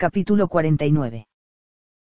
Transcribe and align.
Capítulo 0.00 0.46
49. 0.46 1.26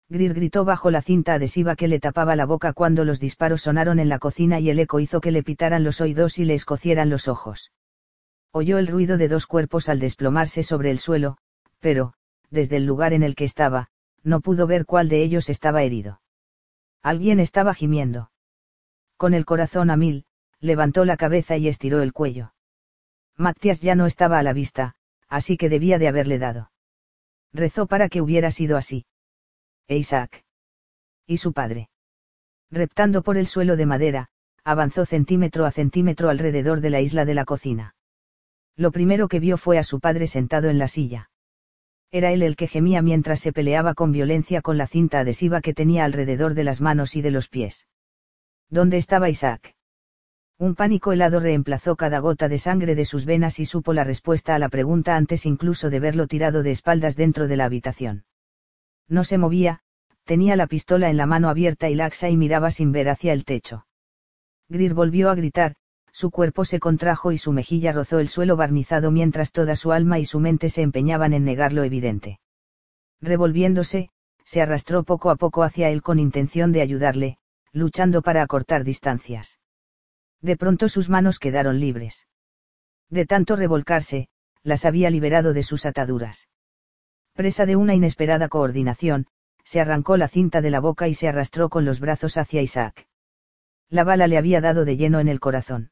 Greer 0.07 0.33
gritó 0.35 0.63
bajo 0.65 0.92
la 0.92 1.01
cinta 1.01 1.33
adhesiva 1.33 1.75
que 1.75 1.88
le 1.88 2.00
tapaba 2.00 2.35
la 2.35 2.46
boca 2.46 2.71
cuando 2.71 3.04
los 3.04 3.20
disparos 3.20 3.63
sonaron 3.63 3.97
en 3.97 4.08
la 4.08 4.20
cocina 4.20 4.59
y 4.59 4.70
el 4.70 4.77
eco 4.77 5.00
hizo 5.00 5.20
que 5.20 5.31
le 5.31 5.42
pitaran 5.42 5.83
los 5.83 6.00
oídos 6.00 6.38
y 6.38 6.46
le 6.46 6.54
escocieran 6.54 7.10
los 7.10 7.28
ojos. 7.28 7.72
Oyó 8.52 8.78
el 8.78 8.86
ruido 8.86 9.18
de 9.18 9.28
dos 9.28 9.48
cuerpos 9.48 9.89
al 9.89 10.00
desplomarse 10.00 10.62
sobre 10.62 10.91
el 10.91 11.00
suelo, 11.00 11.39
pero, 11.80 12.14
desde 12.52 12.75
el 12.78 12.86
lugar 12.86 13.14
en 13.14 13.23
el 13.23 13.34
que 13.34 13.46
estaba, 13.46 13.88
no 14.21 14.41
pudo 14.41 14.68
ver 14.68 14.86
cuál 14.86 15.09
de 15.09 15.23
ellos 15.23 15.50
estaba 15.50 15.82
herido. 15.82 16.21
Alguien 17.02 17.39
estaba 17.39 17.73
gimiendo. 17.73 18.29
Con 19.18 19.34
el 19.34 19.43
corazón 19.43 19.89
a 19.89 19.98
mil, 19.98 20.25
levantó 20.59 21.04
la 21.04 21.18
cabeza 21.18 21.57
y 21.57 21.68
estiró 21.68 22.04
el 22.04 22.14
cuello. 22.14 22.54
Matías 23.38 23.82
ya 23.82 23.95
no 23.95 24.05
estaba 24.05 24.38
a 24.38 24.43
la 24.43 24.54
vista, 24.54 24.93
así 25.27 25.57
que 25.57 25.68
debía 25.68 25.98
de 25.98 26.09
haberle 26.09 26.38
dado. 26.38 26.70
Rezó 27.57 27.87
para 27.87 28.07
que 28.07 28.21
hubiera 28.21 28.51
sido 28.51 28.77
así. 28.77 29.07
E 29.88 29.98
Isaac. 29.98 30.45
Y 31.25 31.38
su 31.38 31.53
padre. 31.53 31.89
Reptando 32.70 33.23
por 33.23 33.35
el 33.35 33.48
suelo 33.48 33.75
de 33.75 33.88
madera, 33.88 34.27
avanzó 34.63 35.07
centímetro 35.07 35.65
a 35.65 35.71
centímetro 35.71 36.29
alrededor 36.29 36.81
de 36.81 36.91
la 36.91 37.01
isla 37.01 37.25
de 37.25 37.34
la 37.34 37.45
cocina. 37.45 37.95
Lo 38.75 38.91
primero 38.91 39.27
que 39.27 39.39
vio 39.39 39.57
fue 39.57 39.79
a 39.79 39.84
su 39.84 39.99
padre 39.99 40.27
sentado 40.27 40.70
en 40.70 40.77
la 40.77 40.88
silla. 40.88 41.31
Era 42.12 42.31
él 42.31 42.43
el 42.43 42.55
que 42.55 42.67
gemía 42.67 43.01
mientras 43.01 43.39
se 43.39 43.51
peleaba 43.51 43.95
con 43.95 44.12
violencia 44.12 44.62
con 44.62 44.77
la 44.77 44.85
cinta 44.85 45.21
adhesiva 45.21 45.62
que 45.62 45.73
tenía 45.73 46.05
alrededor 46.05 46.53
de 46.53 46.63
las 46.63 46.79
manos 46.79 47.15
y 47.15 47.23
de 47.23 47.31
los 47.31 47.48
pies. 47.48 47.87
¿Dónde 48.70 48.98
estaba 48.98 49.29
Isaac? 49.29 49.77
Un 50.59 50.73
pánico 50.73 51.11
helado 51.11 51.39
reemplazó 51.39 51.95
cada 51.95 52.17
gota 52.17 52.47
de 52.47 52.57
sangre 52.57 52.95
de 52.95 53.05
sus 53.05 53.25
venas 53.25 53.59
y 53.59 53.65
supo 53.65 53.93
la 53.93 54.03
respuesta 54.03 54.55
a 54.55 54.59
la 54.59 54.70
pregunta 54.70 55.15
antes 55.15 55.45
incluso 55.45 55.91
de 55.91 55.99
verlo 55.99 56.25
tirado 56.25 56.63
de 56.63 56.71
espaldas 56.71 57.15
dentro 57.15 57.48
de 57.48 57.57
la 57.57 57.65
habitación. 57.65 58.25
No 59.07 59.23
se 59.23 59.38
movía, 59.38 59.81
tenía 60.23 60.55
la 60.55 60.65
pistola 60.65 61.12
en 61.12 61.17
la 61.17 61.27
mano 61.27 61.49
abierta 61.49 61.90
y 61.90 61.95
laxa 61.95 62.29
y 62.29 62.37
miraba 62.37 62.71
sin 62.71 62.91
ver 62.91 63.07
hacia 63.07 63.34
el 63.34 63.45
techo. 63.45 63.85
Greer 64.67 64.95
volvió 64.95 65.30
a 65.30 65.36
gritar, 65.36 65.76
su 66.12 66.32
cuerpo 66.32 66.66
se 66.66 66.80
contrajo 66.80 67.32
y 67.32 67.38
su 67.38 67.52
mejilla 67.52 67.92
rozó 67.92 68.17
el 68.17 68.28
suelo 68.28 68.56
barnizado 68.56 69.12
mientras 69.12 69.52
toda 69.52 69.76
su 69.76 69.92
alma 69.92 70.17
y 70.17 70.26
su 70.26 70.39
mente 70.39 70.70
se 70.70 70.82
empeñaban 70.82 71.34
en 71.34 71.45
negar 71.45 71.72
lo 71.72 71.84
evidente. 71.84 72.39
Revolviéndose, 73.22 74.10
se 74.44 74.62
arrastró 74.64 75.04
poco 75.04 75.30
a 75.30 75.36
poco 75.36 75.62
hacia 75.62 75.92
él 75.92 76.02
con 76.02 76.17
intención 76.17 76.72
de 76.72 76.82
ayudarle, 76.82 77.38
luchando 77.73 78.23
para 78.23 78.42
acortar 78.42 78.84
distancias. 78.84 79.60
De 80.42 80.58
pronto 80.58 80.90
sus 80.90 81.10
manos 81.10 81.40
quedaron 81.40 81.80
libres. 81.80 82.28
De 83.10 83.26
tanto 83.26 83.56
revolcarse, 83.56 84.30
las 84.64 84.86
había 84.86 85.10
liberado 85.10 85.54
de 85.54 85.64
sus 85.64 85.86
ataduras. 85.86 86.48
Presa 87.34 87.66
de 87.66 87.76
una 87.76 87.96
inesperada 87.96 88.50
coordinación, 88.50 89.28
se 89.64 89.80
arrancó 89.80 90.18
la 90.18 90.28
cinta 90.28 90.62
de 90.62 90.72
la 90.72 90.80
boca 90.80 91.08
y 91.08 91.14
se 91.14 91.28
arrastró 91.28 91.70
con 91.70 91.86
los 91.86 92.00
brazos 92.00 92.38
hacia 92.38 92.62
Isaac. 92.62 93.08
La 93.90 94.04
bala 94.04 94.28
le 94.28 94.38
había 94.38 94.62
dado 94.62 94.86
de 94.86 94.98
lleno 94.98 95.20
en 95.20 95.28
el 95.28 95.40
corazón. 95.40 95.92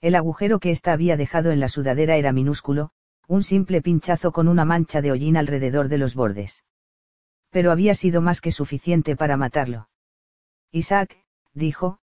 El 0.00 0.14
agujero 0.14 0.58
que 0.58 0.70
ésta 0.70 0.92
había 0.92 1.16
dejado 1.16 1.50
en 1.50 1.60
la 1.60 1.68
sudadera 1.68 2.16
era 2.16 2.32
minúsculo, 2.32 2.90
un 3.26 3.42
simple 3.42 3.80
pinchazo 3.80 4.32
con 4.32 4.48
una 4.48 4.64
mancha 4.64 5.00
de 5.00 5.12
hollín 5.12 5.36
alrededor 5.36 5.88
de 5.88 5.98
los 5.98 6.14
bordes. 6.14 6.64
Pero 7.50 7.70
había 7.70 7.94
sido 7.94 8.20
más 8.20 8.40
que 8.40 8.52
suficiente 8.52 9.16
para 9.16 9.36
matarlo. 9.36 9.88
Isaac, 10.72 11.16
dijo, 11.52 11.98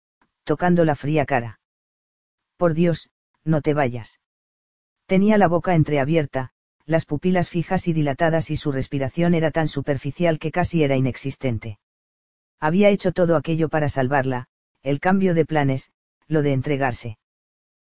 tocando 0.49 0.83
la 0.83 0.95
fría 0.95 1.27
cara. 1.27 1.59
Por 2.57 2.73
Dios, 2.73 3.11
no 3.43 3.61
te 3.61 3.75
vayas. 3.75 4.19
Tenía 5.05 5.37
la 5.37 5.47
boca 5.47 5.75
entreabierta, 5.75 6.49
las 6.87 7.05
pupilas 7.05 7.51
fijas 7.51 7.87
y 7.87 7.93
dilatadas 7.93 8.49
y 8.49 8.57
su 8.57 8.71
respiración 8.71 9.35
era 9.35 9.51
tan 9.51 9.67
superficial 9.67 10.39
que 10.39 10.51
casi 10.51 10.81
era 10.81 10.95
inexistente. 10.95 11.77
Había 12.59 12.89
hecho 12.89 13.11
todo 13.11 13.35
aquello 13.35 13.69
para 13.69 13.89
salvarla, 13.89 14.47
el 14.81 14.99
cambio 14.99 15.35
de 15.35 15.45
planes, 15.45 15.91
lo 16.25 16.41
de 16.41 16.53
entregarse. 16.53 17.19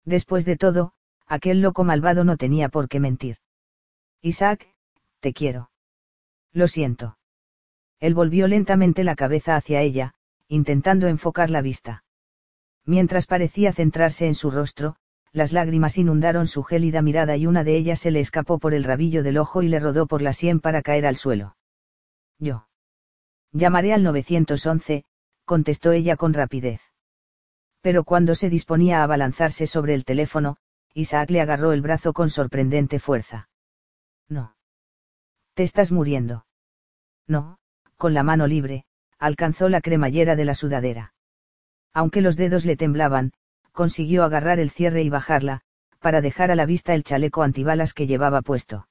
Después 0.04 0.44
de 0.44 0.56
todo, 0.56 0.92
aquel 1.26 1.60
loco 1.60 1.82
malvado 1.82 2.22
no 2.22 2.36
tenía 2.36 2.68
por 2.68 2.88
qué 2.88 3.00
mentir. 3.00 3.38
Isaac, 4.22 4.68
te 5.18 5.32
quiero. 5.32 5.72
Lo 6.52 6.68
siento. 6.68 7.18
Él 7.98 8.14
volvió 8.14 8.46
lentamente 8.46 9.02
la 9.02 9.16
cabeza 9.16 9.56
hacia 9.56 9.80
ella, 9.80 10.14
intentando 10.46 11.08
enfocar 11.08 11.50
la 11.50 11.62
vista. 11.62 12.04
Mientras 12.86 13.26
parecía 13.26 13.72
centrarse 13.72 14.26
en 14.26 14.34
su 14.34 14.50
rostro, 14.50 14.96
las 15.32 15.52
lágrimas 15.52 15.96
inundaron 15.96 16.46
su 16.46 16.62
gélida 16.62 17.02
mirada 17.02 17.36
y 17.36 17.46
una 17.46 17.64
de 17.64 17.76
ellas 17.76 17.98
se 17.98 18.10
le 18.10 18.20
escapó 18.20 18.58
por 18.58 18.74
el 18.74 18.84
rabillo 18.84 19.22
del 19.22 19.38
ojo 19.38 19.62
y 19.62 19.68
le 19.68 19.80
rodó 19.80 20.06
por 20.06 20.22
la 20.22 20.32
sien 20.32 20.60
para 20.60 20.82
caer 20.82 21.06
al 21.06 21.16
suelo. 21.16 21.56
Yo. 22.38 22.68
Llamaré 23.52 23.94
al 23.94 24.02
911, 24.02 25.04
contestó 25.44 25.92
ella 25.92 26.16
con 26.16 26.34
rapidez. 26.34 26.80
Pero 27.80 28.04
cuando 28.04 28.34
se 28.34 28.50
disponía 28.50 29.00
a 29.00 29.04
abalanzarse 29.04 29.66
sobre 29.66 29.94
el 29.94 30.04
teléfono, 30.04 30.56
Isaac 30.92 31.30
le 31.30 31.40
agarró 31.40 31.72
el 31.72 31.80
brazo 31.80 32.12
con 32.12 32.30
sorprendente 32.30 32.98
fuerza. 32.98 33.48
No. 34.28 34.56
Te 35.54 35.62
estás 35.62 35.90
muriendo. 35.90 36.46
No, 37.26 37.58
con 37.96 38.14
la 38.14 38.22
mano 38.22 38.46
libre, 38.46 38.84
alcanzó 39.18 39.68
la 39.68 39.80
cremallera 39.80 40.36
de 40.36 40.44
la 40.44 40.54
sudadera 40.54 41.13
aunque 41.94 42.20
los 42.20 42.36
dedos 42.36 42.64
le 42.64 42.76
temblaban, 42.76 43.32
consiguió 43.72 44.24
agarrar 44.24 44.58
el 44.58 44.70
cierre 44.70 45.02
y 45.02 45.08
bajarla, 45.08 45.62
para 46.00 46.20
dejar 46.20 46.50
a 46.50 46.56
la 46.56 46.66
vista 46.66 46.94
el 46.94 47.04
chaleco 47.04 47.42
antibalas 47.42 47.94
que 47.94 48.06
llevaba 48.06 48.42
puesto. 48.42 48.88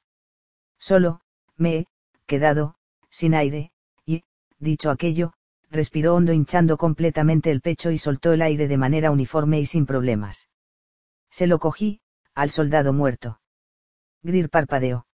Solo, 0.80 1.22
me 1.58 1.78
he, 1.78 1.88
quedado, 2.26 2.76
sin 3.10 3.36
aire, 3.36 3.72
y, 4.06 4.24
dicho 4.58 4.90
aquello, 4.90 5.34
respiró 5.70 6.16
hondo 6.16 6.34
hinchando 6.34 6.78
completamente 6.78 7.52
el 7.52 7.62
pecho 7.62 7.92
y 7.92 7.98
soltó 7.98 8.34
el 8.34 8.42
aire 8.42 8.68
de 8.68 8.78
manera 8.78 9.12
uniforme 9.12 9.60
y 9.60 9.66
sin 9.66 9.86
problemas. 9.86 10.50
Se 11.30 11.46
lo 11.46 11.60
cogí, 11.60 12.02
al 12.34 12.50
soldado 12.50 12.94
muerto. 12.94 13.40
Greer 14.24 14.50
parpadeó. 14.50 15.06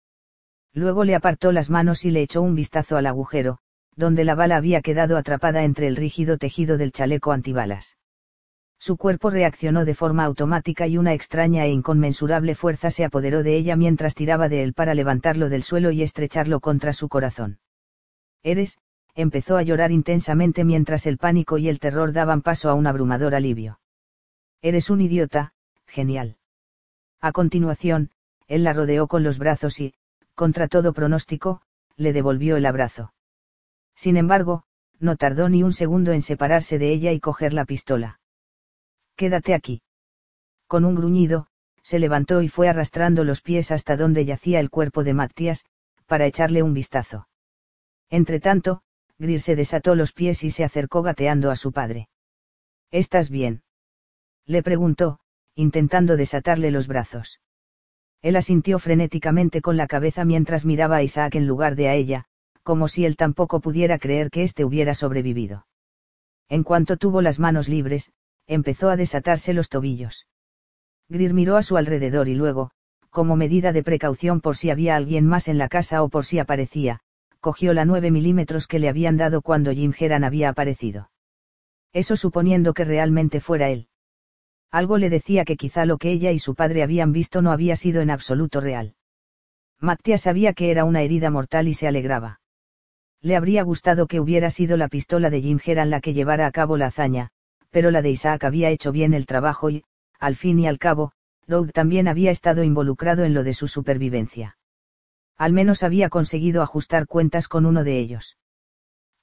Luego 0.72 1.04
le 1.04 1.14
apartó 1.14 1.52
las 1.52 1.70
manos 1.70 2.04
y 2.04 2.10
le 2.10 2.22
echó 2.22 2.42
un 2.42 2.54
vistazo 2.54 2.96
al 2.96 3.06
agujero, 3.06 3.58
donde 3.98 4.24
la 4.24 4.36
bala 4.36 4.56
había 4.56 4.80
quedado 4.80 5.16
atrapada 5.16 5.64
entre 5.64 5.88
el 5.88 5.96
rígido 5.96 6.38
tejido 6.38 6.78
del 6.78 6.92
chaleco 6.92 7.32
antibalas. 7.32 7.96
Su 8.78 8.96
cuerpo 8.96 9.28
reaccionó 9.28 9.84
de 9.84 9.94
forma 9.94 10.22
automática 10.22 10.86
y 10.86 10.98
una 10.98 11.14
extraña 11.14 11.64
e 11.64 11.70
inconmensurable 11.70 12.54
fuerza 12.54 12.92
se 12.92 13.04
apoderó 13.04 13.42
de 13.42 13.56
ella 13.56 13.74
mientras 13.74 14.14
tiraba 14.14 14.48
de 14.48 14.62
él 14.62 14.72
para 14.72 14.94
levantarlo 14.94 15.48
del 15.48 15.64
suelo 15.64 15.90
y 15.90 16.02
estrecharlo 16.02 16.60
contra 16.60 16.92
su 16.92 17.08
corazón. 17.08 17.58
Eres, 18.44 18.78
empezó 19.16 19.56
a 19.56 19.62
llorar 19.62 19.90
intensamente 19.90 20.62
mientras 20.62 21.04
el 21.04 21.18
pánico 21.18 21.58
y 21.58 21.68
el 21.68 21.80
terror 21.80 22.12
daban 22.12 22.40
paso 22.40 22.70
a 22.70 22.74
un 22.74 22.86
abrumador 22.86 23.34
alivio. 23.34 23.80
Eres 24.62 24.90
un 24.90 25.00
idiota, 25.00 25.54
genial. 25.88 26.36
A 27.20 27.32
continuación, 27.32 28.12
él 28.46 28.62
la 28.62 28.74
rodeó 28.74 29.08
con 29.08 29.24
los 29.24 29.40
brazos 29.40 29.80
y, 29.80 29.94
contra 30.36 30.68
todo 30.68 30.92
pronóstico, 30.92 31.62
le 31.96 32.12
devolvió 32.12 32.56
el 32.56 32.64
abrazo. 32.64 33.12
Sin 33.98 34.16
embargo, 34.16 34.62
no 35.00 35.16
tardó 35.16 35.48
ni 35.48 35.64
un 35.64 35.72
segundo 35.72 36.12
en 36.12 36.22
separarse 36.22 36.78
de 36.78 36.92
ella 36.92 37.10
y 37.10 37.18
coger 37.18 37.52
la 37.52 37.64
pistola. 37.64 38.20
Quédate 39.16 39.54
aquí. 39.54 39.82
Con 40.68 40.84
un 40.84 40.94
gruñido, 40.94 41.48
se 41.82 41.98
levantó 41.98 42.40
y 42.40 42.48
fue 42.48 42.68
arrastrando 42.68 43.24
los 43.24 43.40
pies 43.40 43.72
hasta 43.72 43.96
donde 43.96 44.24
yacía 44.24 44.60
el 44.60 44.70
cuerpo 44.70 45.02
de 45.02 45.14
Matías, 45.14 45.64
para 46.06 46.26
echarle 46.26 46.62
un 46.62 46.74
vistazo. 46.74 47.26
Entretanto, 48.08 48.82
Greer 49.18 49.40
se 49.40 49.56
desató 49.56 49.96
los 49.96 50.12
pies 50.12 50.44
y 50.44 50.52
se 50.52 50.62
acercó 50.62 51.02
gateando 51.02 51.50
a 51.50 51.56
su 51.56 51.72
padre. 51.72 52.08
¿Estás 52.92 53.30
bien? 53.30 53.64
Le 54.46 54.62
preguntó, 54.62 55.18
intentando 55.56 56.16
desatarle 56.16 56.70
los 56.70 56.86
brazos. 56.86 57.40
Él 58.22 58.36
asintió 58.36 58.78
frenéticamente 58.78 59.60
con 59.60 59.76
la 59.76 59.88
cabeza 59.88 60.24
mientras 60.24 60.64
miraba 60.64 60.98
a 60.98 61.02
Isaac 61.02 61.34
en 61.34 61.48
lugar 61.48 61.74
de 61.74 61.88
a 61.88 61.94
ella, 61.96 62.28
como 62.68 62.86
si 62.86 63.06
él 63.06 63.16
tampoco 63.16 63.60
pudiera 63.60 63.98
creer 63.98 64.30
que 64.30 64.42
éste 64.42 64.62
hubiera 64.62 64.92
sobrevivido. 64.92 65.66
En 66.50 66.64
cuanto 66.64 66.98
tuvo 66.98 67.22
las 67.22 67.38
manos 67.38 67.66
libres, 67.66 68.12
empezó 68.46 68.90
a 68.90 68.96
desatarse 68.96 69.54
los 69.54 69.70
tobillos. 69.70 70.26
Greer 71.08 71.32
miró 71.32 71.56
a 71.56 71.62
su 71.62 71.78
alrededor 71.78 72.28
y 72.28 72.34
luego, 72.34 72.70
como 73.08 73.36
medida 73.36 73.72
de 73.72 73.82
precaución 73.82 74.42
por 74.42 74.58
si 74.58 74.68
había 74.68 74.96
alguien 74.96 75.24
más 75.24 75.48
en 75.48 75.56
la 75.56 75.70
casa 75.70 76.02
o 76.02 76.10
por 76.10 76.26
si 76.26 76.40
aparecía, 76.40 77.00
cogió 77.40 77.72
la 77.72 77.86
9 77.86 78.10
milímetros 78.10 78.66
que 78.66 78.78
le 78.78 78.90
habían 78.90 79.16
dado 79.16 79.40
cuando 79.40 79.72
Jim 79.72 79.94
Heran 79.98 80.22
había 80.22 80.50
aparecido. 80.50 81.10
Eso 81.94 82.16
suponiendo 82.16 82.74
que 82.74 82.84
realmente 82.84 83.40
fuera 83.40 83.70
él. 83.70 83.88
Algo 84.70 84.98
le 84.98 85.08
decía 85.08 85.46
que 85.46 85.56
quizá 85.56 85.86
lo 85.86 85.96
que 85.96 86.12
ella 86.12 86.32
y 86.32 86.38
su 86.38 86.54
padre 86.54 86.82
habían 86.82 87.12
visto 87.12 87.40
no 87.40 87.50
había 87.50 87.76
sido 87.76 88.02
en 88.02 88.10
absoluto 88.10 88.60
real. 88.60 88.94
Matías 89.80 90.20
sabía 90.20 90.52
que 90.52 90.70
era 90.70 90.84
una 90.84 91.00
herida 91.00 91.30
mortal 91.30 91.66
y 91.66 91.72
se 91.72 91.88
alegraba. 91.88 92.40
Le 93.20 93.36
habría 93.36 93.62
gustado 93.62 94.06
que 94.06 94.20
hubiera 94.20 94.50
sido 94.50 94.76
la 94.76 94.88
pistola 94.88 95.30
de 95.30 95.42
Jim 95.42 95.58
Heran 95.64 95.90
la 95.90 96.00
que 96.00 96.14
llevara 96.14 96.46
a 96.46 96.52
cabo 96.52 96.76
la 96.76 96.86
hazaña, 96.86 97.30
pero 97.70 97.90
la 97.90 98.02
de 98.02 98.10
Isaac 98.10 98.44
había 98.44 98.70
hecho 98.70 98.92
bien 98.92 99.12
el 99.12 99.26
trabajo 99.26 99.70
y, 99.70 99.84
al 100.18 100.36
fin 100.36 100.58
y 100.58 100.66
al 100.66 100.78
cabo, 100.78 101.12
Rode 101.46 101.72
también 101.72 102.08
había 102.08 102.30
estado 102.30 102.62
involucrado 102.62 103.24
en 103.24 103.34
lo 103.34 103.42
de 103.42 103.54
su 103.54 103.68
supervivencia. 103.68 104.56
Al 105.36 105.52
menos 105.52 105.82
había 105.82 106.08
conseguido 106.08 106.62
ajustar 106.62 107.06
cuentas 107.06 107.48
con 107.48 107.66
uno 107.66 107.84
de 107.84 107.98
ellos. 107.98 108.36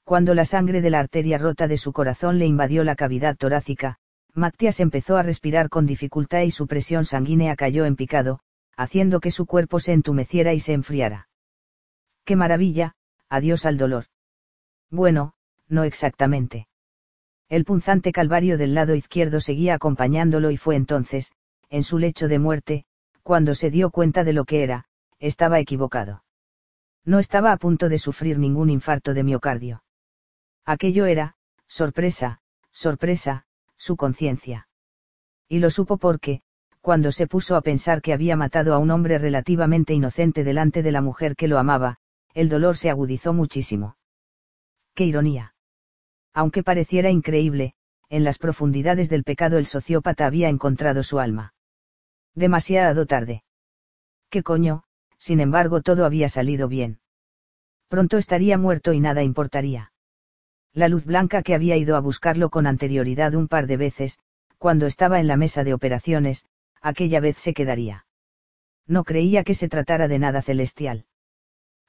Cuando 0.03 0.33
la 0.33 0.45
sangre 0.45 0.81
de 0.81 0.89
la 0.89 0.99
arteria 0.99 1.37
rota 1.37 1.67
de 1.67 1.77
su 1.77 1.93
corazón 1.93 2.39
le 2.39 2.45
invadió 2.45 2.83
la 2.83 2.95
cavidad 2.95 3.35
torácica, 3.37 3.97
Matías 4.33 4.79
empezó 4.79 5.17
a 5.17 5.23
respirar 5.23 5.69
con 5.69 5.85
dificultad 5.85 6.41
y 6.41 6.51
su 6.51 6.67
presión 6.67 7.05
sanguínea 7.05 7.55
cayó 7.55 7.85
en 7.85 7.95
picado, 7.95 8.39
haciendo 8.75 9.19
que 9.19 9.31
su 9.31 9.45
cuerpo 9.45 9.79
se 9.79 9.93
entumeciera 9.93 10.53
y 10.53 10.59
se 10.59 10.73
enfriara. 10.73 11.29
¡Qué 12.25 12.35
maravilla! 12.35 12.95
Adiós 13.29 13.65
al 13.65 13.77
dolor. 13.77 14.05
Bueno, 14.89 15.33
no 15.67 15.83
exactamente. 15.83 16.67
El 17.49 17.65
punzante 17.65 18.11
calvario 18.11 18.57
del 18.57 18.73
lado 18.73 18.95
izquierdo 18.95 19.39
seguía 19.39 19.75
acompañándolo 19.75 20.51
y 20.51 20.57
fue 20.57 20.75
entonces, 20.75 21.31
en 21.69 21.83
su 21.83 21.97
lecho 21.97 22.27
de 22.27 22.39
muerte, 22.39 22.85
cuando 23.23 23.55
se 23.55 23.69
dio 23.69 23.89
cuenta 23.89 24.23
de 24.23 24.33
lo 24.33 24.45
que 24.45 24.63
era, 24.63 24.85
estaba 25.19 25.59
equivocado. 25.59 26.23
No 27.03 27.19
estaba 27.19 27.51
a 27.51 27.57
punto 27.57 27.89
de 27.89 27.99
sufrir 27.99 28.39
ningún 28.39 28.69
infarto 28.69 29.13
de 29.13 29.23
miocardio. 29.23 29.83
Aquello 30.65 31.05
era, 31.05 31.35
sorpresa, 31.67 32.41
sorpresa, 32.71 33.45
su 33.77 33.95
conciencia. 33.95 34.67
Y 35.47 35.59
lo 35.59 35.69
supo 35.69 35.97
porque, 35.97 36.41
cuando 36.81 37.11
se 37.11 37.27
puso 37.27 37.55
a 37.55 37.61
pensar 37.61 38.01
que 38.01 38.13
había 38.13 38.35
matado 38.35 38.73
a 38.73 38.79
un 38.79 38.91
hombre 38.91 39.17
relativamente 39.17 39.93
inocente 39.93 40.43
delante 40.43 40.81
de 40.83 40.91
la 40.91 41.01
mujer 41.01 41.35
que 41.35 41.47
lo 41.47 41.59
amaba, 41.59 41.97
el 42.35 42.49
dolor 42.49 42.77
se 42.77 42.89
agudizó 42.89 43.33
muchísimo. 43.33 43.97
¡Qué 44.93 45.05
ironía! 45.05 45.55
Aunque 46.33 46.63
pareciera 46.63 47.09
increíble, 47.09 47.73
en 48.09 48.25
las 48.25 48.37
profundidades 48.37 49.09
del 49.09 49.23
pecado 49.23 49.57
el 49.57 49.65
sociópata 49.65 50.25
había 50.25 50.49
encontrado 50.49 51.01
su 51.01 51.19
alma. 51.19 51.53
Demasiado 52.35 53.05
tarde. 53.05 53.43
¿Qué 54.29 54.43
coño? 54.43 54.83
sin 55.17 55.39
embargo 55.39 55.81
todo 55.81 56.05
había 56.05 56.27
salido 56.27 56.67
bien. 56.67 56.99
Pronto 57.87 58.17
estaría 58.17 58.57
muerto 58.57 58.91
y 58.91 58.99
nada 58.99 59.23
importaría. 59.23 59.93
La 60.73 60.89
luz 60.89 61.05
blanca 61.05 61.41
que 61.41 61.55
había 61.55 61.77
ido 61.77 61.95
a 61.95 62.01
buscarlo 62.01 62.49
con 62.49 62.67
anterioridad 62.67 63.33
un 63.33 63.47
par 63.47 63.65
de 63.65 63.77
veces, 63.77 64.19
cuando 64.57 64.87
estaba 64.87 65.21
en 65.21 65.27
la 65.27 65.37
mesa 65.37 65.63
de 65.63 65.73
operaciones, 65.73 66.45
aquella 66.81 67.21
vez 67.21 67.37
se 67.37 67.53
quedaría. 67.53 68.05
No 68.85 69.05
creía 69.05 69.45
que 69.45 69.53
se 69.53 69.69
tratara 69.69 70.09
de 70.09 70.19
nada 70.19 70.41
celestial. 70.41 71.05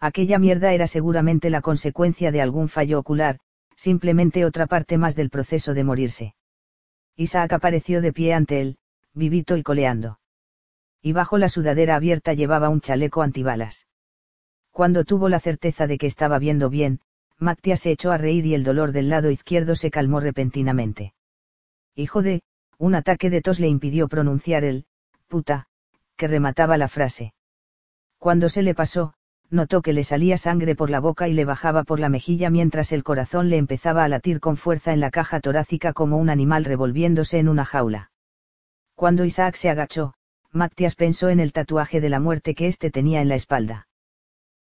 Aquella 0.01 0.39
mierda 0.39 0.73
era 0.73 0.87
seguramente 0.87 1.51
la 1.51 1.61
consecuencia 1.61 2.31
de 2.31 2.43
algún 2.43 2.69
fallo 2.69 2.99
ocular, 2.99 3.39
simplemente 3.77 4.45
otra 4.45 4.67
parte 4.67 4.99
más 4.99 5.17
del 5.17 5.31
proceso 5.31 5.75
de 5.75 5.85
morirse. 5.85 6.35
Isaac 7.17 7.53
apareció 7.53 8.01
de 8.01 8.13
pie 8.13 8.35
ante 8.35 8.61
él, 8.61 8.79
vivito 9.15 9.57
y 9.57 9.63
coleando 9.63 10.19
y 11.07 11.13
bajo 11.13 11.39
la 11.39 11.49
sudadera 11.49 11.95
abierta 11.95 12.33
llevaba 12.33 12.69
un 12.69 12.81
chaleco 12.81 13.23
antibalas. 13.23 13.87
Cuando 14.73 15.05
tuvo 15.05 15.29
la 15.29 15.39
certeza 15.39 15.87
de 15.87 15.99
que 15.99 16.09
estaba 16.09 16.41
viendo 16.41 16.69
bien, 16.69 16.99
Matías 17.39 17.79
se 17.79 17.93
echó 17.93 18.11
a 18.11 18.19
reír 18.19 18.45
y 18.45 18.55
el 18.55 18.65
dolor 18.65 18.91
del 18.91 19.09
lado 19.09 19.31
izquierdo 19.31 19.77
se 19.77 19.93
calmó 19.93 20.19
repentinamente. 20.19 21.15
Hijo 21.95 22.23
de, 22.23 22.43
un 22.79 22.97
ataque 22.97 23.31
de 23.31 23.41
tos 23.41 23.61
le 23.61 23.69
impidió 23.69 24.09
pronunciar 24.09 24.65
el, 24.65 24.85
puta, 25.29 25.69
que 26.17 26.27
remataba 26.27 26.77
la 26.77 26.89
frase. 26.89 27.35
Cuando 28.19 28.49
se 28.49 28.63
le 28.63 28.75
pasó, 28.75 29.15
notó 29.51 29.83
que 29.83 29.93
le 29.93 30.05
salía 30.05 30.39
sangre 30.39 30.75
por 30.75 30.91
la 30.91 31.01
boca 31.01 31.29
y 31.29 31.33
le 31.33 31.45
bajaba 31.45 31.85
por 31.85 32.01
la 32.01 32.09
mejilla 32.09 32.51
mientras 32.51 32.93
el 32.93 33.05
corazón 33.05 33.49
le 33.49 33.57
empezaba 33.57 34.05
a 34.05 34.09
latir 34.09 34.41
con 34.41 34.57
fuerza 34.57 34.93
en 34.93 35.01
la 35.01 35.11
caja 35.11 35.41
torácica 35.41 35.93
como 35.93 36.17
un 36.17 36.31
animal 36.31 36.65
revolviéndose 36.65 37.39
en 37.39 37.49
una 37.49 37.65
jaula. 37.65 38.11
Cuando 38.95 39.25
Isaac 39.25 39.57
se 39.57 39.71
agachó, 39.71 40.15
Matías 40.53 40.95
pensó 40.95 41.29
en 41.29 41.41
el 41.41 41.53
tatuaje 41.53 42.01
de 42.01 42.09
la 42.09 42.19
muerte 42.19 42.55
que 42.55 42.67
éste 42.67 42.91
tenía 42.91 43.21
en 43.21 43.29
la 43.29 43.35
espalda. 43.35 43.89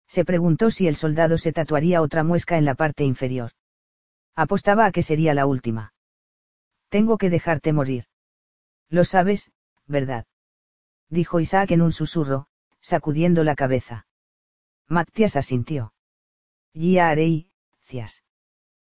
Se 0.07 0.25
preguntó 0.25 0.69
si 0.69 0.87
el 0.87 0.95
soldado 0.95 1.37
se 1.37 1.51
tatuaría 1.51 2.01
otra 2.01 2.23
muesca 2.23 2.57
en 2.57 2.65
la 2.65 2.75
parte 2.75 3.03
inferior. 3.03 3.51
Apostaba 4.35 4.85
a 4.85 4.91
que 4.91 5.01
sería 5.01 5.33
la 5.33 5.45
última. 5.45 5.93
Tengo 6.89 7.17
que 7.17 7.29
dejarte 7.29 7.73
morir. 7.73 8.05
Lo 8.89 9.03
sabes, 9.03 9.51
¿verdad? 9.87 10.25
Dijo 11.09 11.39
Isaac 11.39 11.71
en 11.71 11.81
un 11.81 11.91
susurro, 11.91 12.47
sacudiendo 12.81 13.43
la 13.43 13.55
cabeza. 13.55 14.05
Matías 14.87 15.35
asintió. 15.35 15.93
Ya 16.73 17.09
haré, 17.09 17.47
cias. 17.83 18.23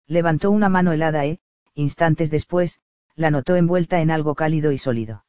Levantó 0.08 0.52
una 0.52 0.70
mano 0.70 0.92
helada 0.92 1.26
e, 1.26 1.40
instantes 1.76 2.30
después, 2.30 2.80
la 3.16 3.32
notó 3.32 3.56
envuelta 3.56 4.02
en 4.02 4.12
algo 4.12 4.36
cálido 4.36 4.72
y 4.72 4.78
sólido. 4.78 5.26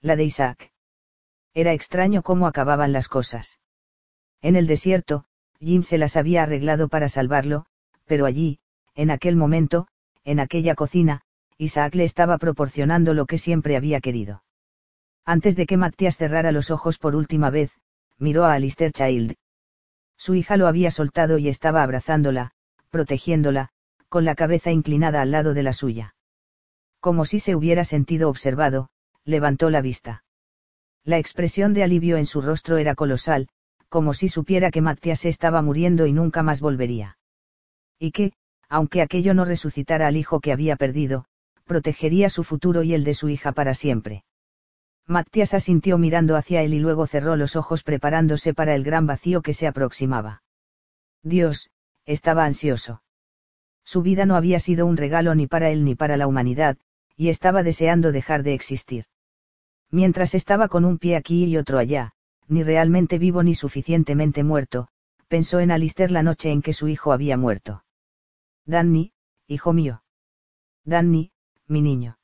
La 0.00 0.16
de 0.16 0.24
Isaac. 0.24 0.72
Era 1.54 1.72
extraño 1.72 2.22
cómo 2.22 2.46
acababan 2.46 2.92
las 2.92 3.08
cosas. 3.08 3.58
En 4.40 4.56
el 4.56 4.66
desierto, 4.66 5.24
Jim 5.60 5.82
se 5.82 5.98
las 5.98 6.16
había 6.16 6.42
arreglado 6.42 6.88
para 6.88 7.08
salvarlo, 7.08 7.66
pero 8.06 8.26
allí, 8.26 8.58
en 8.94 9.10
aquel 9.10 9.36
momento, 9.36 9.86
en 10.24 10.40
aquella 10.40 10.74
cocina, 10.74 11.22
Isaac 11.58 11.94
le 11.94 12.04
estaba 12.04 12.38
proporcionando 12.38 13.14
lo 13.14 13.26
que 13.26 13.38
siempre 13.38 13.76
había 13.76 14.00
querido. 14.00 14.42
Antes 15.24 15.54
de 15.54 15.66
que 15.66 15.76
Matías 15.76 16.16
cerrara 16.16 16.50
los 16.50 16.70
ojos 16.70 16.98
por 16.98 17.14
última 17.14 17.50
vez, 17.50 17.78
miró 18.18 18.44
a 18.44 18.54
Alistair 18.54 18.92
Child. 18.92 19.36
Su 20.22 20.36
hija 20.36 20.56
lo 20.56 20.68
había 20.68 20.92
soltado 20.92 21.36
y 21.38 21.48
estaba 21.48 21.82
abrazándola, 21.82 22.52
protegiéndola, 22.90 23.70
con 24.08 24.24
la 24.24 24.36
cabeza 24.36 24.70
inclinada 24.70 25.20
al 25.20 25.32
lado 25.32 25.52
de 25.52 25.64
la 25.64 25.72
suya. 25.72 26.14
Como 27.00 27.24
si 27.24 27.40
se 27.40 27.56
hubiera 27.56 27.82
sentido 27.82 28.28
observado, 28.28 28.88
levantó 29.24 29.68
la 29.68 29.80
vista. 29.80 30.22
La 31.02 31.18
expresión 31.18 31.74
de 31.74 31.82
alivio 31.82 32.18
en 32.18 32.26
su 32.26 32.40
rostro 32.40 32.78
era 32.78 32.94
colosal, 32.94 33.48
como 33.88 34.14
si 34.14 34.28
supiera 34.28 34.70
que 34.70 34.80
Matías 34.80 35.24
estaba 35.24 35.60
muriendo 35.60 36.06
y 36.06 36.12
nunca 36.12 36.44
más 36.44 36.60
volvería. 36.60 37.18
Y 37.98 38.12
que, 38.12 38.32
aunque 38.68 39.02
aquello 39.02 39.34
no 39.34 39.44
resucitara 39.44 40.06
al 40.06 40.16
hijo 40.16 40.38
que 40.38 40.52
había 40.52 40.76
perdido, 40.76 41.24
protegería 41.64 42.30
su 42.30 42.44
futuro 42.44 42.84
y 42.84 42.94
el 42.94 43.02
de 43.02 43.14
su 43.14 43.28
hija 43.28 43.50
para 43.50 43.74
siempre. 43.74 44.22
Matías 45.06 45.54
asintió 45.54 45.98
mirando 45.98 46.36
hacia 46.36 46.62
él 46.62 46.74
y 46.74 46.78
luego 46.78 47.06
cerró 47.06 47.36
los 47.36 47.56
ojos 47.56 47.82
preparándose 47.82 48.54
para 48.54 48.74
el 48.74 48.84
gran 48.84 49.06
vacío 49.06 49.42
que 49.42 49.54
se 49.54 49.66
aproximaba. 49.66 50.42
Dios, 51.22 51.70
estaba 52.04 52.44
ansioso. 52.44 53.02
Su 53.84 54.02
vida 54.02 54.26
no 54.26 54.36
había 54.36 54.60
sido 54.60 54.86
un 54.86 54.96
regalo 54.96 55.34
ni 55.34 55.46
para 55.46 55.70
él 55.70 55.84
ni 55.84 55.94
para 55.94 56.16
la 56.16 56.26
humanidad, 56.26 56.78
y 57.16 57.28
estaba 57.28 57.62
deseando 57.62 58.12
dejar 58.12 58.42
de 58.42 58.54
existir. 58.54 59.04
Mientras 59.90 60.34
estaba 60.34 60.68
con 60.68 60.84
un 60.84 60.98
pie 60.98 61.16
aquí 61.16 61.44
y 61.44 61.56
otro 61.56 61.78
allá, 61.78 62.12
ni 62.48 62.62
realmente 62.62 63.18
vivo 63.18 63.42
ni 63.42 63.54
suficientemente 63.54 64.44
muerto, 64.44 64.88
pensó 65.28 65.60
en 65.60 65.70
Alister 65.70 66.10
la 66.10 66.22
noche 66.22 66.50
en 66.50 66.62
que 66.62 66.72
su 66.72 66.88
hijo 66.88 67.12
había 67.12 67.36
muerto. 67.36 67.84
Danny, 68.64 69.12
hijo 69.46 69.72
mío. 69.72 70.02
Danny, 70.84 71.32
mi 71.66 71.82
niño. 71.82 72.18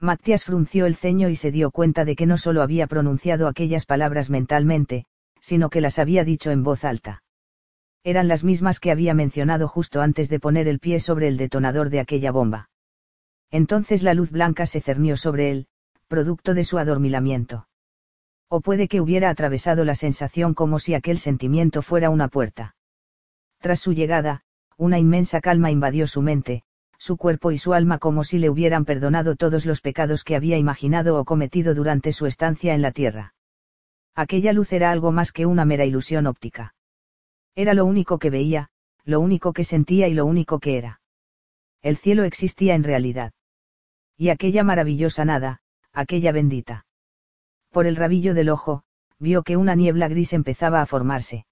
Matías 0.00 0.44
frunció 0.44 0.86
el 0.86 0.96
ceño 0.96 1.28
y 1.28 1.36
se 1.36 1.50
dio 1.50 1.70
cuenta 1.70 2.06
de 2.06 2.16
que 2.16 2.24
no 2.24 2.38
solo 2.38 2.62
había 2.62 2.86
pronunciado 2.86 3.46
aquellas 3.46 3.84
palabras 3.84 4.30
mentalmente, 4.30 5.04
sino 5.40 5.68
que 5.68 5.82
las 5.82 5.98
había 5.98 6.24
dicho 6.24 6.50
en 6.50 6.62
voz 6.62 6.84
alta. 6.84 7.22
Eran 8.02 8.26
las 8.26 8.42
mismas 8.42 8.80
que 8.80 8.90
había 8.90 9.12
mencionado 9.12 9.68
justo 9.68 10.00
antes 10.00 10.30
de 10.30 10.40
poner 10.40 10.68
el 10.68 10.78
pie 10.78 11.00
sobre 11.00 11.28
el 11.28 11.36
detonador 11.36 11.90
de 11.90 12.00
aquella 12.00 12.32
bomba. 12.32 12.70
Entonces 13.50 14.02
la 14.02 14.14
luz 14.14 14.30
blanca 14.30 14.64
se 14.64 14.80
cernió 14.80 15.18
sobre 15.18 15.50
él, 15.50 15.66
producto 16.08 16.54
de 16.54 16.64
su 16.64 16.78
adormilamiento. 16.78 17.68
O 18.48 18.62
puede 18.62 18.88
que 18.88 19.02
hubiera 19.02 19.28
atravesado 19.28 19.84
la 19.84 19.94
sensación 19.94 20.54
como 20.54 20.78
si 20.78 20.94
aquel 20.94 21.18
sentimiento 21.18 21.82
fuera 21.82 22.08
una 22.08 22.28
puerta. 22.28 22.74
Tras 23.58 23.80
su 23.80 23.92
llegada, 23.92 24.44
una 24.78 24.98
inmensa 24.98 25.42
calma 25.42 25.70
invadió 25.70 26.06
su 26.06 26.22
mente, 26.22 26.62
su 27.00 27.16
cuerpo 27.16 27.50
y 27.50 27.56
su 27.56 27.72
alma 27.72 27.98
como 27.98 28.24
si 28.24 28.38
le 28.38 28.50
hubieran 28.50 28.84
perdonado 28.84 29.34
todos 29.34 29.64
los 29.64 29.80
pecados 29.80 30.22
que 30.22 30.36
había 30.36 30.58
imaginado 30.58 31.18
o 31.18 31.24
cometido 31.24 31.74
durante 31.74 32.12
su 32.12 32.26
estancia 32.26 32.74
en 32.74 32.82
la 32.82 32.92
tierra. 32.92 33.34
Aquella 34.14 34.52
luz 34.52 34.70
era 34.74 34.90
algo 34.90 35.10
más 35.10 35.32
que 35.32 35.46
una 35.46 35.64
mera 35.64 35.86
ilusión 35.86 36.26
óptica. 36.26 36.74
Era 37.54 37.72
lo 37.72 37.86
único 37.86 38.18
que 38.18 38.28
veía, 38.28 38.68
lo 39.04 39.18
único 39.20 39.54
que 39.54 39.64
sentía 39.64 40.08
y 40.08 40.14
lo 40.14 40.26
único 40.26 40.58
que 40.58 40.76
era. 40.76 41.00
El 41.80 41.96
cielo 41.96 42.24
existía 42.24 42.74
en 42.74 42.84
realidad. 42.84 43.32
Y 44.18 44.28
aquella 44.28 44.62
maravillosa 44.62 45.24
nada, 45.24 45.62
aquella 45.94 46.32
bendita. 46.32 46.84
Por 47.70 47.86
el 47.86 47.96
rabillo 47.96 48.34
del 48.34 48.50
ojo, 48.50 48.82
vio 49.18 49.42
que 49.42 49.56
una 49.56 49.74
niebla 49.74 50.08
gris 50.08 50.34
empezaba 50.34 50.82
a 50.82 50.86
formarse. 50.86 51.46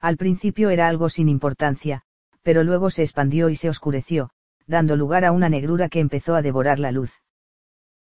Al 0.00 0.16
principio 0.16 0.70
era 0.70 0.88
algo 0.88 1.08
sin 1.08 1.28
importancia, 1.28 2.02
pero 2.42 2.64
luego 2.64 2.90
se 2.90 3.02
expandió 3.02 3.50
y 3.50 3.54
se 3.54 3.68
oscureció, 3.68 4.30
dando 4.66 4.96
lugar 4.96 5.24
a 5.24 5.32
una 5.32 5.48
negrura 5.48 5.88
que 5.88 6.00
empezó 6.00 6.34
a 6.34 6.42
devorar 6.42 6.78
la 6.78 6.92
luz. 6.92 7.22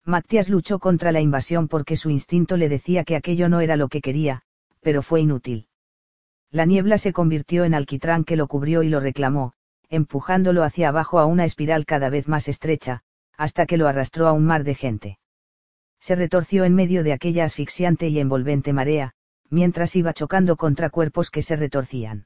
Matías 0.05 0.49
luchó 0.49 0.79
contra 0.79 1.11
la 1.11 1.21
invasión 1.21 1.67
porque 1.67 1.95
su 1.95 2.09
instinto 2.09 2.57
le 2.57 2.69
decía 2.69 3.03
que 3.03 3.15
aquello 3.15 3.49
no 3.49 3.59
era 3.61 3.75
lo 3.75 3.87
que 3.87 4.01
quería, 4.01 4.41
pero 4.81 5.01
fue 5.01 5.21
inútil. 5.21 5.67
La 6.49 6.65
niebla 6.65 6.97
se 6.97 7.13
convirtió 7.13 7.63
en 7.63 7.73
alquitrán 7.73 8.23
que 8.23 8.35
lo 8.35 8.47
cubrió 8.47 8.83
y 8.83 8.89
lo 8.89 8.99
reclamó, 8.99 9.53
empujándolo 9.89 10.63
hacia 10.63 10.89
abajo 10.89 11.19
a 11.19 11.25
una 11.25 11.45
espiral 11.45 11.85
cada 11.85 12.09
vez 12.09 12.27
más 12.27 12.47
estrecha, 12.47 13.03
hasta 13.37 13.65
que 13.65 13.77
lo 13.77 13.87
arrastró 13.87 14.27
a 14.27 14.33
un 14.33 14.45
mar 14.45 14.63
de 14.63 14.75
gente 14.75 15.17
se 16.01 16.15
retorció 16.15 16.65
en 16.65 16.73
medio 16.73 17.03
de 17.03 17.13
aquella 17.13 17.45
asfixiante 17.45 18.09
y 18.09 18.19
envolvente 18.19 18.73
marea, 18.73 19.13
mientras 19.51 19.95
iba 19.95 20.13
chocando 20.13 20.57
contra 20.57 20.89
cuerpos 20.89 21.29
que 21.29 21.43
se 21.43 21.55
retorcían. 21.55 22.25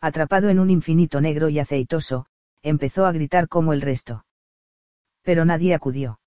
Atrapado 0.00 0.50
en 0.50 0.58
un 0.58 0.68
infinito 0.68 1.22
negro 1.22 1.48
y 1.48 1.58
aceitoso, 1.58 2.26
empezó 2.62 3.06
a 3.06 3.12
gritar 3.12 3.48
como 3.48 3.72
el 3.72 3.80
resto. 3.80 4.24
Pero 5.22 5.44
nadie 5.44 5.74
acudió. 5.74 6.20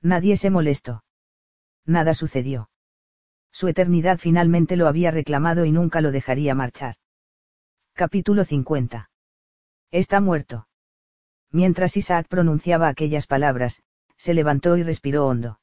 Nadie 0.00 0.36
se 0.36 0.50
molestó. 0.50 1.04
Nada 1.84 2.14
sucedió. 2.14 2.70
Su 3.52 3.68
eternidad 3.68 4.18
finalmente 4.18 4.76
lo 4.76 4.88
había 4.88 5.10
reclamado 5.10 5.64
y 5.64 5.72
nunca 5.72 6.00
lo 6.00 6.10
dejaría 6.10 6.54
marchar. 6.54 6.96
Capítulo 7.94 8.44
50. 8.44 9.10
Está 9.90 10.20
muerto. 10.20 10.68
Mientras 11.50 11.96
Isaac 11.96 12.26
pronunciaba 12.28 12.88
aquellas 12.88 13.26
palabras, 13.26 13.82
se 14.16 14.32
levantó 14.32 14.76
y 14.76 14.82
respiró 14.82 15.26
hondo. 15.26 15.60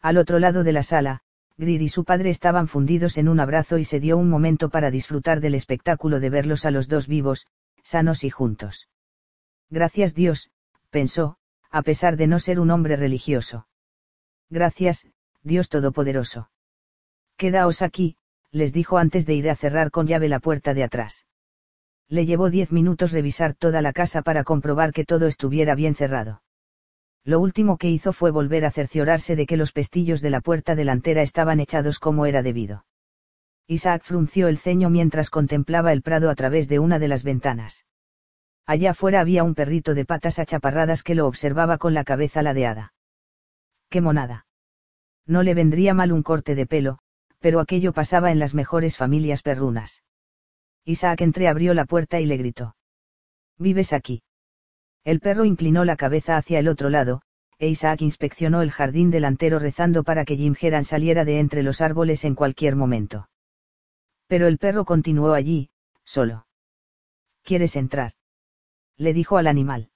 Al 0.00 0.16
otro 0.16 0.38
lado 0.38 0.64
de 0.64 0.72
la 0.72 0.82
sala, 0.82 1.20
Greer 1.58 1.82
y 1.82 1.88
su 1.88 2.04
padre 2.04 2.30
estaban 2.30 2.66
fundidos 2.66 3.18
en 3.18 3.28
un 3.28 3.38
abrazo 3.38 3.76
y 3.76 3.84
se 3.84 4.00
dio 4.00 4.16
un 4.16 4.30
momento 4.30 4.70
para 4.70 4.90
disfrutar 4.90 5.40
del 5.40 5.54
espectáculo 5.54 6.18
de 6.18 6.30
verlos 6.30 6.64
a 6.64 6.70
los 6.70 6.88
dos 6.88 7.06
vivos, 7.06 7.46
sanos 7.82 8.24
y 8.24 8.30
juntos. 8.30 8.88
Gracias 9.72 10.14
Dios, 10.14 10.50
pensó, 10.90 11.36
a 11.70 11.80
pesar 11.80 12.18
de 12.18 12.26
no 12.26 12.38
ser 12.38 12.60
un 12.60 12.70
hombre 12.70 12.94
religioso. 12.94 13.68
Gracias, 14.50 15.06
Dios 15.42 15.70
Todopoderoso. 15.70 16.50
Quedaos 17.38 17.80
aquí, 17.80 18.16
les 18.50 18.74
dijo 18.74 18.98
antes 18.98 19.24
de 19.24 19.32
ir 19.32 19.48
a 19.48 19.56
cerrar 19.56 19.90
con 19.90 20.06
llave 20.06 20.28
la 20.28 20.40
puerta 20.40 20.74
de 20.74 20.84
atrás. 20.84 21.24
Le 22.06 22.26
llevó 22.26 22.50
diez 22.50 22.70
minutos 22.70 23.12
revisar 23.12 23.54
toda 23.54 23.80
la 23.80 23.94
casa 23.94 24.20
para 24.20 24.44
comprobar 24.44 24.92
que 24.92 25.06
todo 25.06 25.26
estuviera 25.26 25.74
bien 25.74 25.94
cerrado. 25.94 26.42
Lo 27.24 27.40
último 27.40 27.78
que 27.78 27.88
hizo 27.88 28.12
fue 28.12 28.30
volver 28.30 28.66
a 28.66 28.70
cerciorarse 28.70 29.36
de 29.36 29.46
que 29.46 29.56
los 29.56 29.72
pestillos 29.72 30.20
de 30.20 30.28
la 30.28 30.42
puerta 30.42 30.74
delantera 30.74 31.22
estaban 31.22 31.60
echados 31.60 31.98
como 31.98 32.26
era 32.26 32.42
debido. 32.42 32.84
Isaac 33.66 34.02
frunció 34.04 34.48
el 34.48 34.58
ceño 34.58 34.90
mientras 34.90 35.30
contemplaba 35.30 35.94
el 35.94 36.02
prado 36.02 36.28
a 36.28 36.34
través 36.34 36.68
de 36.68 36.78
una 36.78 36.98
de 36.98 37.08
las 37.08 37.24
ventanas. 37.24 37.86
Allá 38.66 38.92
afuera 38.92 39.20
había 39.20 39.44
un 39.44 39.54
perrito 39.54 39.94
de 39.94 40.04
patas 40.04 40.38
achaparradas 40.38 41.02
que 41.02 41.14
lo 41.14 41.26
observaba 41.26 41.78
con 41.78 41.94
la 41.94 42.04
cabeza 42.04 42.42
ladeada. 42.42 42.94
¡Qué 43.88 44.00
monada! 44.00 44.46
No 45.26 45.42
le 45.42 45.54
vendría 45.54 45.94
mal 45.94 46.12
un 46.12 46.22
corte 46.22 46.54
de 46.54 46.66
pelo, 46.66 46.98
pero 47.38 47.60
aquello 47.60 47.92
pasaba 47.92 48.30
en 48.30 48.38
las 48.38 48.54
mejores 48.54 48.96
familias 48.96 49.42
perrunas. 49.42 50.02
Isaac 50.84 51.20
entreabrió 51.20 51.74
la 51.74 51.84
puerta 51.84 52.20
y 52.20 52.26
le 52.26 52.36
gritó. 52.36 52.76
¿Vives 53.58 53.92
aquí? 53.92 54.22
El 55.04 55.20
perro 55.20 55.44
inclinó 55.44 55.84
la 55.84 55.96
cabeza 55.96 56.36
hacia 56.36 56.58
el 56.58 56.68
otro 56.68 56.88
lado, 56.88 57.22
e 57.58 57.68
Isaac 57.68 58.02
inspeccionó 58.02 58.62
el 58.62 58.70
jardín 58.70 59.10
delantero 59.10 59.58
rezando 59.58 60.04
para 60.04 60.24
que 60.24 60.36
Jim 60.36 60.54
Geran 60.54 60.84
saliera 60.84 61.24
de 61.24 61.38
entre 61.38 61.62
los 61.62 61.80
árboles 61.80 62.24
en 62.24 62.34
cualquier 62.34 62.76
momento. 62.76 63.28
Pero 64.26 64.46
el 64.46 64.58
perro 64.58 64.84
continuó 64.84 65.34
allí, 65.34 65.70
solo. 66.04 66.46
¿Quieres 67.42 67.76
entrar? 67.76 68.12
Le 68.96 69.12
dijo 69.12 69.36
al 69.36 69.46
animal. 69.46 69.90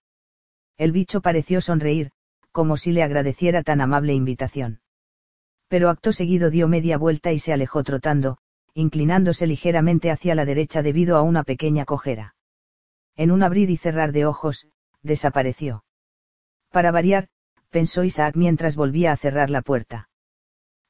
El 0.76 0.92
bicho 0.92 1.20
pareció 1.20 1.60
sonreír, 1.60 2.10
como 2.52 2.76
si 2.76 2.92
le 2.92 3.02
agradeciera 3.02 3.62
tan 3.62 3.80
amable 3.80 4.14
invitación. 4.14 4.80
Pero 5.68 5.90
acto 5.90 6.12
seguido 6.12 6.50
dio 6.50 6.68
media 6.68 6.96
vuelta 6.96 7.32
y 7.32 7.38
se 7.38 7.52
alejó 7.52 7.82
trotando, 7.82 8.38
inclinándose 8.74 9.46
ligeramente 9.46 10.10
hacia 10.10 10.34
la 10.34 10.44
derecha 10.44 10.82
debido 10.82 11.16
a 11.16 11.22
una 11.22 11.44
pequeña 11.44 11.84
cojera. 11.84 12.34
En 13.16 13.30
un 13.30 13.42
abrir 13.42 13.70
y 13.70 13.76
cerrar 13.76 14.12
de 14.12 14.26
ojos, 14.26 14.68
desapareció. 15.02 15.84
Para 16.70 16.90
variar, 16.90 17.28
pensó 17.70 18.04
Isaac 18.04 18.36
mientras 18.36 18.76
volvía 18.76 19.12
a 19.12 19.16
cerrar 19.16 19.50
la 19.50 19.62
puerta. 19.62 20.08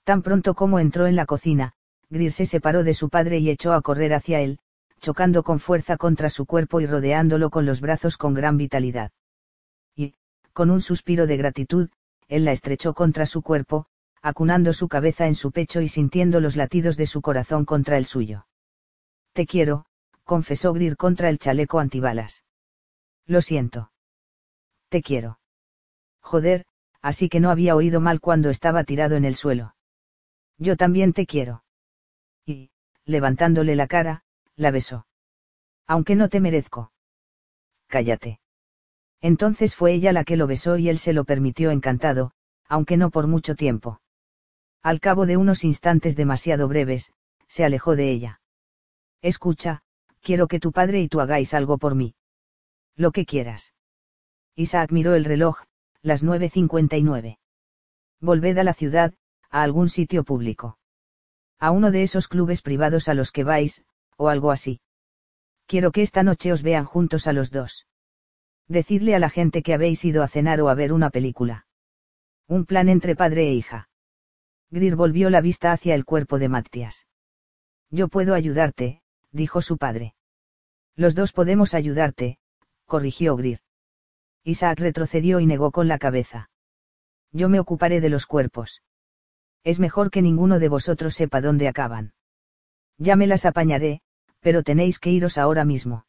Tan 0.05 0.23
pronto 0.23 0.55
como 0.55 0.79
entró 0.79 1.07
en 1.07 1.17
la 1.17 1.27
cocina, 1.27 1.75
Greer 2.11 2.33
se 2.33 2.47
separó 2.47 2.85
de 2.85 2.95
su 2.95 3.09
padre 3.09 3.39
y 3.39 3.51
echó 3.51 3.73
a 3.73 3.83
correr 3.83 4.15
hacia 4.15 4.41
él, 4.41 4.59
chocando 5.07 5.45
con 5.45 5.61
fuerza 5.61 5.97
contra 5.97 6.29
su 6.29 6.47
cuerpo 6.47 6.81
y 6.81 6.87
rodeándolo 6.87 7.49
con 7.49 7.65
los 7.65 7.81
brazos 7.81 8.17
con 8.17 8.35
gran 8.35 8.57
vitalidad. 8.57 9.13
Y, 9.95 10.15
con 10.53 10.69
un 10.69 10.81
suspiro 10.81 11.29
de 11.29 11.37
gratitud, 11.37 11.91
él 12.27 12.45
la 12.45 12.51
estrechó 12.51 12.93
contra 12.93 13.25
su 13.25 13.41
cuerpo, 13.41 13.87
acunando 14.21 14.73
su 14.73 14.89
cabeza 14.89 15.29
en 15.29 15.37
su 15.37 15.53
pecho 15.53 15.81
y 15.81 15.87
sintiendo 15.87 16.41
los 16.41 16.57
latidos 16.57 16.97
de 16.97 17.07
su 17.07 17.23
corazón 17.23 17.65
contra 17.65 17.99
el 17.99 18.05
suyo. 18.05 18.49
Te 19.33 19.47
quiero, 19.47 19.87
confesó 20.25 20.73
Greer 20.73 20.97
contra 20.97 21.29
el 21.29 21.39
chaleco 21.39 21.79
antibalas. 21.79 22.43
Lo 23.27 23.43
siento. 23.43 23.93
Te 24.89 25.03
quiero. 25.03 25.39
Joder, 26.21 26.65
así 27.01 27.29
que 27.29 27.39
no 27.39 27.51
había 27.51 27.77
oído 27.77 28.01
mal 28.01 28.19
cuando 28.19 28.51
estaba 28.51 28.83
tirado 28.83 29.15
en 29.15 29.25
el 29.25 29.37
suelo. 29.37 29.77
Yo 30.59 30.77
también 30.77 31.13
te 31.13 31.27
quiero. 31.27 31.63
Y, 32.45 32.71
levantándole 33.05 33.77
la 33.77 33.87
cara, 33.87 34.25
la 34.57 34.71
besó. 34.71 35.07
Aunque 35.87 36.17
no 36.17 36.29
te 36.29 36.41
merezco. 36.41 36.93
Cállate. 37.87 38.41
Entonces 39.21 39.77
fue 39.77 39.93
ella 39.93 40.13
la 40.13 40.25
que 40.25 40.37
lo 40.37 40.47
besó 40.47 40.77
y 40.79 40.89
él 40.89 40.99
se 40.99 41.13
lo 41.13 41.25
permitió 41.25 41.71
encantado, 41.71 42.33
aunque 42.69 42.97
no 42.97 43.11
por 43.11 43.27
mucho 43.27 43.55
tiempo. 43.55 44.01
Al 44.83 45.01
cabo 45.01 45.27
de 45.27 45.37
unos 45.37 45.65
instantes 45.65 46.17
demasiado 46.17 46.69
breves, 46.69 47.13
se 47.49 47.65
alejó 47.65 47.97
de 47.97 48.11
ella. 48.11 48.41
Escucha, 49.23 49.83
quiero 50.21 50.49
que 50.49 50.61
tu 50.61 50.73
padre 50.73 51.01
y 51.01 51.09
tú 51.09 51.21
hagáis 51.21 51.55
algo 51.55 51.79
por 51.79 51.95
mí. 51.95 52.15
Lo 52.95 53.13
que 53.13 53.27
quieras. 53.27 53.75
Isaac 54.55 54.91
miró 54.91 55.15
el 55.15 55.25
reloj, 55.25 55.63
las 56.03 56.25
9.59. 56.25 57.39
Volved 58.21 58.59
a 58.59 58.65
la 58.65 58.75
ciudad, 58.75 59.15
a 59.51 59.63
algún 59.63 59.89
sitio 59.89 60.25
público. 60.25 60.79
A 61.59 61.71
uno 61.71 61.91
de 61.91 62.03
esos 62.03 62.29
clubes 62.29 62.63
privados 62.63 63.09
a 63.09 63.15
los 63.15 63.33
que 63.33 63.45
vais, 63.45 63.85
o 64.17 64.29
algo 64.29 64.51
así. 64.51 64.81
Quiero 65.67 65.93
que 65.93 66.03
esta 66.03 66.23
noche 66.23 66.53
os 66.53 66.63
vean 66.63 66.85
juntos 66.85 67.27
a 67.27 67.33
los 67.33 67.51
dos. 67.51 67.87
Decidle 68.69 69.15
a 69.15 69.19
la 69.19 69.31
gente 69.31 69.63
que 69.63 69.75
habéis 69.75 70.05
ido 70.05 70.23
a 70.23 70.29
cenar 70.29 70.61
o 70.61 70.69
a 70.69 70.75
ver 70.75 70.93
una 70.93 71.11
película. 71.11 71.67
Un 72.49 72.65
plan 72.65 72.89
entre 72.89 73.17
padre 73.17 73.49
e 73.49 73.53
hija. 73.53 73.89
Greer 74.71 74.97
volvió 74.97 75.31
la 75.31 75.41
vista 75.41 75.73
hacia 75.73 75.95
el 75.95 76.05
cuerpo 76.05 76.39
de 76.39 76.49
Matías. 76.49 77.07
Yo 77.91 78.09
puedo 78.09 78.35
ayudarte, 78.35 79.03
dijo 79.31 79.63
su 79.63 79.79
padre. 79.79 80.15
Los 80.97 81.15
dos 81.15 81.33
podemos 81.33 81.75
ayudarte, 81.75 82.39
corrigió 82.85 83.37
Greer. 83.37 83.61
Isaac 84.45 84.79
retrocedió 84.81 85.41
y 85.41 85.47
negó 85.47 85.71
con 85.71 85.89
la 85.89 85.99
cabeza. 85.99 86.51
Yo 87.33 87.49
me 87.49 87.61
ocuparé 87.61 88.01
de 88.01 88.09
los 88.09 88.27
cuerpos. 88.27 88.83
Es 89.65 89.81
mejor 89.81 90.11
que 90.11 90.23
ninguno 90.23 90.61
de 90.61 90.69
vosotros 90.69 91.15
sepa 91.15 91.41
dónde 91.41 91.67
acaban. 91.67 92.15
Ya 92.99 93.17
me 93.17 93.27
las 93.27 93.45
apañaré, 93.45 94.01
pero 94.47 94.63
tenéis 94.63 95.01
que 95.01 95.11
iros 95.11 95.39
ahora 95.39 95.65
mismo. 95.65 96.07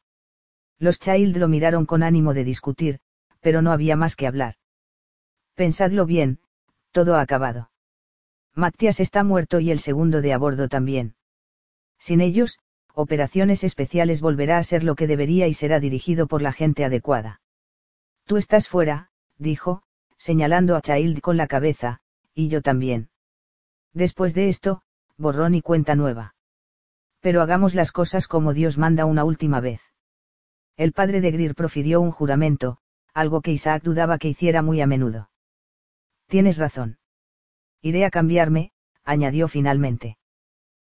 Los 0.78 1.00
Child 1.00 1.38
lo 1.38 1.48
miraron 1.48 1.88
con 1.88 2.04
ánimo 2.04 2.36
de 2.36 2.44
discutir, 2.44 3.00
pero 3.42 3.64
no 3.64 3.72
había 3.72 3.96
más 3.96 4.16
que 4.16 4.28
hablar. 4.28 4.54
Pensadlo 5.56 6.06
bien, 6.06 6.38
todo 6.92 7.16
ha 7.16 7.22
acabado. 7.22 7.72
Matías 8.54 9.00
está 9.00 9.24
muerto 9.24 9.60
y 9.60 9.72
el 9.72 9.80
segundo 9.80 10.22
de 10.22 10.34
a 10.34 10.38
bordo 10.38 10.70
también. 10.70 11.16
Sin 11.98 12.22
ellos, 12.22 12.60
operaciones 12.94 13.64
especiales 13.64 14.22
volverá 14.22 14.60
a 14.60 14.64
ser 14.64 14.84
lo 14.84 14.94
que 14.94 15.08
debería 15.08 15.48
y 15.48 15.56
será 15.56 15.80
dirigido 15.80 16.28
por 16.28 16.44
la 16.44 16.54
gente 16.54 16.86
adecuada. 16.86 17.42
Tú 18.26 18.38
estás 18.38 18.68
fuera, 18.68 19.10
dijo, 19.40 19.82
señalando 20.20 20.76
a 20.76 20.82
Child 20.82 21.22
con 21.22 21.38
la 21.38 21.48
cabeza, 21.48 22.02
y 22.36 22.50
yo 22.50 22.62
también. 22.62 23.10
Después 23.94 24.36
de 24.36 24.50
esto, 24.50 24.84
borrón 25.18 25.56
y 25.56 25.64
cuenta 25.64 25.96
nueva. 25.96 26.36
Pero 27.28 27.42
hagamos 27.42 27.76
las 27.76 27.92
cosas 27.92 28.26
como 28.30 28.54
Dios 28.54 28.78
manda 28.78 29.04
una 29.04 29.26
última 29.26 29.60
vez. 29.60 29.82
El 30.78 30.94
padre 30.94 31.20
de 31.20 31.32
Greer 31.32 31.56
profirió 31.56 32.00
un 32.00 32.12
juramento, 32.12 32.78
algo 33.14 33.42
que 33.42 33.52
Isaac 33.52 33.84
dudaba 33.84 34.18
que 34.18 34.30
hiciera 34.30 34.62
muy 34.62 34.80
a 34.80 34.88
menudo. 34.88 35.30
Tienes 36.28 36.58
razón. 36.58 37.00
Iré 37.82 38.06
a 38.06 38.12
cambiarme, 38.12 38.72
añadió 39.04 39.50
finalmente. 39.50 40.18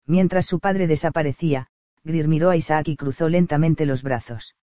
Mientras 0.08 0.48
su 0.48 0.60
padre 0.60 0.88
desaparecía, 0.88 1.68
Greer 2.04 2.28
miró 2.28 2.50
a 2.50 2.56
Isaac 2.56 2.88
y 2.88 2.96
cruzó 2.96 3.30
lentamente 3.30 3.86
los 3.86 4.02
brazos. 4.02 4.56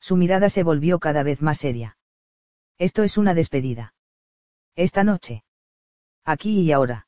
Su 0.00 0.16
mirada 0.16 0.48
se 0.48 0.62
volvió 0.62 0.98
cada 0.98 1.22
vez 1.22 1.42
más 1.42 1.58
seria. 1.58 1.98
Esto 2.78 3.02
es 3.02 3.18
una 3.18 3.34
despedida. 3.34 3.92
Esta 4.76 5.04
noche. 5.04 5.44
Aquí 6.24 6.58
y 6.58 6.72
ahora. 6.72 7.06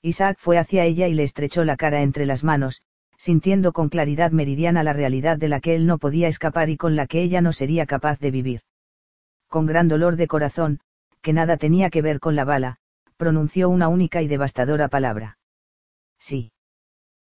Isaac 0.00 0.36
fue 0.38 0.58
hacia 0.58 0.84
ella 0.84 1.08
y 1.08 1.14
le 1.14 1.24
estrechó 1.24 1.64
la 1.64 1.76
cara 1.76 2.02
entre 2.02 2.24
las 2.24 2.44
manos, 2.44 2.82
sintiendo 3.20 3.74
con 3.74 3.90
claridad 3.90 4.30
meridiana 4.30 4.82
la 4.82 4.94
realidad 4.94 5.36
de 5.36 5.50
la 5.50 5.60
que 5.60 5.74
él 5.74 5.84
no 5.84 5.98
podía 5.98 6.26
escapar 6.26 6.70
y 6.70 6.78
con 6.78 6.96
la 6.96 7.06
que 7.06 7.20
ella 7.20 7.42
no 7.42 7.52
sería 7.52 7.84
capaz 7.84 8.18
de 8.18 8.30
vivir. 8.30 8.62
Con 9.46 9.66
gran 9.66 9.88
dolor 9.88 10.16
de 10.16 10.26
corazón, 10.26 10.80
que 11.20 11.34
nada 11.34 11.58
tenía 11.58 11.90
que 11.90 12.00
ver 12.00 12.18
con 12.18 12.34
la 12.34 12.46
bala, 12.46 12.78
pronunció 13.18 13.68
una 13.68 13.88
única 13.88 14.22
y 14.22 14.26
devastadora 14.26 14.88
palabra. 14.88 15.36
Sí. 16.18 16.52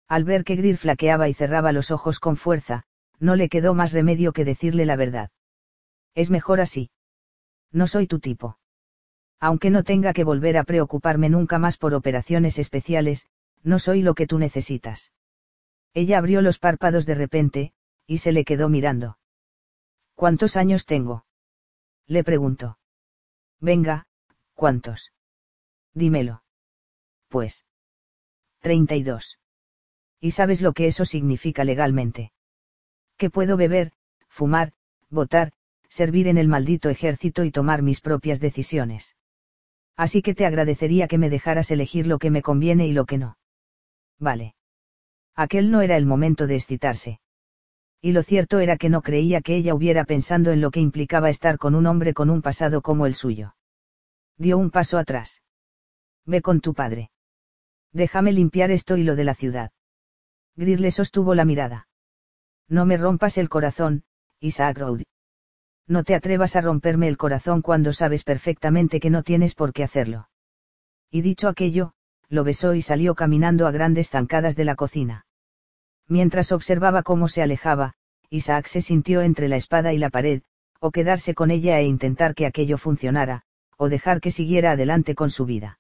Al 0.10 0.25
ver 0.25 0.44
que 0.44 0.58
Greer 0.58 0.75
flaqueaba 0.75 1.30
y 1.30 1.34
cerraba 1.34 1.72
los 1.72 1.92
ojos 1.92 2.20
con 2.20 2.36
fuerza, 2.36 2.84
no 3.22 3.38
le 3.38 3.48
quedó 3.48 3.74
más 3.74 3.94
remedio 3.94 4.34
que 4.34 4.44
decirle 4.44 4.86
la 4.86 4.98
verdad. 4.98 5.30
Es 6.14 6.30
mejor 6.30 6.60
así. 6.60 6.90
No 7.72 7.88
soy 7.88 8.06
tu 8.06 8.20
tipo. 8.20 8.58
Aunque 9.40 9.70
no 9.70 9.84
tenga 9.84 10.12
que 10.12 10.25
volver 10.25 10.58
a 10.58 10.66
preocuparme 10.66 11.30
nunca 11.30 11.58
más 11.58 11.78
por 11.78 11.94
operaciones 11.94 12.60
especiales, 12.60 13.28
No 13.64 13.80
soy 13.80 14.02
lo 14.02 14.14
que 14.14 14.28
tú 14.28 14.40
necesitas. 14.40 15.14
Ella 15.96 16.18
abrió 16.18 16.42
los 16.42 16.60
párpados 16.60 17.06
de 17.06 17.16
repente, 17.16 17.74
y 18.06 18.18
se 18.18 18.34
le 18.34 18.44
quedó 18.44 18.68
mirando. 18.68 19.18
¿Cuántos 20.14 20.58
años 20.58 20.86
tengo? 20.86 21.25
Le 22.06 22.22
preguntó. 22.24 22.78
Venga, 23.62 24.06
¿cuántos? 24.54 25.14
Dímelo. 25.94 26.44
Pues. 27.30 27.66
Treinta 28.60 28.96
y 28.96 29.04
dos. 29.04 29.40
¿Y 30.20 30.32
sabes 30.32 30.62
lo 30.62 30.74
que 30.74 30.88
eso 30.88 31.06
significa 31.06 31.64
legalmente? 31.64 32.34
Que 33.16 33.30
puedo 33.30 33.56
beber, 33.56 33.94
fumar, 34.28 34.74
votar, 35.10 35.54
servir 35.88 36.28
en 36.28 36.38
el 36.38 36.50
maldito 36.50 36.90
ejército 36.90 37.46
y 37.46 37.52
tomar 37.52 37.82
mis 37.82 38.02
propias 38.02 38.42
decisiones. 38.42 39.16
Así 39.96 40.22
que 40.22 40.36
te 40.36 40.46
agradecería 40.46 41.08
que 41.08 41.18
me 41.18 41.30
dejaras 41.30 41.72
elegir 41.72 42.06
lo 42.06 42.20
que 42.20 42.32
me 42.32 42.42
conviene 42.42 42.86
y 42.86 42.92
lo 42.92 43.06
que 43.06 43.18
no. 43.18 43.38
Vale. 44.20 44.56
Aquel 45.36 45.70
no 45.70 45.82
era 45.82 45.98
el 45.98 46.06
momento 46.06 46.48
de 46.48 46.56
excitarse. 46.56 47.20
Y 48.01 48.12
lo 48.12 48.24
cierto 48.24 48.60
era 48.60 48.77
que 48.77 48.89
no 48.89 49.01
creía 49.01 49.42
que 49.42 49.56
ella 49.56 49.74
hubiera 49.74 50.06
pensando 50.06 50.51
en 50.51 50.62
lo 50.62 50.72
que 50.72 50.80
implicaba 50.80 51.30
estar 51.30 51.58
con 51.58 51.75
un 51.75 51.88
hombre 51.88 52.13
con 52.13 52.30
un 52.30 52.42
pasado 52.42 52.82
como 52.82 53.06
el 53.06 53.15
suyo. 53.15 53.56
Dio 54.38 54.58
un 54.58 54.72
paso 54.72 54.98
atrás. 54.98 55.42
Ve 56.25 56.42
con 56.42 56.62
tu 56.62 56.74
padre. 56.74 57.12
Déjame 57.92 58.32
limpiar 58.32 58.72
esto 58.72 58.98
y 58.98 59.04
lo 59.04 59.15
de 59.15 59.24
la 59.24 59.34
ciudad. 59.34 59.72
Greer 60.56 60.80
le 60.80 60.92
sostuvo 60.92 61.36
la 61.36 61.46
mirada. 61.46 61.88
No 62.68 62.86
me 62.86 62.98
rompas 62.98 63.38
el 63.38 63.50
corazón, 63.50 64.04
Isaac 64.39 64.77
Road. 64.77 65.01
No 65.88 66.04
te 66.04 66.15
atrevas 66.15 66.56
a 66.56 66.62
romperme 66.62 67.08
el 67.08 67.18
corazón 67.18 67.62
cuando 67.62 67.94
sabes 67.94 68.24
perfectamente 68.24 69.00
que 69.00 69.10
no 69.10 69.22
tienes 69.24 69.54
por 69.54 69.74
qué 69.74 69.84
hacerlo. 69.84 70.30
Y 71.12 71.22
dicho 71.22 71.48
aquello, 71.48 71.94
lo 72.27 72.44
besó 72.44 72.74
y 72.74 72.82
salió 72.82 73.15
caminando 73.15 73.68
a 73.68 73.72
grandes 73.72 74.10
zancadas 74.10 74.56
de 74.56 74.65
la 74.65 74.75
cocina. 74.75 75.25
Mientras 76.08 76.52
observaba 76.52 77.04
cómo 77.04 77.28
se 77.28 77.42
alejaba, 77.42 77.94
Isaac 78.30 78.68
se 78.68 78.82
sintió 78.82 79.22
entre 79.22 79.48
la 79.48 79.56
espada 79.56 79.94
y 79.94 79.98
la 79.98 80.10
pared, 80.10 80.42
o 80.80 80.92
quedarse 80.92 81.34
con 81.34 81.52
ella 81.52 81.80
e 81.80 81.86
intentar 81.86 82.36
que 82.36 82.46
aquello 82.46 82.78
funcionara, 82.78 83.44
o 83.78 83.90
dejar 83.90 84.22
que 84.22 84.32
siguiera 84.32 84.72
adelante 84.72 85.16
con 85.16 85.30
su 85.30 85.46
vida. 85.46 85.80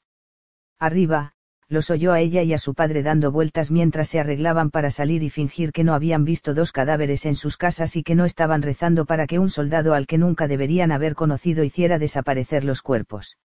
Arriba, 0.79 1.33
los 1.67 1.89
oyó 1.89 2.11
a 2.11 2.19
ella 2.19 2.43
y 2.43 2.53
a 2.53 2.57
su 2.57 2.75
padre 2.75 3.01
dando 3.01 3.31
vueltas 3.31 3.71
mientras 3.71 4.07
se 4.09 4.19
arreglaban 4.19 4.69
para 4.69 4.91
salir 4.91 5.23
y 5.23 5.29
fingir 5.29 5.71
que 5.71 5.83
no 5.83 5.93
habían 5.93 6.23
visto 6.23 6.53
dos 6.53 6.71
cadáveres 6.71 7.25
en 7.25 7.35
sus 7.35 7.57
casas 7.57 7.95
y 7.95 8.03
que 8.03 8.15
no 8.15 8.25
estaban 8.25 8.61
rezando 8.61 9.05
para 9.05 9.25
que 9.25 9.39
un 9.39 9.49
soldado 9.49 9.93
al 9.93 10.05
que 10.05 10.17
nunca 10.17 10.47
deberían 10.47 10.91
haber 10.91 11.15
conocido 11.15 11.63
hiciera 11.63 11.97
desaparecer 11.97 12.63
los 12.63 12.81
cuerpos. 12.81 13.37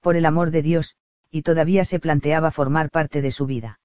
Por 0.00 0.16
el 0.16 0.26
amor 0.26 0.50
de 0.50 0.62
Dios, 0.62 0.96
y 1.30 1.42
todavía 1.42 1.84
se 1.84 1.98
planteaba 1.98 2.50
formar 2.50 2.90
parte 2.90 3.22
de 3.22 3.30
su 3.30 3.46
vida. 3.46 3.80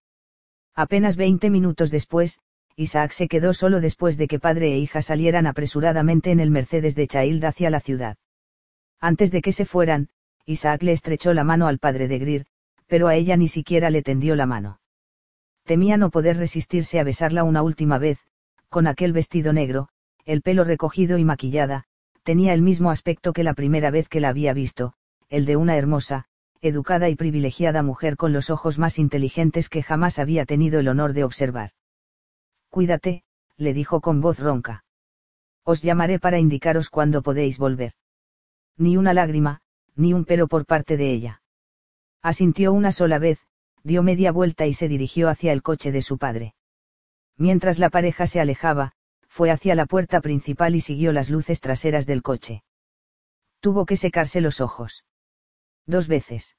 Apenas 0.77 1.17
veinte 1.17 1.49
minutos 1.49 1.89
después, 1.89 2.39
Isaac 2.75 3.09
se 3.09 3.27
quedó 3.27 3.53
solo 3.53 3.81
después 3.81 4.15
de 4.15 4.27
que 4.27 4.39
padre 4.39 4.73
e 4.73 4.77
hija 4.77 5.01
salieran 5.01 5.47
apresuradamente 5.47 6.29
en 6.29 6.39
el 6.39 6.51
Mercedes 6.51 6.93
de 6.93 7.07
Child 7.07 7.43
hacia 7.45 7.71
la 7.71 7.79
ciudad. 7.79 8.17
Antes 9.01 9.31
de 9.31 9.41
que 9.41 9.51
se 9.51 9.65
fueran, 9.65 10.09
Isaac 10.45 10.83
le 10.83 10.91
estrechó 10.91 11.33
la 11.33 11.43
mano 11.43 11.65
al 11.65 11.79
padre 11.79 12.07
de 12.07 12.19
Greer, 12.19 12.45
pero 12.85 13.07
a 13.07 13.15
ella 13.15 13.37
ni 13.37 13.47
siquiera 13.47 13.89
le 13.89 14.03
tendió 14.03 14.35
la 14.35 14.45
mano. 14.45 14.79
Temía 15.65 15.97
no 15.97 16.11
poder 16.11 16.37
resistirse 16.37 16.99
a 16.99 17.03
besarla 17.03 17.43
una 17.43 17.63
última 17.63 17.97
vez, 17.97 18.19
con 18.69 18.85
aquel 18.85 19.13
vestido 19.13 19.53
negro, 19.53 19.89
el 20.25 20.43
pelo 20.43 20.63
recogido 20.63 21.17
y 21.17 21.25
maquillada, 21.25 21.85
tenía 22.21 22.53
el 22.53 22.61
mismo 22.61 22.91
aspecto 22.91 23.33
que 23.33 23.43
la 23.43 23.55
primera 23.55 23.89
vez 23.89 24.09
que 24.09 24.19
la 24.19 24.29
había 24.29 24.53
visto, 24.53 24.93
el 25.27 25.45
de 25.45 25.55
una 25.55 25.75
hermosa, 25.75 26.25
educada 26.61 27.09
y 27.09 27.15
privilegiada 27.15 27.83
mujer 27.83 28.17
con 28.17 28.33
los 28.33 28.49
ojos 28.49 28.79
más 28.79 28.99
inteligentes 28.99 29.69
que 29.69 29.83
jamás 29.83 30.19
había 30.19 30.45
tenido 30.45 30.79
el 30.79 30.87
honor 30.87 31.13
de 31.13 31.23
observar. 31.23 31.71
Cuídate, 32.69 33.23
le 33.57 33.73
dijo 33.73 34.01
con 34.01 34.21
voz 34.21 34.39
ronca. 34.39 34.83
Os 35.63 35.81
llamaré 35.81 36.19
para 36.19 36.39
indicaros 36.39 36.89
cuándo 36.89 37.21
podéis 37.21 37.57
volver. 37.57 37.93
Ni 38.77 38.97
una 38.97 39.13
lágrima, 39.13 39.61
ni 39.95 40.13
un 40.13 40.25
pero 40.25 40.47
por 40.47 40.65
parte 40.65 40.95
de 40.97 41.11
ella. 41.11 41.41
Asintió 42.21 42.73
una 42.73 42.91
sola 42.91 43.19
vez, 43.19 43.39
dio 43.83 44.03
media 44.03 44.31
vuelta 44.31 44.65
y 44.65 44.73
se 44.73 44.87
dirigió 44.87 45.29
hacia 45.29 45.53
el 45.53 45.63
coche 45.63 45.91
de 45.91 46.01
su 46.01 46.17
padre. 46.17 46.55
Mientras 47.37 47.79
la 47.79 47.89
pareja 47.89 48.27
se 48.27 48.39
alejaba, 48.39 48.93
fue 49.27 49.51
hacia 49.51 49.75
la 49.75 49.85
puerta 49.85 50.21
principal 50.21 50.75
y 50.75 50.81
siguió 50.81 51.11
las 51.11 51.29
luces 51.29 51.61
traseras 51.61 52.05
del 52.05 52.23
coche. 52.23 52.63
Tuvo 53.59 53.85
que 53.85 53.97
secarse 53.97 54.41
los 54.41 54.61
ojos. 54.61 55.03
Dos 55.87 56.07
veces. 56.07 56.55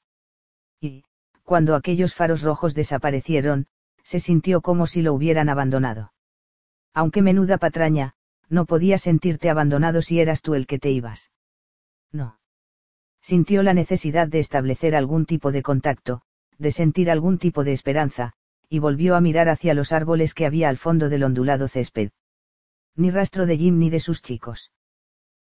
Y, 0.81 1.05
cuando 1.43 1.75
aquellos 1.75 2.13
faros 2.13 2.41
rojos 2.41 2.75
desaparecieron, 2.75 3.67
se 4.03 4.19
sintió 4.19 4.61
como 4.61 4.87
si 4.87 5.01
lo 5.01 5.13
hubieran 5.13 5.47
abandonado. 5.47 6.13
Aunque 6.93 7.21
menuda 7.21 7.57
patraña, 7.57 8.15
no 8.49 8.65
podía 8.65 8.97
sentirte 8.97 9.49
abandonado 9.49 10.01
si 10.01 10.19
eras 10.19 10.41
tú 10.41 10.55
el 10.55 10.67
que 10.67 10.79
te 10.79 10.89
ibas. 10.89 11.31
No 12.11 12.39
sintió 13.21 13.63
la 13.63 13.73
necesidad 13.73 14.27
de 14.27 14.39
establecer 14.39 14.95
algún 14.95 15.25
tipo 15.25 15.51
de 15.51 15.61
contacto, 15.61 16.21
de 16.57 16.71
sentir 16.71 17.11
algún 17.11 17.37
tipo 17.37 17.63
de 17.63 17.73
esperanza, 17.73 18.33
y 18.69 18.79
volvió 18.79 19.15
a 19.15 19.21
mirar 19.21 19.49
hacia 19.49 19.73
los 19.73 19.91
árboles 19.91 20.33
que 20.33 20.45
había 20.45 20.69
al 20.69 20.77
fondo 20.77 21.09
del 21.09 21.23
ondulado 21.23 21.67
césped. 21.67 22.11
Ni 22.95 23.11
rastro 23.11 23.45
de 23.45 23.57
Jim 23.57 23.79
ni 23.79 23.89
de 23.89 23.99
sus 23.99 24.21
chicos. 24.21 24.71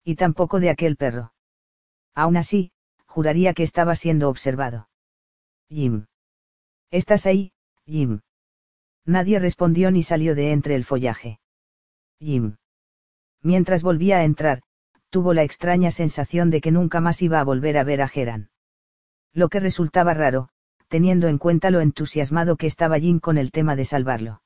Y 0.04 0.14
tampoco 0.14 0.60
de 0.60 0.70
aquel 0.70 0.96
perro. 0.96 1.32
Aún 2.14 2.36
así, 2.36 2.72
juraría 3.10 3.54
que 3.54 3.64
estaba 3.64 3.96
siendo 3.96 4.28
observado. 4.28 4.88
Jim. 5.68 6.06
¿Estás 6.92 7.26
ahí, 7.26 7.52
Jim? 7.84 8.20
Nadie 9.04 9.40
respondió 9.40 9.90
ni 9.90 10.04
salió 10.04 10.36
de 10.36 10.52
entre 10.52 10.76
el 10.76 10.84
follaje. 10.84 11.40
Jim. 12.20 12.56
Mientras 13.42 13.82
volvía 13.82 14.18
a 14.18 14.24
entrar, 14.24 14.62
tuvo 15.10 15.34
la 15.34 15.42
extraña 15.42 15.90
sensación 15.90 16.50
de 16.50 16.60
que 16.60 16.70
nunca 16.70 17.00
más 17.00 17.20
iba 17.20 17.40
a 17.40 17.44
volver 17.44 17.78
a 17.78 17.84
ver 17.84 18.00
a 18.00 18.06
Geran. 18.06 18.50
Lo 19.32 19.48
que 19.48 19.58
resultaba 19.58 20.14
raro, 20.14 20.48
teniendo 20.86 21.26
en 21.26 21.38
cuenta 21.38 21.72
lo 21.72 21.80
entusiasmado 21.80 22.56
que 22.56 22.68
estaba 22.68 23.00
Jim 23.00 23.18
con 23.18 23.38
el 23.38 23.50
tema 23.50 23.74
de 23.74 23.86
salvarlo. 23.86 24.42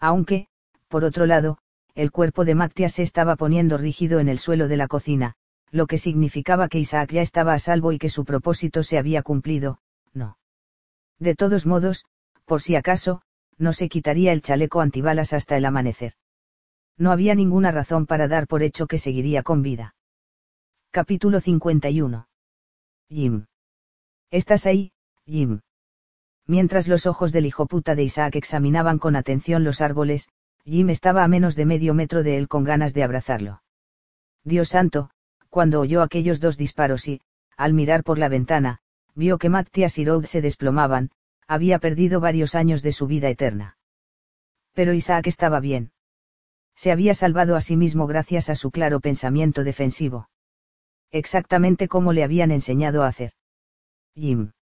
Aunque, 0.00 0.48
por 0.88 1.04
otro 1.04 1.24
lado, 1.26 1.58
el 1.94 2.10
cuerpo 2.10 2.44
de 2.44 2.56
Mattia 2.56 2.88
se 2.88 3.04
estaba 3.04 3.36
poniendo 3.36 3.78
rígido 3.78 4.18
en 4.18 4.28
el 4.28 4.38
suelo 4.38 4.66
de 4.66 4.76
la 4.76 4.88
cocina, 4.88 5.36
lo 5.70 5.86
que 5.86 5.98
significaba 5.98 6.68
que 6.68 6.78
Isaac 6.78 7.12
ya 7.12 7.22
estaba 7.22 7.54
a 7.54 7.58
salvo 7.58 7.92
y 7.92 7.98
que 7.98 8.08
su 8.08 8.24
propósito 8.24 8.82
se 8.82 8.98
había 8.98 9.22
cumplido, 9.22 9.80
no. 10.12 10.38
De 11.18 11.34
todos 11.34 11.66
modos, 11.66 12.04
por 12.44 12.62
si 12.62 12.76
acaso, 12.76 13.22
no 13.58 13.72
se 13.72 13.88
quitaría 13.88 14.32
el 14.32 14.42
chaleco 14.42 14.80
antibalas 14.80 15.32
hasta 15.32 15.56
el 15.56 15.64
amanecer 15.64 16.14
no 16.98 17.12
había 17.12 17.34
ninguna 17.34 17.70
razón 17.70 18.06
para 18.06 18.28
dar 18.28 18.46
por 18.46 18.62
hecho 18.62 18.86
que 18.86 18.98
seguiría 18.98 19.42
con 19.42 19.62
vida. 19.62 19.94
Capítulo 20.90 21.40
51. 21.40 22.26
Jim. 23.10 23.46
¿Estás 24.30 24.66
ahí, 24.66 24.92
Jim? 25.26 25.60
Mientras 26.46 26.88
los 26.88 27.06
ojos 27.06 27.32
del 27.32 27.46
hijo 27.46 27.66
puta 27.66 27.94
de 27.94 28.04
Isaac 28.04 28.36
examinaban 28.36 28.98
con 28.98 29.16
atención 29.16 29.62
los 29.62 29.80
árboles, 29.80 30.28
Jim 30.64 30.88
estaba 30.90 31.22
a 31.22 31.28
menos 31.28 31.54
de 31.54 31.66
medio 31.66 31.92
metro 31.92 32.22
de 32.22 32.38
él 32.38 32.48
con 32.48 32.64
ganas 32.64 32.94
de 32.94 33.02
abrazarlo. 33.02 33.62
Dios 34.42 34.68
santo, 34.68 35.10
cuando 35.56 35.80
oyó 35.80 36.02
aquellos 36.02 36.38
dos 36.38 36.58
disparos 36.58 37.08
y, 37.08 37.22
al 37.56 37.72
mirar 37.72 38.04
por 38.04 38.18
la 38.18 38.28
ventana, 38.28 38.80
vio 39.14 39.38
que 39.38 39.48
Matthias 39.48 39.96
y 39.96 40.04
Rode 40.04 40.26
se 40.26 40.42
desplomaban, 40.42 41.10
había 41.48 41.78
perdido 41.78 42.20
varios 42.20 42.54
años 42.54 42.82
de 42.82 42.92
su 42.92 43.06
vida 43.06 43.30
eterna. 43.30 43.78
Pero 44.74 44.92
Isaac 44.92 45.26
estaba 45.26 45.60
bien 45.60 45.92
se 46.76 46.92
había 46.92 47.14
salvado 47.14 47.56
a 47.56 47.62
sí 47.62 47.74
mismo 47.76 48.06
gracias 48.06 48.50
a 48.50 48.54
su 48.54 48.70
claro 48.70 49.00
pensamiento 49.00 49.64
defensivo. 49.64 50.28
Exactamente 51.10 51.88
como 51.88 52.12
le 52.12 52.22
habían 52.22 52.50
enseñado 52.50 53.02
a 53.02 53.08
hacer. 53.08 53.32
Jim. 54.14 54.52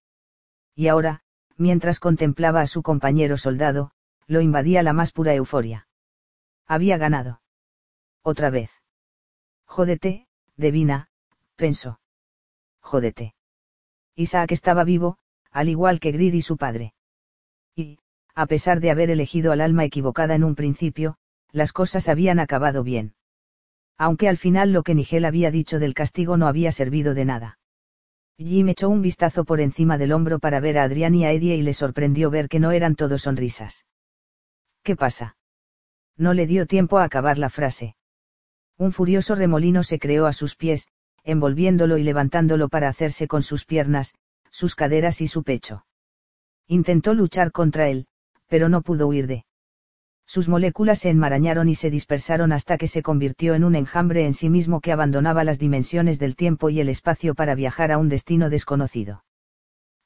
Y 0.75 0.87
ahora, 0.87 1.23
mientras 1.57 1.99
contemplaba 1.99 2.61
a 2.61 2.67
su 2.67 2.81
compañero 2.83 3.35
soldado, 3.35 3.91
lo 4.27 4.41
invadía 4.41 4.81
la 4.81 4.93
más 4.93 5.11
pura 5.11 5.33
euforia. 5.33 5.87
Había 6.65 6.97
ganado. 6.97 7.41
Otra 8.23 8.49
vez. 8.49 8.71
Jódete, 9.65 10.24
Devina, 10.57 11.09
pensó. 11.55 11.99
Jódete. 12.81 13.35
Isaac 14.15 14.51
estaba 14.51 14.83
vivo, 14.83 15.17
al 15.51 15.69
igual 15.69 15.99
que 15.99 16.11
Greer 16.11 16.35
y 16.35 16.41
su 16.41 16.57
padre. 16.57 16.93
Y, 17.75 17.99
a 18.33 18.45
pesar 18.45 18.79
de 18.79 18.91
haber 18.91 19.09
elegido 19.09 19.51
al 19.51 19.61
alma 19.61 19.83
equivocada 19.83 20.35
en 20.35 20.43
un 20.43 20.55
principio, 20.55 21.17
las 21.51 21.73
cosas 21.73 22.09
habían 22.09 22.39
acabado 22.39 22.83
bien. 22.83 23.15
Aunque 23.97 24.27
al 24.27 24.37
final 24.37 24.73
lo 24.73 24.83
que 24.83 24.95
Nigel 24.95 25.25
había 25.25 25.51
dicho 25.51 25.79
del 25.79 25.93
castigo 25.93 26.37
no 26.37 26.47
había 26.47 26.71
servido 26.71 27.13
de 27.13 27.25
nada. 27.25 27.59
Jim 28.37 28.67
echó 28.67 28.89
un 28.89 29.01
vistazo 29.01 29.45
por 29.45 29.61
encima 29.61 29.97
del 29.97 30.11
hombro 30.11 30.39
para 30.39 30.59
ver 30.59 30.77
a 30.77 30.83
Adrián 30.83 31.15
y 31.15 31.25
a 31.25 31.31
Eddie 31.31 31.55
y 31.55 31.61
le 31.61 31.73
sorprendió 31.73 32.29
ver 32.29 32.49
que 32.49 32.59
no 32.59 32.71
eran 32.71 32.95
todos 32.95 33.21
sonrisas. 33.21 33.85
¿Qué 34.83 34.97
pasa? 34.97 35.37
No 36.17 36.33
le 36.33 36.45
dio 36.45 36.65
tiempo 36.65 36.97
a 36.97 37.05
acabar 37.05 37.37
la 37.37 37.49
frase. 37.49 37.95
Un 38.77 38.91
furioso 38.91 39.35
remolino 39.35 39.83
se 39.83 39.99
creó 39.99 40.25
a 40.25 40.33
sus 40.33 40.55
pies, 40.55 40.87
envolviéndolo 41.23 41.97
y 41.97 42.03
levantándolo 42.03 42.69
para 42.69 42.89
hacerse 42.89 43.27
con 43.27 43.41
sus 43.41 43.65
piernas, 43.65 44.13
sus 44.51 44.75
caderas 44.75 45.21
y 45.21 45.27
su 45.27 45.43
pecho. 45.43 45.85
Intentó 46.67 47.13
luchar 47.13 47.51
contra 47.51 47.89
él, 47.89 48.07
pero 48.47 48.69
no 48.69 48.81
pudo 48.81 49.07
huir 49.07 49.27
de. 49.27 49.45
Sus 50.27 50.49
moléculas 50.49 50.99
se 50.99 51.09
enmarañaron 51.09 51.69
y 51.69 51.75
se 51.75 51.91
dispersaron 51.91 52.51
hasta 52.51 52.77
que 52.77 52.87
se 52.87 53.03
convirtió 53.03 53.53
en 53.53 53.63
un 53.63 53.75
enjambre 53.75 54.25
en 54.25 54.33
sí 54.33 54.49
mismo 54.49 54.81
que 54.81 54.91
abandonaba 54.91 55.43
las 55.43 55.59
dimensiones 55.59 56.19
del 56.19 56.35
tiempo 56.35 56.69
y 56.69 56.79
el 56.79 56.89
espacio 56.89 57.35
para 57.35 57.53
viajar 57.53 57.91
a 57.91 57.97
un 57.97 58.09
destino 58.09 58.49
desconocido. 58.49 59.23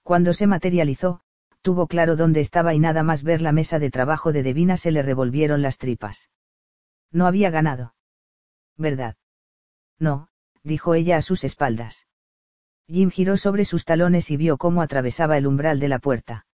Cuando 0.03 0.33
se 0.33 0.47
materializó, 0.47 1.21
tuvo 1.61 1.87
claro 1.87 2.15
dónde 2.15 2.41
estaba 2.41 2.73
y 2.73 2.79
nada 2.79 3.03
más 3.03 3.23
ver 3.23 3.41
la 3.41 3.51
mesa 3.51 3.79
de 3.79 3.91
trabajo 3.91 4.33
de 4.33 4.43
Devina 4.43 4.75
se 4.75 4.91
le 4.91 5.01
revolvieron 5.01 5.61
las 5.61 5.77
tripas. 5.77 6.29
No 7.11 7.25
había 7.25 7.49
ganado. 7.49 7.93
¿Verdad? 8.79 9.17
No, 9.99 10.29
dijo 10.63 10.95
ella 10.95 11.17
a 11.17 11.21
sus 11.21 11.43
espaldas. 11.43 12.07
Jim 12.87 13.11
giró 13.11 13.35
sobre 13.35 13.65
sus 13.65 13.83
talones 13.83 14.31
y 14.31 14.37
vio 14.37 14.57
cómo 14.57 14.81
atravesaba 14.81 15.37
el 15.37 15.45
umbral 15.45 15.79
de 15.79 15.89
la 15.89 15.99
puerta. 15.99 16.47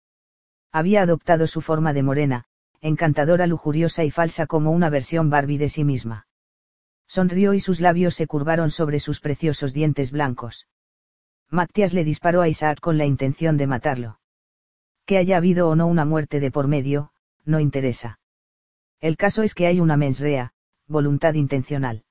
Había 0.71 1.03
adoptado 1.03 1.45
su 1.45 1.61
forma 1.61 1.93
de 1.93 2.01
morena, 2.01 2.45
encantadora, 2.81 3.45
lujuriosa 3.45 4.03
y 4.03 4.11
falsa 4.11 4.47
como 4.47 4.71
una 4.71 4.89
versión 4.89 5.29
Barbie 5.29 5.59
de 5.59 5.69
sí 5.69 5.83
misma. 5.83 6.27
Sonrió 7.07 7.53
y 7.53 7.59
sus 7.59 7.79
labios 7.79 8.15
se 8.15 8.25
curvaron 8.25 8.71
sobre 8.71 8.99
sus 8.99 9.19
preciosos 9.21 9.71
dientes 9.71 10.11
blancos. 10.11 10.67
Matías 11.51 11.93
le 11.93 12.03
disparó 12.03 12.41
a 12.41 12.47
Isaac 12.47 12.79
con 12.81 12.97
la 12.97 13.05
intención 13.05 13.55
de 13.55 13.67
matarlo. 13.67 14.19
Que 15.05 15.19
haya 15.19 15.37
habido 15.37 15.69
o 15.69 15.75
no 15.75 15.85
una 15.85 16.05
muerte 16.05 16.39
de 16.39 16.49
por 16.49 16.67
medio, 16.67 17.11
no 17.45 17.59
interesa. 17.59 18.19
El 18.99 19.15
caso 19.15 19.43
es 19.43 19.53
que 19.53 19.67
hay 19.67 19.79
una 19.79 19.95
mensrea, 19.95 20.53
voluntad 20.87 21.35
intencional. 21.35 22.03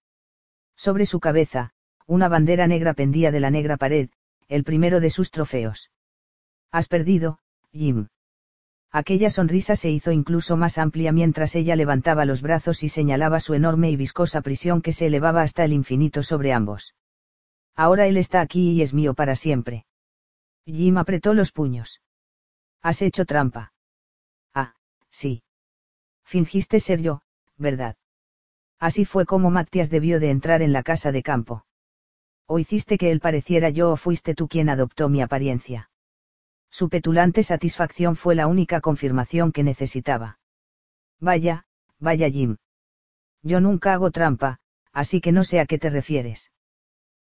Sobre 0.76 1.06
su 1.06 1.20
cabeza, 1.20 1.70
una 2.06 2.28
bandera 2.28 2.66
negra 2.66 2.94
pendía 2.94 3.30
de 3.30 3.40
la 3.40 3.50
negra 3.50 3.76
pared, 3.76 4.10
el 4.48 4.64
primero 4.64 5.00
de 5.00 5.10
sus 5.10 5.30
trofeos. 5.30 5.90
Has 6.70 6.88
perdido, 6.88 7.38
Jim. 7.72 8.08
Aquella 8.90 9.30
sonrisa 9.30 9.74
se 9.74 9.90
hizo 9.90 10.12
incluso 10.12 10.56
más 10.56 10.78
amplia 10.78 11.10
mientras 11.10 11.56
ella 11.56 11.74
levantaba 11.74 12.24
los 12.24 12.42
brazos 12.42 12.82
y 12.82 12.88
señalaba 12.88 13.40
su 13.40 13.54
enorme 13.54 13.90
y 13.90 13.96
viscosa 13.96 14.40
prisión 14.40 14.82
que 14.82 14.92
se 14.92 15.06
elevaba 15.06 15.42
hasta 15.42 15.64
el 15.64 15.72
infinito 15.72 16.22
sobre 16.22 16.52
ambos. 16.52 16.94
Ahora 17.74 18.06
él 18.06 18.16
está 18.16 18.40
aquí 18.40 18.70
y 18.70 18.82
es 18.82 18.94
mío 18.94 19.14
para 19.14 19.34
siempre. 19.34 19.86
Jim 20.64 20.96
apretó 20.96 21.34
los 21.34 21.50
puños. 21.50 22.02
Has 22.82 23.02
hecho 23.02 23.24
trampa. 23.24 23.72
Ah, 24.54 24.76
sí. 25.10 25.42
Fingiste 26.24 26.78
ser 26.78 27.02
yo, 27.02 27.22
¿verdad? 27.56 27.96
Así 28.84 29.06
fue 29.06 29.24
como 29.24 29.50
Matías 29.50 29.88
debió 29.88 30.20
de 30.20 30.28
entrar 30.28 30.60
en 30.60 30.74
la 30.74 30.82
casa 30.82 31.10
de 31.10 31.22
campo. 31.22 31.64
O 32.46 32.58
hiciste 32.58 32.98
que 32.98 33.10
él 33.10 33.18
pareciera 33.18 33.70
yo 33.70 33.90
o 33.90 33.96
fuiste 33.96 34.34
tú 34.34 34.46
quien 34.46 34.68
adoptó 34.68 35.08
mi 35.08 35.22
apariencia. 35.22 35.88
Su 36.70 36.90
petulante 36.90 37.42
satisfacción 37.42 38.14
fue 38.14 38.34
la 38.34 38.46
única 38.46 38.82
confirmación 38.82 39.52
que 39.52 39.62
necesitaba. 39.62 40.38
Vaya, 41.18 41.64
vaya 41.98 42.28
Jim. 42.28 42.58
Yo 43.42 43.58
nunca 43.62 43.94
hago 43.94 44.10
trampa, 44.10 44.58
así 44.92 45.22
que 45.22 45.32
no 45.32 45.44
sé 45.44 45.60
a 45.60 45.64
qué 45.64 45.78
te 45.78 45.88
refieres. 45.88 46.52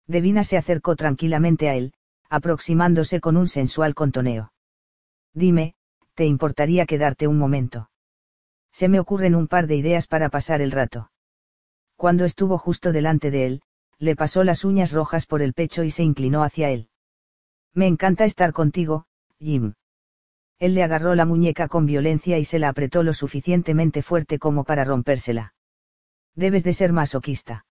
Devina 0.06 0.44
se 0.44 0.58
acercó 0.58 0.96
tranquilamente 0.96 1.70
a 1.70 1.74
él, 1.74 1.94
aproximándose 2.30 3.20
con 3.20 3.36
un 3.36 3.48
sensual 3.48 3.96
contoneo. 3.96 4.54
Dime, 5.34 5.74
¿te 6.14 6.26
importaría 6.26 6.86
quedarte 6.86 7.26
un 7.26 7.40
momento? 7.40 7.90
Se 8.72 8.90
me 8.90 9.00
ocurren 9.00 9.34
un 9.34 9.48
par 9.48 9.66
de 9.66 9.76
ideas 9.76 10.06
para 10.06 10.30
pasar 10.30 10.62
el 10.62 10.70
rato. 10.70 11.10
Cuando 11.98 12.26
estuvo 12.26 12.60
justo 12.60 12.92
delante 12.92 13.32
de 13.32 13.48
él, 13.48 13.62
le 13.98 14.16
pasó 14.16 14.44
las 14.44 14.64
uñas 14.64 14.92
rojas 14.92 15.26
por 15.26 15.42
el 15.42 15.54
pecho 15.54 15.84
y 15.84 15.90
se 15.90 16.04
inclinó 16.04 16.44
hacia 16.44 16.70
él. 16.70 16.90
Me 17.74 17.88
encanta 17.88 18.24
estar 18.24 18.54
contigo, 18.54 19.08
Jim. 19.40 19.74
Él 20.60 20.76
le 20.76 20.84
agarró 20.84 21.16
la 21.16 21.26
muñeca 21.26 21.68
con 21.68 21.88
violencia 21.88 22.38
y 22.38 22.46
se 22.46 22.60
la 22.60 22.70
apretó 22.70 23.02
lo 23.02 23.14
suficientemente 23.14 24.04
fuerte 24.04 24.38
como 24.38 24.64
para 24.64 24.84
rompérsela. 24.84 25.56
Debes 26.36 26.64
de 26.64 26.74
ser 26.74 26.94
masoquista. 26.94 27.66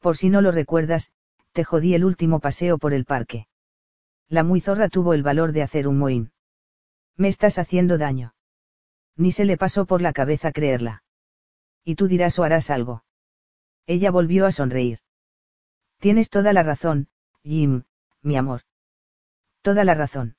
Por 0.00 0.16
si 0.16 0.28
no 0.28 0.40
lo 0.40 0.50
recuerdas, 0.50 1.12
te 1.52 1.62
jodí 1.62 1.94
el 1.94 2.04
último 2.04 2.40
paseo 2.40 2.78
por 2.78 2.92
el 2.92 3.04
parque. 3.04 3.46
La 4.28 4.42
muy 4.42 4.60
zorra 4.60 4.88
tuvo 4.88 5.14
el 5.14 5.22
valor 5.22 5.52
de 5.52 5.62
hacer 5.62 5.86
un 5.86 5.98
mohín. 5.98 6.32
Me 7.16 7.28
estás 7.28 7.58
haciendo 7.58 7.96
daño. 7.96 8.34
Ni 9.16 9.30
se 9.30 9.44
le 9.44 9.56
pasó 9.56 9.86
por 9.86 10.02
la 10.02 10.12
cabeza 10.12 10.50
creerla. 10.50 11.04
Y 11.84 11.94
tú 11.94 12.08
dirás 12.08 12.38
o 12.40 12.44
harás 12.44 12.70
algo. 12.70 13.05
Ella 13.86 14.10
volvió 14.10 14.46
a 14.46 14.52
sonreír. 14.52 14.98
Tienes 15.98 16.28
toda 16.30 16.52
la 16.52 16.62
razón, 16.62 17.08
Jim, 17.42 17.84
mi 18.22 18.36
amor. 18.36 18.62
Toda 19.62 19.84
la 19.84 19.94
razón. 19.94 20.36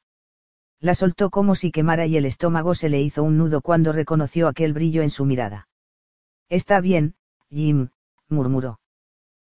La 0.80 0.94
soltó 0.94 1.30
como 1.30 1.56
si 1.56 1.72
quemara 1.72 2.06
y 2.06 2.18
el 2.18 2.26
estómago 2.26 2.76
se 2.76 2.90
le 2.90 3.02
hizo 3.02 3.24
un 3.24 3.38
nudo 3.38 3.62
cuando 3.62 3.92
reconoció 3.92 4.48
aquel 4.48 4.74
brillo 4.74 5.02
en 5.02 5.10
su 5.10 5.26
mirada. 5.26 5.68
Está 6.50 6.82
bien, 6.82 7.16
Jim, 7.50 7.90
murmuró. 8.28 8.80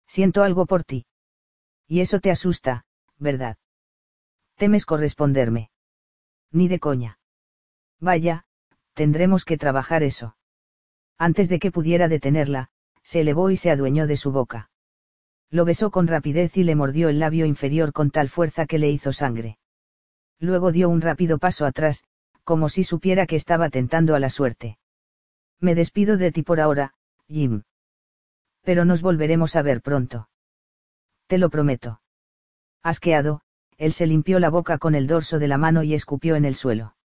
Siento 0.07 0.43
algo 0.43 0.67
por 0.67 0.85
ti. 0.85 1.07
Y 1.87 2.01
eso 2.01 2.21
te 2.21 2.31
asusta, 2.31 2.87
¿verdad? 3.19 3.57
¿Temes 4.57 4.85
corresponderme? 4.85 5.71
Ni 6.51 6.69
de 6.69 6.81
coña. 6.81 7.19
Vaya, 8.01 8.47
tendremos 8.95 9.45
que 9.45 9.59
trabajar 9.59 10.03
eso. 10.03 10.37
Antes 11.19 11.49
de 11.49 11.59
que 11.59 11.71
pudiera 11.71 12.09
detenerla, 12.09 12.71
se 13.03 13.21
elevó 13.21 13.51
y 13.51 13.57
se 13.57 13.71
adueñó 13.71 14.07
de 14.07 14.17
su 14.17 14.33
boca. 14.33 14.71
Lo 15.51 15.65
besó 15.65 15.91
con 15.91 16.07
rapidez 16.07 16.57
y 16.57 16.65
le 16.65 16.75
mordió 16.75 17.09
el 17.09 17.19
labio 17.19 17.47
inferior 17.47 17.93
con 17.93 18.11
tal 18.11 18.29
fuerza 18.29 18.67
que 18.67 18.79
le 18.79 18.91
hizo 18.91 19.13
sangre 19.13 19.59
luego 20.43 20.73
dio 20.73 20.89
un 20.89 21.01
rápido 21.01 21.39
paso 21.39 21.65
atrás, 21.65 22.05
como 22.45 22.69
si 22.69 22.83
supiera 22.83 23.27
que 23.27 23.37
estaba 23.37 23.71
tentando 23.71 24.15
a 24.15 24.19
la 24.19 24.29
suerte. 24.29 24.79
Me 25.61 25.75
despido 25.75 26.17
de 26.17 26.33
ti 26.33 26.43
por 26.43 26.61
ahora, 26.61 26.95
Jim. 27.29 27.63
Pero 28.63 28.85
nos 28.85 29.01
volveremos 29.01 29.55
a 29.55 29.63
ver 29.63 29.81
pronto. 29.81 30.29
Te 31.29 31.39
lo 31.39 31.49
prometo. 31.49 32.01
Asqueado, 32.83 33.41
él 33.79 33.93
se 33.93 34.07
limpió 34.07 34.41
la 34.41 34.51
boca 34.51 34.79
con 34.79 34.97
el 34.97 35.07
dorso 35.07 35.39
de 35.39 35.49
la 35.49 35.59
mano 35.59 35.85
y 35.85 35.95
escupió 35.95 36.35
en 36.35 36.45
el 36.45 36.57
suelo. 36.57 36.97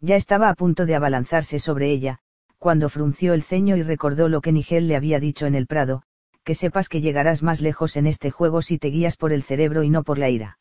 Ya 0.00 0.16
estaba 0.16 0.48
a 0.48 0.54
punto 0.54 0.86
de 0.86 0.94
abalanzarse 0.94 1.58
sobre 1.58 1.90
ella, 1.90 2.20
cuando 2.64 2.88
frunció 2.88 3.34
el 3.34 3.42
ceño 3.42 3.76
y 3.76 3.82
recordó 3.82 4.30
lo 4.30 4.40
que 4.40 4.50
Nigel 4.50 4.88
le 4.88 4.96
había 4.96 5.20
dicho 5.20 5.44
en 5.44 5.54
el 5.54 5.66
prado, 5.66 6.02
que 6.44 6.54
sepas 6.54 6.88
que 6.88 7.02
llegarás 7.02 7.42
más 7.42 7.60
lejos 7.60 7.94
en 7.98 8.06
este 8.06 8.30
juego 8.30 8.62
si 8.62 8.78
te 8.78 8.88
guías 8.88 9.18
por 9.18 9.34
el 9.34 9.42
cerebro 9.42 9.82
y 9.82 9.90
no 9.90 10.02
por 10.02 10.16
la 10.16 10.30
ira. 10.30 10.58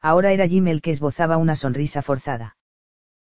Ahora 0.00 0.30
era 0.30 0.46
Jim 0.46 0.68
el 0.68 0.80
que 0.80 0.92
esbozaba 0.92 1.36
una 1.36 1.56
sonrisa 1.56 2.00
forzada. 2.00 2.56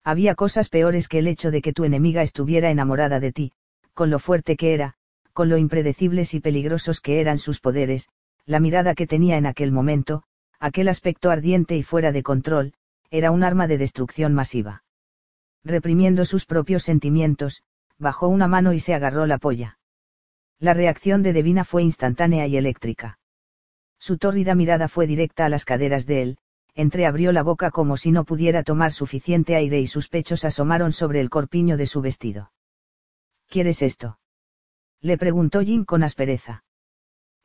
Había 0.04 0.34
cosas 0.34 0.70
peores 0.70 1.08
que 1.08 1.20
el 1.20 1.28
hecho 1.28 1.52
de 1.52 1.62
que 1.62 1.72
tu 1.72 1.84
enemiga 1.84 2.24
estuviera 2.24 2.72
enamorada 2.72 3.20
de 3.20 3.32
ti, 3.32 3.52
con 3.94 4.10
lo 4.10 4.18
fuerte 4.18 4.58
que 4.58 4.74
era, 4.74 4.96
con 5.32 5.48
lo 5.48 5.60
impredecibles 5.60 6.34
y 6.34 6.40
peligrosos 6.40 7.00
que 7.00 7.22
eran 7.22 7.38
sus 7.38 7.60
poderes, 7.60 8.10
la 8.48 8.60
mirada 8.60 8.96
que 8.96 9.06
tenía 9.06 9.38
en 9.38 9.46
aquel 9.46 9.72
momento, 9.72 10.24
aquel 10.60 10.88
aspecto 10.88 11.30
ardiente 11.30 11.78
y 11.78 11.84
fuera 11.84 12.12
de 12.12 12.24
control, 12.24 12.74
era 13.12 13.30
un 13.30 13.44
arma 13.44 13.68
de 13.68 13.78
destrucción 13.78 14.34
masiva. 14.34 14.84
Reprimiendo 15.64 16.26
sus 16.26 16.48
propios 16.48 16.82
sentimientos, 16.82 17.62
bajó 18.04 18.28
una 18.28 18.48
mano 18.48 18.74
y 18.74 18.80
se 18.80 18.94
agarró 18.94 19.26
la 19.26 19.40
polla. 19.40 19.80
La 20.60 20.76
reacción 20.76 21.24
de 21.24 21.34
Devina 21.34 21.64
fue 21.64 21.82
instantánea 21.82 22.46
y 22.46 22.56
eléctrica. 22.56 23.18
Su 23.98 24.20
tórrida 24.20 24.54
mirada 24.54 24.88
fue 24.88 25.08
directa 25.08 25.46
a 25.46 25.50
las 25.50 25.66
caderas 25.66 26.06
de 26.06 26.22
él, 26.22 26.38
entreabrió 26.76 27.32
la 27.32 27.44
boca 27.44 27.72
como 27.72 27.98
si 27.98 28.12
no 28.12 28.24
pudiera 28.24 28.64
tomar 28.64 28.92
suficiente 28.92 29.56
aire 29.56 29.80
y 29.80 29.88
sus 29.88 30.08
pechos 30.08 30.46
asomaron 30.46 30.92
sobre 30.92 31.20
el 31.20 31.30
corpiño 31.30 31.78
de 31.78 31.88
su 31.88 32.02
vestido. 32.02 32.52
¿Quieres 33.48 33.82
esto? 33.82 34.20
Le 35.02 35.18
preguntó 35.18 35.62
Jim 35.62 35.86
con 35.86 36.04
aspereza. 36.04 36.64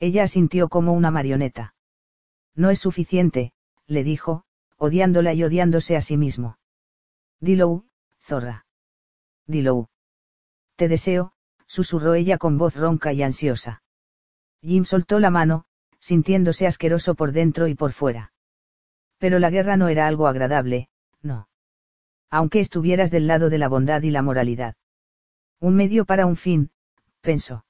Ella 0.00 0.22
asintió 0.22 0.68
como 0.68 0.92
una 0.92 1.10
marioneta. 1.10 1.74
No 2.54 2.70
es 2.70 2.78
suficiente, 2.78 3.52
le 3.86 4.04
dijo, 4.04 4.44
odiándola 4.76 5.32
y 5.34 5.44
odiándose 5.44 5.96
a 5.96 6.00
sí 6.00 6.16
mismo. 6.16 6.58
Dilo, 7.40 7.84
zorra. 8.20 8.66
Dilo. 9.46 9.90
Te 10.78 10.86
deseo, 10.86 11.32
susurró 11.66 12.14
ella 12.14 12.38
con 12.38 12.56
voz 12.56 12.76
ronca 12.76 13.12
y 13.12 13.24
ansiosa. 13.24 13.82
Jim 14.62 14.84
soltó 14.84 15.18
la 15.18 15.28
mano, 15.28 15.64
sintiéndose 15.98 16.68
asqueroso 16.68 17.16
por 17.16 17.32
dentro 17.32 17.66
y 17.66 17.74
por 17.74 17.90
fuera. 17.90 18.32
Pero 19.18 19.40
la 19.40 19.50
guerra 19.50 19.76
no 19.76 19.88
era 19.88 20.06
algo 20.06 20.28
agradable, 20.28 20.88
no. 21.20 21.48
Aunque 22.30 22.60
estuvieras 22.60 23.10
del 23.10 23.26
lado 23.26 23.50
de 23.50 23.58
la 23.58 23.66
bondad 23.66 24.02
y 24.02 24.12
la 24.12 24.22
moralidad. 24.22 24.76
Un 25.58 25.74
medio 25.74 26.04
para 26.04 26.26
un 26.26 26.36
fin, 26.36 26.70
pensó. 27.22 27.64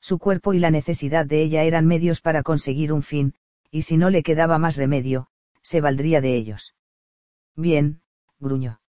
Su 0.00 0.18
cuerpo 0.18 0.54
y 0.54 0.58
la 0.58 0.70
necesidad 0.70 1.26
de 1.26 1.42
ella 1.42 1.64
eran 1.64 1.86
medios 1.86 2.22
para 2.22 2.42
conseguir 2.42 2.94
un 2.94 3.02
fin, 3.02 3.34
y 3.70 3.82
si 3.82 3.98
no 3.98 4.08
le 4.08 4.22
quedaba 4.22 4.56
más 4.56 4.76
remedio, 4.78 5.28
se 5.60 5.82
valdría 5.82 6.22
de 6.22 6.34
ellos. 6.34 6.74
Bien, 7.56 8.00
gruñó. 8.38 8.80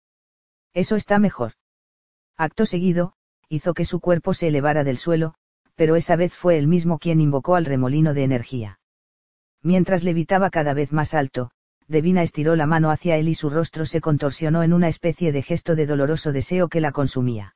Eso 0.73 0.95
está 0.95 1.19
mejor. 1.19 1.55
Acto 2.37 2.65
seguido, 2.65 3.17
hizo 3.49 3.73
que 3.73 3.85
su 3.85 3.99
cuerpo 3.99 4.33
se 4.33 4.47
elevara 4.47 4.83
del 4.83 4.97
suelo, 4.97 5.35
pero 5.75 5.95
esa 5.95 6.15
vez 6.15 6.33
fue 6.33 6.57
él 6.57 6.67
mismo 6.67 6.99
quien 6.99 7.21
invocó 7.21 7.55
al 7.55 7.65
remolino 7.65 8.13
de 8.13 8.23
energía. 8.23 8.79
Mientras 9.61 10.03
levitaba 10.03 10.49
cada 10.49 10.73
vez 10.73 10.91
más 10.91 11.13
alto, 11.13 11.51
Devina 11.87 12.21
estiró 12.21 12.55
la 12.55 12.65
mano 12.65 12.91
hacia 12.91 13.17
él 13.17 13.27
y 13.27 13.35
su 13.35 13.49
rostro 13.49 13.85
se 13.85 14.01
contorsionó 14.01 14.63
en 14.63 14.73
una 14.73 14.87
especie 14.87 15.31
de 15.31 15.41
gesto 15.41 15.75
de 15.75 15.85
doloroso 15.85 16.31
deseo 16.31 16.69
que 16.69 16.81
la 16.81 16.91
consumía. 16.91 17.55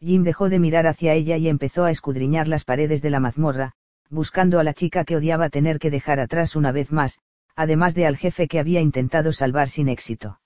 Jim 0.00 0.22
dejó 0.22 0.48
de 0.48 0.58
mirar 0.58 0.86
hacia 0.86 1.14
ella 1.14 1.36
y 1.36 1.48
empezó 1.48 1.84
a 1.84 1.90
escudriñar 1.90 2.46
las 2.46 2.64
paredes 2.64 3.02
de 3.02 3.10
la 3.10 3.20
mazmorra, 3.20 3.72
buscando 4.10 4.60
a 4.60 4.64
la 4.64 4.74
chica 4.74 5.04
que 5.04 5.16
odiaba 5.16 5.48
tener 5.48 5.78
que 5.78 5.90
dejar 5.90 6.20
atrás 6.20 6.56
una 6.56 6.72
vez 6.72 6.92
más, 6.92 7.18
además 7.56 7.94
de 7.94 8.06
al 8.06 8.16
jefe 8.16 8.48
que 8.48 8.60
había 8.60 8.80
intentado 8.80 9.32
salvar 9.32 9.68
sin 9.68 9.88
éxito. 9.88 10.40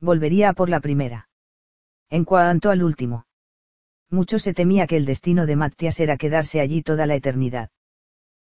Volvería 0.00 0.50
a 0.50 0.52
por 0.52 0.68
la 0.68 0.80
primera. 0.80 1.28
En 2.10 2.24
cuanto 2.24 2.70
al 2.70 2.82
último. 2.82 3.25
Mucho 4.10 4.38
se 4.38 4.54
temía 4.54 4.86
que 4.86 4.96
el 4.96 5.04
destino 5.04 5.46
de 5.46 5.56
Mattias 5.56 6.00
era 6.00 6.16
quedarse 6.16 6.60
allí 6.60 6.82
toda 6.82 7.06
la 7.06 7.14
eternidad. 7.14 7.70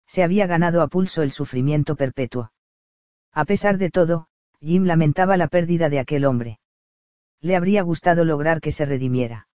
Se 0.07 0.23
había 0.23 0.47
ganado 0.47 0.81
a 0.81 0.87
pulso 0.87 1.21
el 1.21 1.31
sufrimiento 1.31 1.95
perpetuo. 1.95 2.51
A 3.33 3.45
pesar 3.45 3.77
de 3.77 3.89
todo, 3.89 4.27
Jim 4.61 4.85
lamentaba 4.85 5.37
la 5.37 5.47
pérdida 5.47 5.89
de 5.89 5.99
aquel 5.99 6.25
hombre. 6.25 6.59
Le 7.41 7.55
habría 7.55 7.81
gustado 7.83 8.25
lograr 8.25 8.61
que 8.61 8.71
se 8.71 8.85
redimiera. 8.85 9.47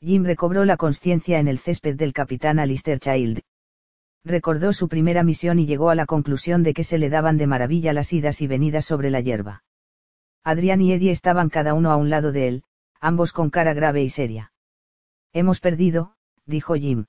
Jim 0.00 0.24
recobró 0.24 0.64
la 0.64 0.76
conciencia 0.76 1.38
en 1.38 1.48
el 1.48 1.58
césped 1.58 1.96
del 1.96 2.12
capitán 2.12 2.58
Alistair 2.58 2.98
Child, 2.98 3.42
recordó 4.24 4.72
su 4.72 4.88
primera 4.88 5.24
misión 5.24 5.58
y 5.58 5.66
llegó 5.66 5.90
a 5.90 5.94
la 5.94 6.06
conclusión 6.06 6.62
de 6.62 6.74
que 6.74 6.84
se 6.84 6.98
le 6.98 7.10
daban 7.10 7.38
de 7.38 7.46
maravilla 7.46 7.92
las 7.92 8.12
idas 8.12 8.40
y 8.40 8.46
venidas 8.46 8.84
sobre 8.84 9.10
la 9.10 9.20
hierba. 9.20 9.64
Adrián 10.44 10.80
y 10.80 10.92
Eddie 10.92 11.10
estaban 11.10 11.48
cada 11.48 11.74
uno 11.74 11.90
a 11.90 11.96
un 11.96 12.10
lado 12.10 12.32
de 12.32 12.48
él, 12.48 12.64
ambos 13.00 13.32
con 13.32 13.50
cara 13.50 13.74
grave 13.74 14.02
y 14.02 14.10
seria. 14.10 14.51
Hemos 15.32 15.60
perdido, 15.60 16.14
dijo 16.46 16.74
Jim. 16.74 17.06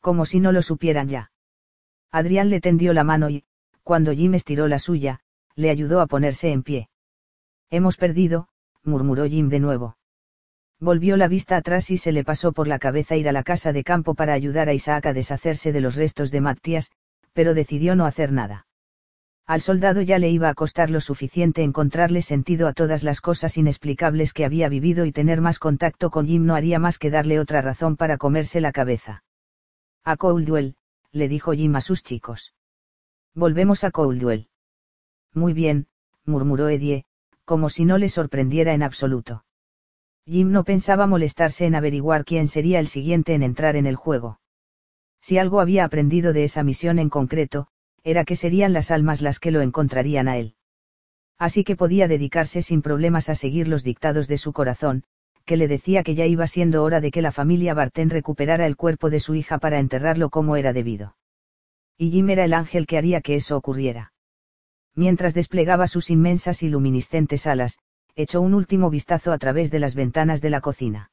Como 0.00 0.24
si 0.24 0.40
no 0.40 0.52
lo 0.52 0.62
supieran 0.62 1.08
ya. 1.08 1.32
Adrián 2.10 2.48
le 2.48 2.60
tendió 2.60 2.94
la 2.94 3.04
mano 3.04 3.28
y, 3.28 3.44
cuando 3.82 4.12
Jim 4.12 4.34
estiró 4.34 4.68
la 4.68 4.78
suya, 4.78 5.20
le 5.54 5.70
ayudó 5.70 6.00
a 6.00 6.06
ponerse 6.06 6.52
en 6.52 6.62
pie. 6.62 6.88
Hemos 7.70 7.96
perdido, 7.96 8.48
murmuró 8.82 9.26
Jim 9.26 9.48
de 9.48 9.60
nuevo. 9.60 9.96
Volvió 10.80 11.16
la 11.16 11.26
vista 11.26 11.56
atrás 11.56 11.90
y 11.90 11.96
se 11.96 12.12
le 12.12 12.22
pasó 12.22 12.52
por 12.52 12.68
la 12.68 12.78
cabeza 12.78 13.16
ir 13.16 13.28
a 13.28 13.32
la 13.32 13.42
casa 13.42 13.72
de 13.72 13.82
campo 13.82 14.14
para 14.14 14.32
ayudar 14.32 14.68
a 14.68 14.74
Isaac 14.74 15.06
a 15.06 15.12
deshacerse 15.12 15.72
de 15.72 15.80
los 15.80 15.96
restos 15.96 16.30
de 16.30 16.40
Matías, 16.40 16.92
pero 17.32 17.52
decidió 17.52 17.96
no 17.96 18.06
hacer 18.06 18.30
nada. 18.30 18.67
Al 19.48 19.62
soldado 19.62 20.02
ya 20.02 20.18
le 20.18 20.28
iba 20.28 20.50
a 20.50 20.54
costar 20.54 20.90
lo 20.90 21.00
suficiente 21.00 21.62
encontrarle 21.62 22.20
sentido 22.20 22.68
a 22.68 22.74
todas 22.74 23.02
las 23.02 23.22
cosas 23.22 23.56
inexplicables 23.56 24.34
que 24.34 24.44
había 24.44 24.68
vivido 24.68 25.06
y 25.06 25.10
tener 25.10 25.40
más 25.40 25.58
contacto 25.58 26.10
con 26.10 26.26
Jim 26.26 26.44
no 26.44 26.54
haría 26.54 26.78
más 26.78 26.98
que 26.98 27.08
darle 27.08 27.40
otra 27.40 27.62
razón 27.62 27.96
para 27.96 28.18
comerse 28.18 28.60
la 28.60 28.72
cabeza. 28.72 29.24
A 30.04 30.18
Coldwell, 30.18 30.76
le 31.12 31.28
dijo 31.28 31.52
Jim 31.52 31.74
a 31.76 31.80
sus 31.80 32.02
chicos. 32.02 32.54
Volvemos 33.34 33.84
a 33.84 33.90
Coldwell. 33.90 34.48
Muy 35.32 35.54
bien, 35.54 35.86
murmuró 36.26 36.68
Eddie, 36.68 37.06
como 37.46 37.70
si 37.70 37.86
no 37.86 37.96
le 37.96 38.10
sorprendiera 38.10 38.74
en 38.74 38.82
absoluto. 38.82 39.46
Jim 40.26 40.52
no 40.52 40.62
pensaba 40.62 41.06
molestarse 41.06 41.64
en 41.64 41.74
averiguar 41.74 42.26
quién 42.26 42.48
sería 42.48 42.80
el 42.80 42.86
siguiente 42.86 43.32
en 43.32 43.42
entrar 43.42 43.76
en 43.76 43.86
el 43.86 43.96
juego. 43.96 44.40
Si 45.22 45.38
algo 45.38 45.62
había 45.62 45.86
aprendido 45.86 46.34
de 46.34 46.44
esa 46.44 46.62
misión 46.62 46.98
en 46.98 47.08
concreto, 47.08 47.68
era 48.08 48.24
que 48.24 48.36
serían 48.36 48.72
las 48.72 48.90
almas 48.90 49.20
las 49.20 49.38
que 49.38 49.50
lo 49.50 49.60
encontrarían 49.60 50.28
a 50.28 50.38
él. 50.38 50.54
Así 51.38 51.62
que 51.62 51.76
podía 51.76 52.08
dedicarse 52.08 52.62
sin 52.62 52.80
problemas 52.80 53.28
a 53.28 53.34
seguir 53.34 53.68
los 53.68 53.84
dictados 53.84 54.28
de 54.28 54.38
su 54.38 54.54
corazón, 54.54 55.04
que 55.44 55.58
le 55.58 55.68
decía 55.68 56.02
que 56.02 56.14
ya 56.14 56.24
iba 56.24 56.46
siendo 56.46 56.82
hora 56.82 57.02
de 57.02 57.10
que 57.10 57.20
la 57.20 57.32
familia 57.32 57.74
Barten 57.74 58.08
recuperara 58.08 58.64
el 58.64 58.76
cuerpo 58.76 59.10
de 59.10 59.20
su 59.20 59.34
hija 59.34 59.58
para 59.58 59.78
enterrarlo 59.78 60.30
como 60.30 60.56
era 60.56 60.72
debido. 60.72 61.16
Y 61.98 62.10
Jim 62.10 62.30
era 62.30 62.44
el 62.44 62.54
ángel 62.54 62.86
que 62.86 62.96
haría 62.96 63.20
que 63.20 63.34
eso 63.34 63.58
ocurriera. 63.58 64.14
Mientras 64.94 65.34
desplegaba 65.34 65.86
sus 65.86 66.08
inmensas 66.08 66.62
y 66.62 66.70
luminiscentes 66.70 67.46
alas, 67.46 67.78
echó 68.16 68.40
un 68.40 68.54
último 68.54 68.88
vistazo 68.88 69.32
a 69.32 69.38
través 69.38 69.70
de 69.70 69.80
las 69.80 69.94
ventanas 69.94 70.40
de 70.40 70.50
la 70.50 70.62
cocina. 70.62 71.10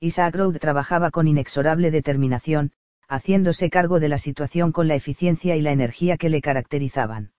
Isaac 0.00 0.34
trabajaba 0.60 1.10
con 1.10 1.28
inexorable 1.28 1.90
determinación, 1.90 2.72
haciéndose 3.08 3.70
cargo 3.70 4.00
de 4.00 4.08
la 4.08 4.18
situación 4.18 4.72
con 4.72 4.88
la 4.88 4.94
eficiencia 4.94 5.56
y 5.56 5.62
la 5.62 5.72
energía 5.72 6.16
que 6.16 6.28
le 6.28 6.40
caracterizaban. 6.40 7.32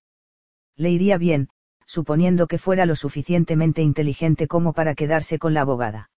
Le 0.75 0.89
iría 0.91 1.17
bien, 1.17 1.49
suponiendo 1.85 2.47
que 2.47 2.57
fuera 2.57 2.85
lo 2.85 2.95
suficientemente 2.95 3.81
inteligente 3.81 4.47
como 4.47 4.73
para 4.73 4.95
quedarse 4.95 5.39
con 5.39 5.53
la 5.53 5.61
abogada. 5.61 6.09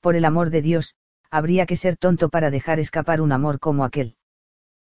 Por 0.00 0.16
el 0.16 0.24
amor 0.24 0.50
de 0.50 0.62
Dios, 0.62 0.94
habría 1.30 1.66
que 1.66 1.76
ser 1.76 1.96
tonto 1.96 2.28
para 2.28 2.50
dejar 2.50 2.78
escapar 2.78 3.20
un 3.20 3.32
amor 3.32 3.58
como 3.58 3.84
aquel. 3.84 4.16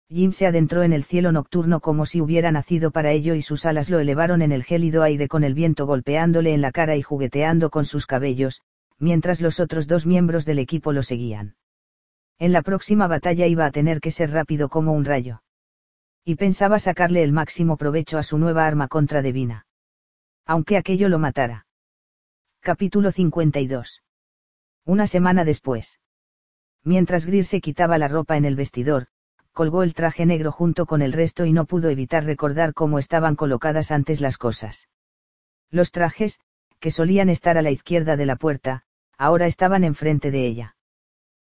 Jim 0.09 0.31
se 0.31 0.45
adentró 0.45 0.83
en 0.83 0.93
el 0.93 1.03
cielo 1.03 1.31
nocturno 1.31 1.79
como 1.79 2.05
si 2.05 2.21
hubiera 2.21 2.51
nacido 2.51 2.91
para 2.91 3.11
ello 3.11 3.33
y 3.33 3.41
sus 3.41 3.65
alas 3.65 3.89
lo 3.89 3.99
elevaron 3.99 4.41
en 4.41 4.51
el 4.51 4.63
gélido 4.63 5.01
aire 5.01 5.27
con 5.27 5.43
el 5.43 5.53
viento 5.53 5.85
golpeándole 5.85 6.53
en 6.53 6.61
la 6.61 6.71
cara 6.71 6.95
y 6.95 7.01
jugueteando 7.01 7.69
con 7.69 7.85
sus 7.85 8.05
cabellos, 8.05 8.61
mientras 8.99 9.41
los 9.41 9.59
otros 9.59 9.87
dos 9.87 10.05
miembros 10.05 10.45
del 10.45 10.59
equipo 10.59 10.91
lo 10.91 11.01
seguían. 11.01 11.55
En 12.39 12.51
la 12.51 12.61
próxima 12.61 13.07
batalla 13.07 13.47
iba 13.47 13.65
a 13.65 13.71
tener 13.71 13.99
que 13.99 14.11
ser 14.11 14.31
rápido 14.31 14.69
como 14.69 14.93
un 14.93 15.05
rayo. 15.05 15.43
Y 16.25 16.35
pensaba 16.35 16.79
sacarle 16.79 17.23
el 17.23 17.33
máximo 17.33 17.77
provecho 17.77 18.17
a 18.17 18.23
su 18.23 18.37
nueva 18.37 18.65
arma 18.65 18.87
contra 18.87 19.21
Devina. 19.21 19.65
Aunque 20.45 20.77
aquello 20.77 21.09
lo 21.09 21.19
matara. 21.19 21.67
Capítulo 22.61 23.11
52. 23.11 24.03
Una 24.85 25.07
semana 25.07 25.43
después. 25.43 25.99
Mientras 26.83 27.25
Greer 27.25 27.45
se 27.45 27.61
quitaba 27.61 27.97
la 27.97 28.07
ropa 28.07 28.37
en 28.37 28.45
el 28.45 28.55
vestidor, 28.55 29.07
colgó 29.53 29.83
el 29.83 29.93
traje 29.93 30.25
negro 30.25 30.51
junto 30.51 30.85
con 30.85 31.01
el 31.01 31.13
resto 31.13 31.45
y 31.45 31.53
no 31.53 31.65
pudo 31.65 31.89
evitar 31.89 32.25
recordar 32.25 32.73
cómo 32.73 32.99
estaban 32.99 33.35
colocadas 33.35 33.91
antes 33.91 34.19
las 34.19 34.37
cosas. 34.37 34.89
Los 35.69 35.91
trajes, 35.91 36.39
que 36.79 36.91
solían 36.91 37.29
estar 37.29 37.57
a 37.57 37.61
la 37.61 37.71
izquierda 37.71 38.17
de 38.17 38.25
la 38.25 38.35
puerta, 38.35 38.83
ahora 39.17 39.45
estaban 39.45 39.83
enfrente 39.83 40.31
de 40.31 40.45
ella. 40.45 40.75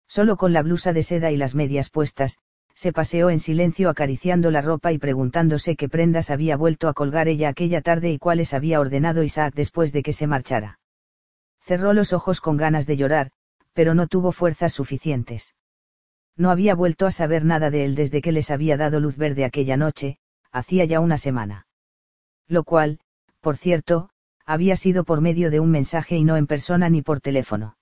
Solo 0.08 0.36
con 0.36 0.52
la 0.52 0.62
blusa 0.62 0.92
de 0.92 1.02
seda 1.02 1.30
y 1.30 1.36
las 1.36 1.54
medias 1.54 1.90
puestas, 1.90 2.38
se 2.74 2.92
paseó 2.92 3.30
en 3.30 3.40
silencio 3.40 3.88
acariciando 3.88 4.50
la 4.50 4.60
ropa 4.60 4.92
y 4.92 4.98
preguntándose 4.98 5.76
qué 5.76 5.88
prendas 5.88 6.30
había 6.30 6.56
vuelto 6.56 6.88
a 6.88 6.94
colgar 6.94 7.28
ella 7.28 7.48
aquella 7.48 7.80
tarde 7.80 8.10
y 8.10 8.18
cuáles 8.18 8.52
había 8.52 8.80
ordenado 8.80 9.22
Isaac 9.22 9.54
después 9.54 9.92
de 9.92 10.02
que 10.02 10.12
se 10.12 10.26
marchara. 10.26 10.80
Cerró 11.60 11.92
los 11.92 12.12
ojos 12.12 12.40
con 12.40 12.56
ganas 12.56 12.86
de 12.86 12.96
llorar, 12.96 13.30
pero 13.72 13.94
no 13.94 14.06
tuvo 14.06 14.32
fuerzas 14.32 14.72
suficientes 14.72 15.54
no 16.36 16.50
había 16.50 16.74
vuelto 16.74 17.06
a 17.06 17.10
saber 17.10 17.44
nada 17.44 17.70
de 17.70 17.84
él 17.84 17.94
desde 17.94 18.20
que 18.20 18.32
les 18.32 18.50
había 18.50 18.76
dado 18.76 19.00
luz 19.00 19.16
verde 19.16 19.44
aquella 19.44 19.76
noche, 19.76 20.18
hacía 20.50 20.84
ya 20.84 21.00
una 21.00 21.18
semana. 21.18 21.66
Lo 22.48 22.64
cual, 22.64 23.00
por 23.40 23.56
cierto, 23.56 24.10
había 24.44 24.76
sido 24.76 25.04
por 25.04 25.20
medio 25.20 25.50
de 25.50 25.60
un 25.60 25.70
mensaje 25.70 26.16
y 26.16 26.24
no 26.24 26.36
en 26.36 26.46
persona 26.46 26.88
ni 26.88 27.02
por 27.02 27.20
teléfono. 27.20 27.76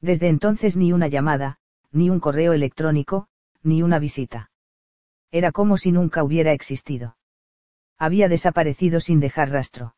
Desde 0.00 0.28
entonces 0.28 0.76
ni 0.76 0.92
una 0.92 1.08
llamada, 1.08 1.58
ni 1.92 2.10
un 2.10 2.20
correo 2.20 2.52
electrónico, 2.52 3.28
ni 3.62 3.82
una 3.82 3.98
visita. 3.98 4.50
Era 5.30 5.52
como 5.52 5.76
si 5.76 5.92
nunca 5.92 6.22
hubiera 6.22 6.52
existido. 6.52 7.16
Había 7.98 8.28
desaparecido 8.28 9.00
sin 9.00 9.20
dejar 9.20 9.50
rastro. 9.50 9.96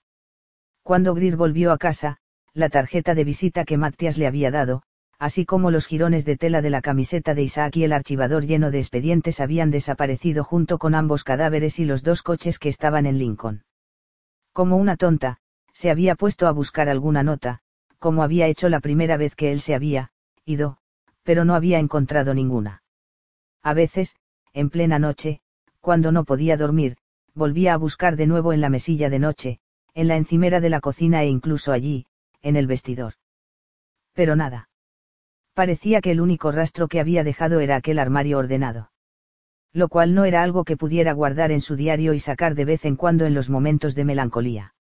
Cuando 0.83 1.15
Greer 1.15 1.37
volvió 1.37 1.73
a 1.73 1.79
casa, 1.79 2.19
la 2.55 2.69
tarjeta 2.69 3.15
de 3.15 3.25
visita 3.25 3.65
que 3.65 3.77
Matías 3.77 4.17
le 4.19 4.27
había 4.27 4.51
dado, 4.51 4.83
así 5.19 5.45
como 5.45 5.71
los 5.71 5.87
jirones 5.87 6.25
de 6.25 6.37
tela 6.37 6.63
de 6.63 6.71
la 6.71 6.81
camiseta 6.81 7.35
de 7.35 7.43
Isaac 7.43 7.77
y 7.77 7.85
el 7.85 7.93
archivador 7.93 8.47
lleno 8.47 8.71
de 8.71 8.79
expedientes 8.79 9.41
habían 9.41 9.71
desaparecido 9.71 10.45
junto 10.45 10.79
con 10.79 10.95
ambos 10.95 11.25
cadáveres 11.25 11.79
y 11.79 11.85
los 11.85 12.03
dos 12.05 12.23
coches 12.23 12.59
que 12.59 12.69
estaban 12.69 13.05
en 13.05 13.19
Lincoln. 13.19 13.65
Como 14.53 14.77
una 14.77 14.97
tonta, 14.97 15.39
se 15.73 15.91
había 15.91 16.15
puesto 16.15 16.47
a 16.47 16.53
buscar 16.53 16.89
alguna 16.89 17.23
nota, 17.23 17.61
como 17.99 18.23
había 18.23 18.47
hecho 18.47 18.69
la 18.69 18.81
primera 18.81 19.17
vez 19.17 19.35
que 19.35 19.53
él 19.53 19.61
se 19.61 19.75
había, 19.75 20.11
ido, 20.45 20.79
pero 21.23 21.45
no 21.45 21.55
había 21.55 21.79
encontrado 21.79 22.35
ninguna. 22.35 22.83
A 23.63 23.75
veces, 23.75 24.17
en 24.53 24.71
plena 24.71 24.99
noche, 24.99 25.41
cuando 25.81 26.13
no 26.13 26.25
podía 26.25 26.57
dormir, 26.57 26.97
volvía 27.35 27.75
a 27.75 27.77
buscar 27.77 28.17
de 28.17 28.27
nuevo 28.27 28.53
en 28.53 28.61
la 28.61 28.71
mesilla 28.71 29.11
de 29.11 29.19
noche, 29.19 29.61
en 29.95 30.09
la 30.09 30.17
encimera 30.17 30.61
de 30.61 30.71
la 30.71 30.81
cocina 30.81 31.23
e 31.23 31.29
incluso 31.29 31.73
allí, 31.73 32.07
en 32.43 32.57
el 32.57 32.67
vestidor. 32.67 33.15
Pero 34.15 34.37
nada 34.37 34.69
parecía 35.59 36.01
que 36.01 36.13
el 36.13 36.21
único 36.21 36.53
rastro 36.53 36.87
que 36.87 37.01
había 37.01 37.25
dejado 37.25 37.59
era 37.59 37.75
aquel 37.75 37.99
armario 37.99 38.39
ordenado. 38.39 38.93
Lo 39.73 39.89
cual 39.89 40.15
no 40.15 40.25
era 40.25 40.45
algo 40.45 40.63
que 40.63 40.77
pudiera 40.77 41.13
guardar 41.15 41.51
en 41.51 41.61
su 41.61 41.75
diario 41.75 42.15
y 42.15 42.21
sacar 42.21 42.55
de 42.55 42.65
vez 42.65 42.85
en 42.85 42.95
cuando 42.95 43.27
en 43.27 43.35
los 43.35 43.51
momentos 43.51 43.97
de 43.97 44.05
melancolía. 44.05 44.77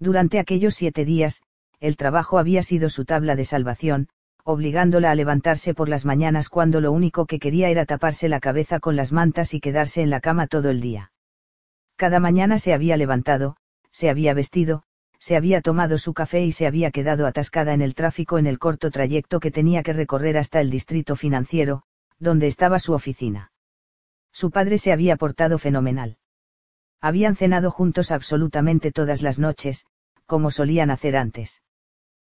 Durante 0.00 0.40
aquellos 0.40 0.74
siete 0.74 1.04
días, 1.04 1.42
el 1.82 1.96
trabajo 1.96 2.38
había 2.38 2.62
sido 2.62 2.88
su 2.90 3.04
tabla 3.04 3.34
de 3.34 3.44
salvación, 3.44 4.08
obligándola 4.44 5.10
a 5.10 5.16
levantarse 5.16 5.74
por 5.74 5.88
las 5.88 6.04
mañanas 6.04 6.48
cuando 6.48 6.80
lo 6.80 6.92
único 6.92 7.26
que 7.26 7.40
quería 7.40 7.70
era 7.70 7.86
taparse 7.86 8.28
la 8.28 8.38
cabeza 8.38 8.78
con 8.78 8.94
las 8.94 9.10
mantas 9.10 9.52
y 9.52 9.58
quedarse 9.58 10.00
en 10.00 10.08
la 10.08 10.20
cama 10.20 10.46
todo 10.46 10.70
el 10.70 10.80
día. 10.80 11.10
Cada 11.96 12.20
mañana 12.20 12.58
se 12.58 12.72
había 12.72 12.96
levantado, 12.96 13.56
se 13.90 14.08
había 14.08 14.32
vestido, 14.32 14.84
se 15.18 15.34
había 15.34 15.60
tomado 15.60 15.98
su 15.98 16.14
café 16.14 16.44
y 16.44 16.52
se 16.52 16.68
había 16.68 16.92
quedado 16.92 17.26
atascada 17.26 17.74
en 17.74 17.82
el 17.82 17.96
tráfico 17.96 18.38
en 18.38 18.46
el 18.46 18.60
corto 18.60 18.92
trayecto 18.92 19.40
que 19.40 19.50
tenía 19.50 19.82
que 19.82 19.92
recorrer 19.92 20.38
hasta 20.38 20.60
el 20.60 20.70
distrito 20.70 21.16
financiero, 21.16 21.82
donde 22.20 22.46
estaba 22.46 22.78
su 22.78 22.92
oficina. 22.92 23.50
Su 24.30 24.52
padre 24.52 24.78
se 24.78 24.92
había 24.92 25.16
portado 25.16 25.58
fenomenal. 25.58 26.18
Habían 27.00 27.34
cenado 27.34 27.72
juntos 27.72 28.12
absolutamente 28.12 28.92
todas 28.92 29.20
las 29.20 29.40
noches, 29.40 29.84
como 30.26 30.52
solían 30.52 30.92
hacer 30.92 31.16
antes. 31.16 31.60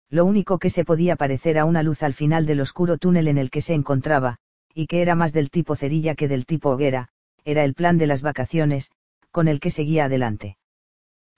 Lo 0.09 0.23
único 0.25 0.57
que 0.57 0.69
se 0.69 0.85
podía 0.85 1.15
parecer 1.15 1.57
a 1.59 1.65
una 1.65 1.83
luz 1.83 2.01
al 2.01 2.13
final 2.13 2.45
del 2.45 2.61
oscuro 2.61 2.97
túnel 2.97 3.27
en 3.27 3.37
el 3.37 3.49
que 3.49 3.61
se 3.61 3.73
encontraba, 3.73 4.37
y 4.73 4.87
que 4.87 5.01
era 5.01 5.15
más 5.15 5.33
del 5.33 5.49
tipo 5.49 5.75
cerilla 5.75 6.15
que 6.15 6.27
del 6.27 6.45
tipo 6.45 6.69
hoguera, 6.69 7.09
era 7.43 7.63
el 7.63 7.73
plan 7.73 7.97
de 7.97 8.07
las 8.07 8.21
vacaciones, 8.21 8.91
con 9.31 9.47
el 9.47 9.59
que 9.59 9.69
seguía 9.69 10.05
adelante. 10.05 10.57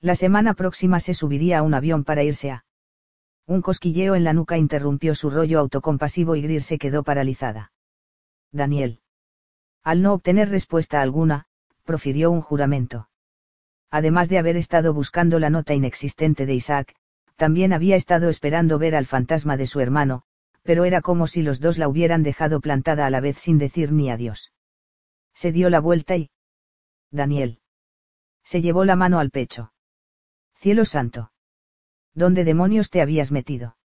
La 0.01 0.15
semana 0.15 0.53
próxima 0.53 0.99
se 0.99 1.13
subiría 1.13 1.60
a 1.60 1.62
un 1.63 1.73
avión 1.73 2.03
para 2.03 2.23
irse 2.23 2.51
a. 2.51 2.65
Un 3.47 3.62
cosquilleo 3.62 4.15
en 4.15 4.23
la 4.23 4.34
nuca 4.34 4.58
interrumpió 4.58 5.15
su 5.15 5.29
rollo 5.29 5.60
autocompasivo 5.60 6.36
y 6.36 6.41
Greer 6.41 6.62
se 6.62 6.77
quedó 6.77 7.03
paralizada. 7.03 7.71
Daniel. 8.51 8.99
Al 9.84 10.01
no 10.01 10.13
obtener 10.13 10.49
respuesta 10.49 11.01
alguna, 11.01 11.45
profirió 11.84 12.29
un 12.29 12.41
juramento. 12.41 13.10
Además 13.89 14.29
de 14.29 14.38
haber 14.38 14.55
estado 14.55 14.93
buscando 14.93 15.39
la 15.39 15.49
nota 15.49 15.73
inexistente 15.73 16.45
de 16.45 16.53
Isaac, 16.53 16.95
también 17.39 17.71
había 17.71 17.95
estado 17.95 18.28
esperando 18.28 18.78
ver 18.80 18.95
al 18.95 19.06
fantasma 19.06 19.56
de 19.56 19.65
su 19.65 19.80
hermano, 19.80 20.23
pero 20.62 20.84
era 20.84 20.99
como 20.99 21.25
si 21.25 21.41
los 21.41 21.62
dos 21.62 21.78
la 21.78 21.88
hubieran 21.88 22.21
dejado 22.21 22.60
plantada 22.60 23.06
a 23.06 23.10
la 23.10 23.21
vez 23.21 23.38
sin 23.38 23.58
decir 23.58 23.93
ni 23.93 24.12
adiós. 24.12 24.52
Se 25.34 25.54
dio 25.54 25.69
la 25.69 25.80
vuelta 25.80 26.17
y... 26.17 26.32
Daniel. 27.12 27.60
Se 28.43 28.62
llevó 28.62 28.84
la 28.84 28.97
mano 28.97 29.19
al 29.19 29.32
pecho. 29.32 29.71
Cielo 30.56 30.84
santo. 30.84 31.32
¿Dónde 32.13 32.43
demonios 32.43 32.89
te 32.89 33.02
habías 33.02 33.32
metido? 33.32 33.78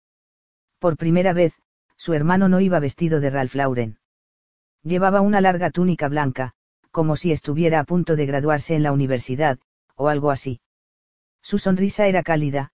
Por 0.80 0.96
primera 0.96 1.32
vez, 1.32 1.54
su 1.96 2.12
hermano 2.12 2.48
no 2.48 2.58
iba 2.58 2.80
vestido 2.80 3.20
de 3.20 3.30
Ralph 3.30 3.54
Lauren. 3.54 4.00
Llevaba 4.82 5.20
una 5.20 5.40
larga 5.40 5.70
túnica 5.70 6.08
blanca, 6.08 6.54
como 6.90 7.14
si 7.14 7.30
estuviera 7.30 7.78
a 7.78 7.84
punto 7.84 8.16
de 8.16 8.26
graduarse 8.26 8.74
en 8.74 8.82
la 8.82 8.90
universidad, 8.90 9.60
o 9.94 10.08
algo 10.08 10.32
así. 10.32 10.60
Su 11.40 11.58
sonrisa 11.58 12.08
era 12.08 12.24
cálida, 12.24 12.72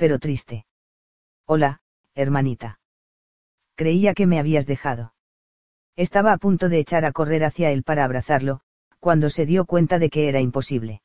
pero 0.00 0.18
triste. 0.18 0.64
Hola, 1.44 1.82
hermanita. 2.14 2.80
Creía 3.74 4.14
que 4.14 4.26
me 4.26 4.38
habías 4.38 4.66
dejado. 4.66 5.12
Estaba 5.94 6.32
a 6.32 6.38
punto 6.38 6.70
de 6.70 6.78
echar 6.78 7.04
a 7.04 7.12
correr 7.12 7.44
hacia 7.44 7.70
él 7.70 7.82
para 7.82 8.04
abrazarlo, 8.06 8.62
cuando 8.98 9.28
se 9.28 9.44
dio 9.44 9.66
cuenta 9.66 9.98
de 9.98 10.08
que 10.08 10.30
era 10.30 10.40
imposible. 10.40 11.02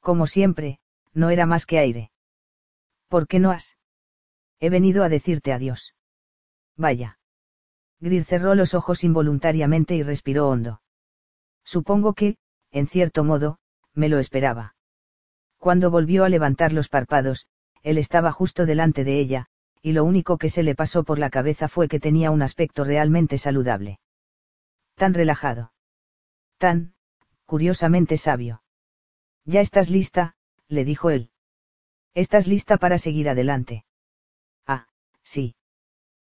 Como 0.00 0.26
siempre, 0.26 0.80
no 1.14 1.30
era 1.30 1.46
más 1.46 1.64
que 1.64 1.78
aire. 1.78 2.10
¿Por 3.08 3.26
qué 3.26 3.38
no 3.40 3.52
has? 3.52 3.78
He 4.60 4.68
venido 4.68 5.02
a 5.02 5.08
decirte 5.08 5.54
adiós. 5.54 5.94
Vaya. 6.76 7.18
Greer 8.00 8.24
cerró 8.24 8.54
los 8.54 8.74
ojos 8.74 9.02
involuntariamente 9.02 9.94
y 9.96 10.02
respiró 10.02 10.50
hondo. 10.50 10.82
Supongo 11.64 12.12
que, 12.12 12.36
en 12.70 12.86
cierto 12.86 13.24
modo, 13.24 13.60
me 13.94 14.10
lo 14.10 14.18
esperaba. 14.18 14.76
Cuando 15.56 15.90
volvió 15.90 16.24
a 16.24 16.28
levantar 16.28 16.74
los 16.74 16.90
párpados, 16.90 17.46
él 17.84 17.98
estaba 17.98 18.32
justo 18.32 18.66
delante 18.66 19.04
de 19.04 19.20
ella, 19.20 19.46
y 19.82 19.92
lo 19.92 20.04
único 20.04 20.38
que 20.38 20.48
se 20.48 20.62
le 20.62 20.74
pasó 20.74 21.04
por 21.04 21.18
la 21.18 21.28
cabeza 21.28 21.68
fue 21.68 21.86
que 21.86 22.00
tenía 22.00 22.30
un 22.30 22.42
aspecto 22.42 22.82
realmente 22.82 23.36
saludable. 23.36 24.00
Tan 24.94 25.12
relajado. 25.12 25.72
Tan, 26.56 26.94
curiosamente 27.44 28.16
sabio. 28.16 28.62
Ya 29.44 29.60
estás 29.60 29.90
lista, 29.90 30.34
le 30.68 30.86
dijo 30.86 31.10
él. 31.10 31.30
Estás 32.14 32.46
lista 32.46 32.78
para 32.78 32.96
seguir 32.96 33.28
adelante. 33.28 33.84
Ah, 34.66 34.86
sí. 35.22 35.54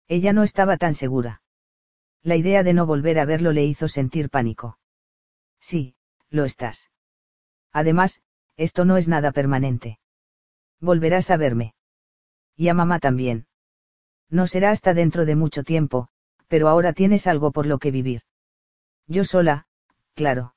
Ella 0.09 0.33
no 0.33 0.43
estaba 0.43 0.75
tan 0.75 0.93
segura. 0.93 1.41
La 2.21 2.35
idea 2.35 2.63
de 2.63 2.73
no 2.73 2.85
volver 2.85 3.19
a 3.19 3.25
verlo 3.25 3.53
le 3.53 3.63
hizo 3.63 3.87
sentir 3.87 4.29
pánico. 4.29 4.77
Sí, 5.61 5.95
lo 6.29 6.43
estás. 6.43 6.91
Además, 7.71 8.21
esto 8.57 8.83
no 8.83 8.97
es 8.97 9.07
nada 9.07 9.31
permanente. 9.31 9.99
Volverás 10.81 11.31
a 11.31 11.37
verme. 11.37 11.73
Y 12.55 12.67
a 12.69 12.73
mamá 12.73 12.99
también. 12.99 13.47
No 14.29 14.47
será 14.47 14.71
hasta 14.71 14.93
dentro 14.93 15.25
de 15.25 15.35
mucho 15.35 15.63
tiempo, 15.63 16.07
pero 16.47 16.67
ahora 16.67 16.93
tienes 16.93 17.27
algo 17.27 17.51
por 17.51 17.65
lo 17.65 17.79
que 17.79 17.91
vivir. 17.91 18.21
Yo 19.07 19.23
sola, 19.23 19.67
claro. 20.13 20.55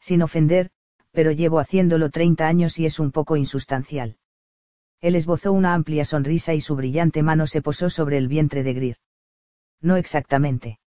Sin 0.00 0.22
ofender, 0.22 0.70
pero 1.10 1.32
llevo 1.32 1.58
haciéndolo 1.58 2.10
30 2.10 2.46
años 2.46 2.78
y 2.78 2.86
es 2.86 2.98
un 2.98 3.12
poco 3.12 3.36
insustancial. 3.36 4.16
Él 5.00 5.14
esbozó 5.14 5.52
una 5.52 5.74
amplia 5.74 6.04
sonrisa 6.04 6.54
y 6.54 6.60
su 6.60 6.76
brillante 6.76 7.22
mano 7.22 7.46
se 7.46 7.62
posó 7.62 7.90
sobre 7.90 8.18
el 8.18 8.28
vientre 8.28 8.62
de 8.62 8.74
Greer. 8.74 8.96
No 9.80 9.96
exactamente. 9.96 10.80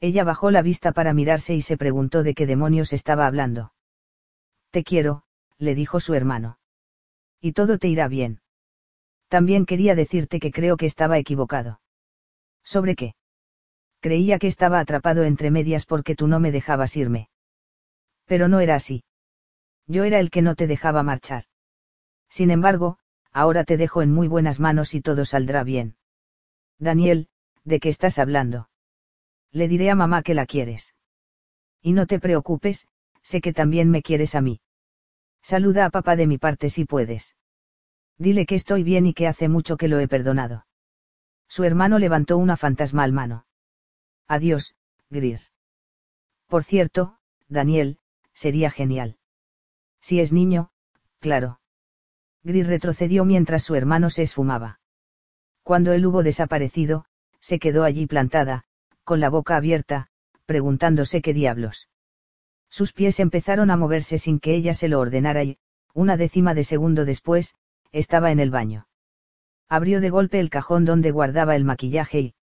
Ella 0.00 0.24
bajó 0.24 0.50
la 0.50 0.62
vista 0.62 0.92
para 0.92 1.12
mirarse 1.12 1.54
y 1.54 1.62
se 1.62 1.76
preguntó 1.76 2.22
de 2.22 2.34
qué 2.34 2.46
demonios 2.46 2.92
estaba 2.92 3.26
hablando. 3.26 3.72
Te 4.70 4.84
quiero, 4.84 5.24
le 5.58 5.74
dijo 5.74 6.00
su 6.00 6.14
hermano. 6.14 6.57
Y 7.40 7.52
todo 7.52 7.78
te 7.78 7.88
irá 7.88 8.08
bien. 8.08 8.40
También 9.28 9.66
quería 9.66 9.94
decirte 9.94 10.40
que 10.40 10.50
creo 10.50 10.76
que 10.76 10.86
estaba 10.86 11.18
equivocado. 11.18 11.80
¿Sobre 12.64 12.96
qué? 12.96 13.14
Creía 14.00 14.38
que 14.38 14.46
estaba 14.46 14.80
atrapado 14.80 15.24
entre 15.24 15.50
medias 15.50 15.84
porque 15.84 16.14
tú 16.14 16.28
no 16.28 16.40
me 16.40 16.52
dejabas 16.52 16.96
irme. 16.96 17.28
Pero 18.26 18.48
no 18.48 18.60
era 18.60 18.74
así. 18.74 19.04
Yo 19.86 20.04
era 20.04 20.20
el 20.20 20.30
que 20.30 20.42
no 20.42 20.54
te 20.54 20.66
dejaba 20.66 21.02
marchar. 21.02 21.44
Sin 22.28 22.50
embargo, 22.50 22.98
ahora 23.32 23.64
te 23.64 23.76
dejo 23.76 24.02
en 24.02 24.12
muy 24.12 24.28
buenas 24.28 24.60
manos 24.60 24.94
y 24.94 25.00
todo 25.00 25.24
saldrá 25.24 25.64
bien. 25.64 25.96
Daniel, 26.78 27.28
¿de 27.64 27.80
qué 27.80 27.88
estás 27.88 28.18
hablando? 28.18 28.68
Le 29.50 29.66
diré 29.68 29.90
a 29.90 29.94
mamá 29.94 30.22
que 30.22 30.34
la 30.34 30.46
quieres. 30.46 30.94
Y 31.82 31.92
no 31.92 32.06
te 32.06 32.20
preocupes, 32.20 32.86
sé 33.22 33.40
que 33.40 33.52
también 33.52 33.90
me 33.90 34.02
quieres 34.02 34.34
a 34.34 34.40
mí. 34.40 34.60
Saluda 35.42 35.86
a 35.86 35.90
papá 35.90 36.16
de 36.16 36.26
mi 36.26 36.38
parte 36.38 36.70
si 36.70 36.84
puedes. 36.84 37.36
Dile 38.18 38.46
que 38.46 38.54
estoy 38.54 38.82
bien 38.82 39.06
y 39.06 39.14
que 39.14 39.28
hace 39.28 39.48
mucho 39.48 39.76
que 39.76 39.88
lo 39.88 40.00
he 40.00 40.08
perdonado. 40.08 40.66
Su 41.48 41.64
hermano 41.64 41.98
levantó 41.98 42.36
una 42.36 42.56
fantasmal 42.56 43.12
mano. 43.12 43.46
Adiós, 44.26 44.74
Greer. 45.08 45.40
Por 46.46 46.64
cierto, 46.64 47.18
Daniel, 47.48 47.98
sería 48.32 48.70
genial. 48.70 49.16
Si 50.00 50.20
es 50.20 50.32
niño, 50.32 50.70
claro. 51.20 51.60
Greer 52.42 52.66
retrocedió 52.66 53.24
mientras 53.24 53.62
su 53.62 53.74
hermano 53.74 54.10
se 54.10 54.22
esfumaba. 54.22 54.80
Cuando 55.62 55.92
él 55.92 56.06
hubo 56.06 56.22
desaparecido, 56.22 57.04
se 57.40 57.58
quedó 57.58 57.84
allí 57.84 58.06
plantada, 58.06 58.64
con 59.04 59.20
la 59.20 59.30
boca 59.30 59.56
abierta, 59.56 60.08
preguntándose 60.46 61.22
qué 61.22 61.32
diablos. 61.32 61.88
Sus 62.70 62.92
pies 62.92 63.20
empezaron 63.20 63.70
a 63.70 63.76
moverse 63.76 64.18
sin 64.18 64.40
que 64.40 64.54
ella 64.54 64.74
se 64.74 64.88
lo 64.88 65.00
ordenara 65.00 65.42
y, 65.44 65.58
una 65.94 66.16
décima 66.16 66.54
de 66.54 66.64
segundo 66.64 67.04
después, 67.04 67.54
estaba 67.92 68.30
en 68.30 68.40
el 68.40 68.50
baño. 68.50 68.86
Abrió 69.68 70.00
de 70.00 70.10
golpe 70.10 70.40
el 70.40 70.50
cajón 70.50 70.84
donde 70.84 71.10
guardaba 71.10 71.56
el 71.56 71.64
maquillaje 71.64 72.20
y 72.20 72.34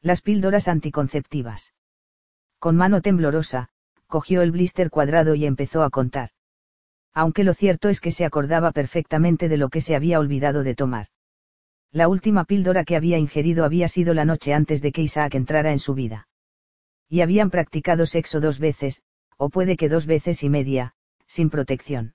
las 0.00 0.20
píldoras 0.20 0.68
anticonceptivas. 0.68 1.72
Con 2.58 2.76
mano 2.76 3.00
temblorosa, 3.00 3.70
cogió 4.06 4.42
el 4.42 4.52
blister 4.52 4.90
cuadrado 4.90 5.34
y 5.34 5.46
empezó 5.46 5.82
a 5.82 5.90
contar. 5.90 6.30
Aunque 7.14 7.44
lo 7.44 7.54
cierto 7.54 7.88
es 7.88 8.00
que 8.00 8.10
se 8.10 8.24
acordaba 8.24 8.72
perfectamente 8.72 9.48
de 9.48 9.56
lo 9.56 9.68
que 9.68 9.80
se 9.80 9.96
había 9.96 10.18
olvidado 10.18 10.62
de 10.62 10.74
tomar. 10.74 11.06
La 11.90 12.08
última 12.08 12.44
píldora 12.44 12.84
que 12.84 12.96
había 12.96 13.18
ingerido 13.18 13.64
había 13.64 13.88
sido 13.88 14.14
la 14.14 14.24
noche 14.24 14.52
antes 14.52 14.82
de 14.82 14.92
que 14.92 15.02
Isaac 15.02 15.36
entrara 15.36 15.72
en 15.72 15.78
su 15.78 15.94
vida. 15.94 16.28
Y 17.08 17.20
habían 17.20 17.50
practicado 17.50 18.04
sexo 18.04 18.40
dos 18.40 18.58
veces, 18.58 19.02
o 19.36 19.50
puede 19.50 19.76
que 19.76 19.88
dos 19.88 20.06
veces 20.06 20.42
y 20.42 20.48
media, 20.48 20.94
sin 21.26 21.50
protección. 21.50 22.14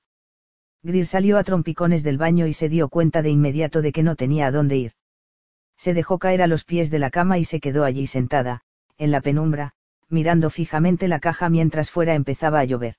Greer 0.81 1.07
salió 1.07 1.37
a 1.37 1.43
trompicones 1.43 2.03
del 2.03 2.17
baño 2.17 2.47
y 2.47 2.53
se 2.53 2.69
dio 2.69 2.89
cuenta 2.89 3.21
de 3.21 3.29
inmediato 3.29 3.81
de 3.81 3.91
que 3.91 4.03
no 4.03 4.15
tenía 4.15 4.47
a 4.47 4.51
dónde 4.51 4.77
ir. 4.77 4.93
Se 5.77 5.93
dejó 5.93 6.19
caer 6.19 6.41
a 6.41 6.47
los 6.47 6.63
pies 6.63 6.89
de 6.89 6.99
la 6.99 7.09
cama 7.09 7.37
y 7.37 7.45
se 7.45 7.59
quedó 7.59 7.83
allí 7.83 8.07
sentada, 8.07 8.61
en 8.97 9.11
la 9.11 9.21
penumbra, 9.21 9.73
mirando 10.09 10.49
fijamente 10.49 11.07
la 11.07 11.19
caja 11.19 11.49
mientras 11.49 11.91
fuera 11.91 12.15
empezaba 12.15 12.59
a 12.59 12.65
llover. 12.65 12.95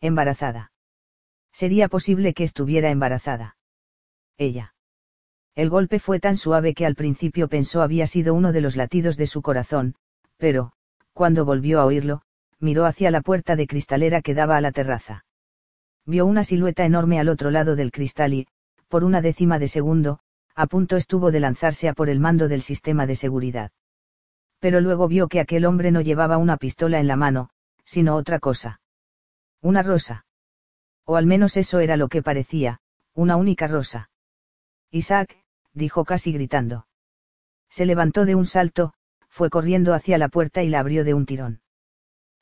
Embarazada. 0.00 0.72
Sería 1.52 1.88
posible 1.88 2.32
que 2.32 2.44
estuviera 2.44 2.90
embarazada. 2.90 3.56
Ella. 4.38 4.74
El 5.54 5.68
golpe 5.68 5.98
fue 5.98 6.20
tan 6.20 6.36
suave 6.36 6.74
que 6.74 6.86
al 6.86 6.94
principio 6.94 7.48
pensó 7.48 7.82
había 7.82 8.06
sido 8.06 8.34
uno 8.34 8.52
de 8.52 8.60
los 8.60 8.76
latidos 8.76 9.16
de 9.16 9.26
su 9.26 9.42
corazón, 9.42 9.94
pero, 10.36 10.72
cuando 11.12 11.44
volvió 11.44 11.80
a 11.80 11.84
oírlo, 11.84 12.22
miró 12.60 12.84
hacia 12.84 13.10
la 13.10 13.20
puerta 13.20 13.56
de 13.56 13.66
cristalera 13.66 14.22
que 14.22 14.34
daba 14.34 14.56
a 14.56 14.60
la 14.60 14.72
terraza 14.72 15.24
vio 16.10 16.26
una 16.26 16.44
silueta 16.44 16.84
enorme 16.84 17.18
al 17.20 17.28
otro 17.28 17.50
lado 17.50 17.76
del 17.76 17.92
cristal 17.92 18.34
y, 18.34 18.46
por 18.88 19.04
una 19.04 19.20
décima 19.20 19.58
de 19.58 19.68
segundo, 19.68 20.20
a 20.54 20.66
punto 20.66 20.96
estuvo 20.96 21.30
de 21.30 21.40
lanzarse 21.40 21.88
a 21.88 21.94
por 21.94 22.10
el 22.10 22.20
mando 22.20 22.48
del 22.48 22.62
sistema 22.62 23.06
de 23.06 23.16
seguridad. 23.16 23.70
Pero 24.58 24.80
luego 24.80 25.08
vio 25.08 25.28
que 25.28 25.40
aquel 25.40 25.64
hombre 25.64 25.90
no 25.90 26.00
llevaba 26.00 26.36
una 26.36 26.56
pistola 26.56 26.98
en 26.98 27.06
la 27.06 27.16
mano, 27.16 27.50
sino 27.84 28.16
otra 28.16 28.40
cosa. 28.40 28.80
Una 29.62 29.82
rosa. 29.82 30.26
O 31.06 31.16
al 31.16 31.26
menos 31.26 31.56
eso 31.56 31.80
era 31.80 31.96
lo 31.96 32.08
que 32.08 32.22
parecía, 32.22 32.80
una 33.14 33.36
única 33.36 33.68
rosa. 33.68 34.10
Isaac, 34.90 35.38
dijo 35.72 36.04
casi 36.04 36.32
gritando. 36.32 36.86
Se 37.70 37.86
levantó 37.86 38.24
de 38.24 38.34
un 38.34 38.46
salto, 38.46 38.92
fue 39.28 39.48
corriendo 39.48 39.94
hacia 39.94 40.18
la 40.18 40.28
puerta 40.28 40.62
y 40.62 40.68
la 40.68 40.80
abrió 40.80 41.04
de 41.04 41.14
un 41.14 41.24
tirón. 41.24 41.60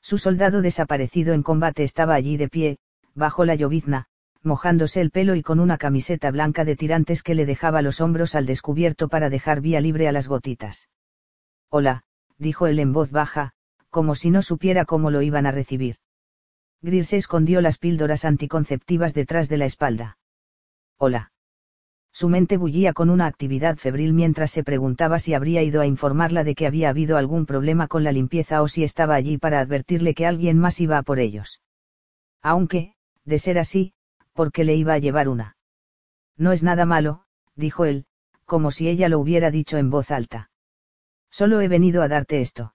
Su 0.02 0.18
soldado 0.18 0.62
desaparecido 0.62 1.34
en 1.34 1.42
combate 1.42 1.82
estaba 1.82 2.14
allí 2.14 2.36
de 2.36 2.48
pie, 2.48 2.78
bajo 3.14 3.44
la 3.44 3.54
llovizna, 3.54 4.06
mojándose 4.42 5.00
el 5.00 5.10
pelo 5.10 5.34
y 5.34 5.42
con 5.42 5.60
una 5.60 5.78
camiseta 5.78 6.30
blanca 6.30 6.64
de 6.64 6.76
tirantes 6.76 7.22
que 7.22 7.34
le 7.34 7.46
dejaba 7.46 7.82
los 7.82 8.00
hombros 8.00 8.34
al 8.34 8.46
descubierto 8.46 9.08
para 9.08 9.30
dejar 9.30 9.60
vía 9.60 9.80
libre 9.80 10.08
a 10.08 10.12
las 10.12 10.28
gotitas. 10.28 10.88
Hola, 11.70 12.04
dijo 12.38 12.66
él 12.66 12.78
en 12.78 12.92
voz 12.92 13.10
baja, 13.10 13.52
como 13.90 14.14
si 14.14 14.30
no 14.30 14.42
supiera 14.42 14.84
cómo 14.84 15.10
lo 15.10 15.22
iban 15.22 15.46
a 15.46 15.50
recibir. 15.50 15.96
Greer 16.80 17.04
se 17.04 17.16
escondió 17.16 17.60
las 17.60 17.78
píldoras 17.78 18.24
anticonceptivas 18.24 19.12
detrás 19.12 19.48
de 19.48 19.58
la 19.58 19.64
espalda. 19.64 20.18
Hola. 20.96 21.32
Su 22.18 22.28
mente 22.28 22.56
bullía 22.56 22.94
con 22.94 23.10
una 23.10 23.26
actividad 23.26 23.76
febril 23.76 24.12
mientras 24.12 24.50
se 24.50 24.64
preguntaba 24.64 25.20
si 25.20 25.34
habría 25.34 25.62
ido 25.62 25.80
a 25.80 25.86
informarla 25.86 26.42
de 26.42 26.56
que 26.56 26.66
había 26.66 26.88
habido 26.88 27.16
algún 27.16 27.46
problema 27.46 27.86
con 27.86 28.02
la 28.02 28.10
limpieza 28.10 28.60
o 28.60 28.66
si 28.66 28.82
estaba 28.82 29.14
allí 29.14 29.38
para 29.38 29.60
advertirle 29.60 30.14
que 30.14 30.26
alguien 30.26 30.58
más 30.58 30.80
iba 30.80 30.98
a 30.98 31.04
por 31.04 31.20
ellos. 31.20 31.62
Aunque, 32.42 32.96
de 33.24 33.38
ser 33.38 33.56
así, 33.56 33.92
porque 34.32 34.64
le 34.64 34.74
iba 34.74 34.94
a 34.94 34.98
llevar 34.98 35.28
una. 35.28 35.56
No 36.36 36.50
es 36.50 36.64
nada 36.64 36.86
malo, 36.86 37.22
dijo 37.54 37.84
él, 37.84 38.04
como 38.46 38.72
si 38.72 38.88
ella 38.88 39.08
lo 39.08 39.20
hubiera 39.20 39.52
dicho 39.52 39.76
en 39.76 39.88
voz 39.88 40.10
alta. 40.10 40.50
Solo 41.30 41.60
he 41.60 41.68
venido 41.68 42.02
a 42.02 42.08
darte 42.08 42.40
esto. 42.40 42.74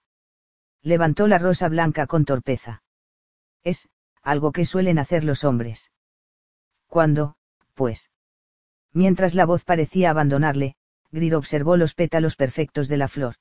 Levantó 0.80 1.28
la 1.28 1.36
rosa 1.36 1.68
blanca 1.68 2.06
con 2.06 2.24
torpeza. 2.24 2.82
Es, 3.62 3.90
algo 4.22 4.52
que 4.52 4.64
suelen 4.64 4.98
hacer 4.98 5.22
los 5.22 5.44
hombres. 5.44 5.92
¿Cuándo, 6.86 7.36
pues? 7.74 8.08
Mientras 8.94 9.34
la 9.34 9.44
voz 9.44 9.64
parecía 9.64 10.10
abandonarle, 10.10 10.76
Greer 11.10 11.34
observó 11.34 11.76
los 11.76 11.94
pétalos 11.94 12.36
perfectos 12.36 12.86
de 12.86 12.96
la 12.96 13.08
flor. 13.08 13.34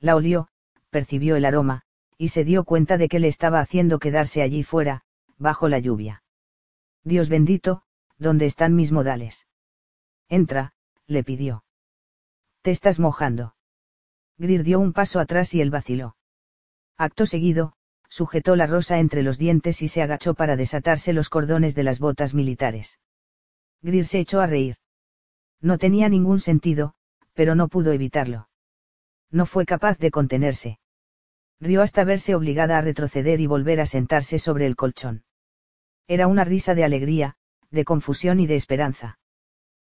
La 0.00 0.16
olió, 0.16 0.48
percibió 0.90 1.36
el 1.36 1.44
aroma, 1.44 1.82
y 2.18 2.28
se 2.28 2.44
dio 2.44 2.64
cuenta 2.64 2.98
de 2.98 3.08
que 3.08 3.20
le 3.20 3.28
estaba 3.28 3.60
haciendo 3.60 4.00
quedarse 4.00 4.42
allí 4.42 4.64
fuera, 4.64 5.02
bajo 5.38 5.68
la 5.68 5.78
lluvia. 5.78 6.24
Dios 7.04 7.28
bendito, 7.28 7.82
¿dónde 8.18 8.46
están 8.46 8.74
mis 8.74 8.90
modales? 8.90 9.46
Entra, 10.28 10.72
le 11.06 11.22
pidió. 11.22 11.64
Te 12.62 12.72
estás 12.72 12.98
mojando. 12.98 13.54
Greer 14.38 14.64
dio 14.64 14.80
un 14.80 14.92
paso 14.92 15.20
atrás 15.20 15.54
y 15.54 15.60
él 15.60 15.70
vaciló. 15.70 16.16
Acto 16.96 17.26
seguido, 17.26 17.74
sujetó 18.08 18.56
la 18.56 18.66
rosa 18.66 18.98
entre 18.98 19.22
los 19.22 19.38
dientes 19.38 19.82
y 19.82 19.88
se 19.88 20.02
agachó 20.02 20.34
para 20.34 20.56
desatarse 20.56 21.12
los 21.12 21.28
cordones 21.28 21.76
de 21.76 21.84
las 21.84 22.00
botas 22.00 22.34
militares. 22.34 22.98
Greer 23.84 24.06
se 24.06 24.18
echó 24.18 24.40
a 24.40 24.46
reír. 24.46 24.76
No 25.60 25.76
tenía 25.76 26.08
ningún 26.08 26.40
sentido, 26.40 26.94
pero 27.34 27.54
no 27.54 27.68
pudo 27.68 27.92
evitarlo. 27.92 28.48
No 29.30 29.44
fue 29.44 29.66
capaz 29.66 29.98
de 29.98 30.10
contenerse. 30.10 30.78
Rió 31.60 31.82
hasta 31.82 32.02
verse 32.04 32.34
obligada 32.34 32.78
a 32.78 32.80
retroceder 32.80 33.40
y 33.40 33.46
volver 33.46 33.80
a 33.80 33.86
sentarse 33.86 34.38
sobre 34.38 34.66
el 34.66 34.74
colchón. 34.74 35.24
Era 36.08 36.28
una 36.28 36.44
risa 36.44 36.74
de 36.74 36.84
alegría, 36.84 37.36
de 37.70 37.84
confusión 37.84 38.40
y 38.40 38.46
de 38.46 38.56
esperanza. 38.56 39.18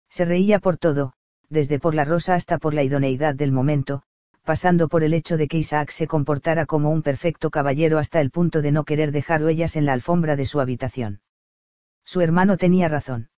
Se 0.08 0.24
reía 0.24 0.58
por 0.58 0.76
todo, 0.76 1.12
desde 1.48 1.78
por 1.78 1.94
la 1.94 2.04
rosa 2.04 2.34
hasta 2.34 2.58
por 2.58 2.74
la 2.74 2.82
idoneidad 2.82 3.36
del 3.36 3.52
momento, 3.52 4.02
pasando 4.42 4.88
por 4.88 5.04
el 5.04 5.14
hecho 5.14 5.36
de 5.36 5.46
que 5.46 5.58
Isaac 5.58 5.90
se 5.90 6.08
comportara 6.08 6.66
como 6.66 6.90
un 6.90 7.02
perfecto 7.02 7.48
caballero 7.50 7.98
hasta 7.98 8.20
el 8.20 8.32
punto 8.32 8.60
de 8.60 8.72
no 8.72 8.84
querer 8.84 9.12
dejar 9.12 9.44
huellas 9.44 9.76
en 9.76 9.86
la 9.86 9.92
alfombra 9.92 10.34
de 10.34 10.46
su 10.46 10.60
habitación. 10.60 11.20
Su 12.04 12.22
hermano 12.22 12.56
tenía 12.56 12.88
razón. 12.88 13.30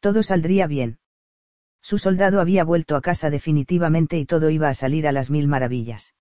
Todo 0.00 0.22
saldría 0.22 0.66
bien. 0.66 0.98
Su 1.82 1.98
soldado 1.98 2.40
había 2.40 2.64
vuelto 2.64 2.96
a 2.96 3.00
casa 3.00 3.30
definitivamente 3.30 4.18
y 4.18 4.26
todo 4.26 4.50
iba 4.50 4.68
a 4.68 4.74
salir 4.74 5.06
a 5.06 5.12
las 5.12 5.30
mil 5.30 5.46
maravillas. 5.48 6.14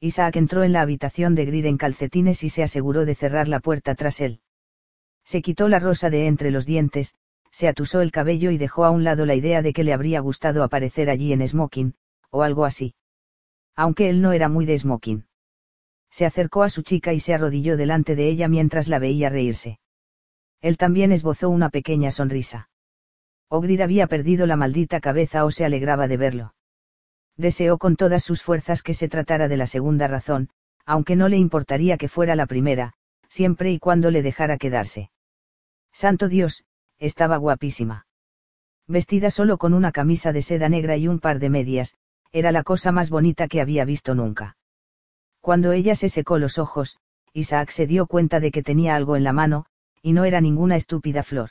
Isaac 0.00 0.36
entró 0.36 0.64
en 0.64 0.72
la 0.72 0.80
habitación 0.80 1.34
de 1.34 1.44
Greer 1.44 1.66
en 1.66 1.76
calcetines 1.76 2.42
y 2.42 2.48
se 2.48 2.62
aseguró 2.62 3.04
de 3.04 3.14
cerrar 3.14 3.48
la 3.48 3.60
puerta 3.60 3.94
tras 3.94 4.20
él. 4.20 4.40
Se 5.24 5.42
quitó 5.42 5.68
la 5.68 5.78
rosa 5.78 6.08
de 6.08 6.26
entre 6.26 6.50
los 6.50 6.64
dientes, 6.64 7.16
se 7.50 7.68
atusó 7.68 8.00
el 8.00 8.10
cabello 8.10 8.50
y 8.50 8.58
dejó 8.58 8.84
a 8.84 8.90
un 8.90 9.04
lado 9.04 9.26
la 9.26 9.34
idea 9.34 9.60
de 9.60 9.72
que 9.72 9.84
le 9.84 9.92
habría 9.92 10.20
gustado 10.20 10.62
aparecer 10.62 11.10
allí 11.10 11.32
en 11.32 11.46
smoking, 11.46 11.94
o 12.30 12.42
algo 12.42 12.64
así. 12.64 12.94
Aunque 13.76 14.08
él 14.08 14.22
no 14.22 14.32
era 14.32 14.48
muy 14.48 14.64
de 14.66 14.78
smoking. 14.78 15.26
Se 16.10 16.24
acercó 16.24 16.62
a 16.62 16.70
su 16.70 16.82
chica 16.82 17.12
y 17.12 17.20
se 17.20 17.34
arrodilló 17.34 17.76
delante 17.76 18.16
de 18.16 18.28
ella 18.28 18.48
mientras 18.48 18.88
la 18.88 18.98
veía 18.98 19.28
reírse. 19.28 19.78
Él 20.60 20.76
también 20.76 21.12
esbozó 21.12 21.50
una 21.50 21.68
pequeña 21.68 22.10
sonrisa. 22.10 22.69
Ogrir 23.52 23.82
había 23.82 24.06
perdido 24.06 24.46
la 24.46 24.54
maldita 24.54 25.00
cabeza 25.00 25.44
o 25.44 25.50
se 25.50 25.64
alegraba 25.64 26.06
de 26.06 26.16
verlo. 26.16 26.54
Deseó 27.36 27.78
con 27.78 27.96
todas 27.96 28.22
sus 28.22 28.42
fuerzas 28.42 28.82
que 28.82 28.94
se 28.94 29.08
tratara 29.08 29.48
de 29.48 29.56
la 29.56 29.66
segunda 29.66 30.06
razón, 30.06 30.50
aunque 30.86 31.16
no 31.16 31.28
le 31.28 31.36
importaría 31.36 31.96
que 31.96 32.08
fuera 32.08 32.36
la 32.36 32.46
primera, 32.46 32.92
siempre 33.28 33.72
y 33.72 33.80
cuando 33.80 34.12
le 34.12 34.22
dejara 34.22 34.56
quedarse. 34.56 35.10
Santo 35.92 36.28
Dios, 36.28 36.62
estaba 36.98 37.38
guapísima. 37.38 38.06
Vestida 38.86 39.30
solo 39.30 39.58
con 39.58 39.74
una 39.74 39.90
camisa 39.90 40.32
de 40.32 40.42
seda 40.42 40.68
negra 40.68 40.96
y 40.96 41.08
un 41.08 41.18
par 41.18 41.40
de 41.40 41.50
medias, 41.50 41.96
era 42.30 42.52
la 42.52 42.62
cosa 42.62 42.92
más 42.92 43.10
bonita 43.10 43.48
que 43.48 43.60
había 43.60 43.84
visto 43.84 44.14
nunca. 44.14 44.56
Cuando 45.40 45.72
ella 45.72 45.96
se 45.96 46.08
secó 46.08 46.38
los 46.38 46.58
ojos, 46.58 46.98
Isaac 47.32 47.70
se 47.70 47.88
dio 47.88 48.06
cuenta 48.06 48.38
de 48.38 48.52
que 48.52 48.62
tenía 48.62 48.94
algo 48.94 49.16
en 49.16 49.24
la 49.24 49.32
mano, 49.32 49.66
y 50.02 50.12
no 50.12 50.24
era 50.24 50.40
ninguna 50.40 50.76
estúpida 50.76 51.24
flor. 51.24 51.50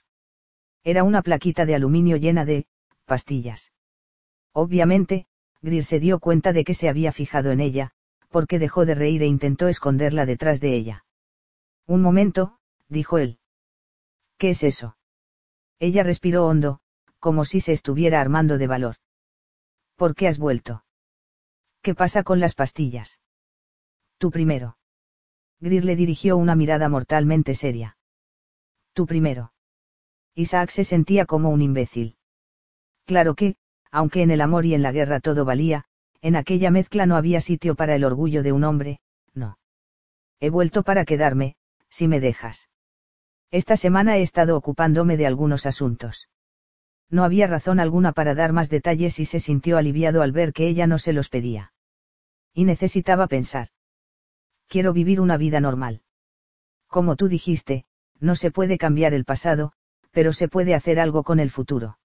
Era 0.84 1.03
una 1.03 1.21
plaquita 1.21 1.65
de 1.65 1.75
aluminio 1.75 2.17
llena 2.17 2.45
de, 2.45 2.65
pastillas. 3.05 3.71
Obviamente, 4.53 5.27
Greer 5.61 5.84
se 5.84 5.99
dio 5.99 6.19
cuenta 6.19 6.53
de 6.53 6.63
que 6.63 6.73
se 6.73 6.89
había 6.89 7.11
fijado 7.11 7.51
en 7.51 7.59
ella, 7.59 7.91
porque 8.30 8.59
dejó 8.59 8.86
de 8.86 8.95
reír 8.95 9.23
e 9.23 9.27
intentó 9.27 9.67
esconderla 9.67 10.25
detrás 10.25 10.61
de 10.61 10.73
ella. 10.75 11.05
Un 11.86 12.01
momento, 12.01 12.59
dijo 12.88 13.17
él. 13.17 13.39
¿Qué 14.38 14.51
es 14.51 14.63
eso? 14.63 14.97
Ella 15.80 16.03
respiró 16.03 16.45
hondo, 16.45 16.80
como 17.19 17.43
si 17.45 17.59
se 17.59 17.73
estuviera 17.73 18.21
armando 18.21 18.57
de 18.57 18.67
valor. 18.67 18.95
¿Por 19.95 20.15
qué 20.15 20.27
has 20.27 20.38
vuelto? 20.38 20.86
¿Qué 21.82 21.93
pasa 21.95 22.23
con 22.23 22.39
las 22.39 22.55
pastillas? 22.55 23.19
Tú 24.17 24.32
primero. 24.32 24.77
Greer 25.59 25.84
le 25.84 25.95
dirigió 25.95 26.38
una 26.38 26.55
mirada 26.55 26.88
mortalmente 26.88 27.53
seria. 27.53 27.97
Tú 28.93 29.05
primero. 29.05 29.51
Isaac 30.36 30.69
se 30.69 30.84
sentía 30.84 31.25
como 31.25 31.49
un 31.49 31.61
imbécil. 31.61 32.17
Claro 33.05 33.36
que, 33.36 33.55
aunque 33.91 34.21
en 34.21 34.32
el 34.32 34.41
amor 34.41 34.65
y 34.65 34.73
en 34.73 34.84
la 34.84 34.91
guerra 34.91 35.19
todo 35.19 35.45
valía, 35.45 35.86
en 36.21 36.36
aquella 36.36 36.71
mezcla 36.71 37.05
no 37.05 37.15
había 37.15 37.41
sitio 37.41 37.75
para 37.75 37.95
el 37.95 38.03
orgullo 38.03 38.43
de 38.43 38.51
un 38.51 38.63
hombre, 38.63 38.99
no. 39.34 39.57
He 40.39 40.49
vuelto 40.49 40.84
para 40.84 41.05
quedarme, 41.05 41.55
si 41.89 42.07
me 42.07 42.19
dejas. 42.19 42.69
Esta 43.51 43.77
semana 43.77 44.17
he 44.17 44.21
estado 44.21 44.55
ocupándome 44.55 45.17
de 45.17 45.25
algunos 45.25 45.65
asuntos. 45.65 46.30
No 47.09 47.23
había 47.23 47.47
razón 47.47 47.80
alguna 47.80 48.11
para 48.11 48.36
dar 48.36 48.53
más 48.53 48.69
detalles 48.69 49.19
y 49.19 49.25
se 49.25 49.39
sintió 49.39 49.77
aliviado 49.77 50.21
al 50.21 50.32
ver 50.32 50.53
que 50.53 50.67
ella 50.67 50.86
no 50.86 50.99
se 50.99 51.13
los 51.13 51.30
pedía. 51.30 51.73
Y 52.53 52.65
necesitaba 52.65 53.27
pensar. 53.27 53.69
Quiero 54.67 54.93
vivir 54.93 55.19
una 55.19 55.38
vida 55.38 55.59
normal. 55.59 56.03
Como 56.88 57.15
tú 57.15 57.27
dijiste, 57.27 57.86
no 58.19 58.36
se 58.36 58.51
puede 58.51 58.77
cambiar 58.77 59.13
el 59.13 59.25
pasado, 59.25 59.73
pero 60.12 60.34
se 60.34 60.47
puede 60.47 60.76
hacer 60.76 60.99
algo 60.99 61.24
con 61.24 61.39
el 61.39 61.49
futuro. 61.49 61.99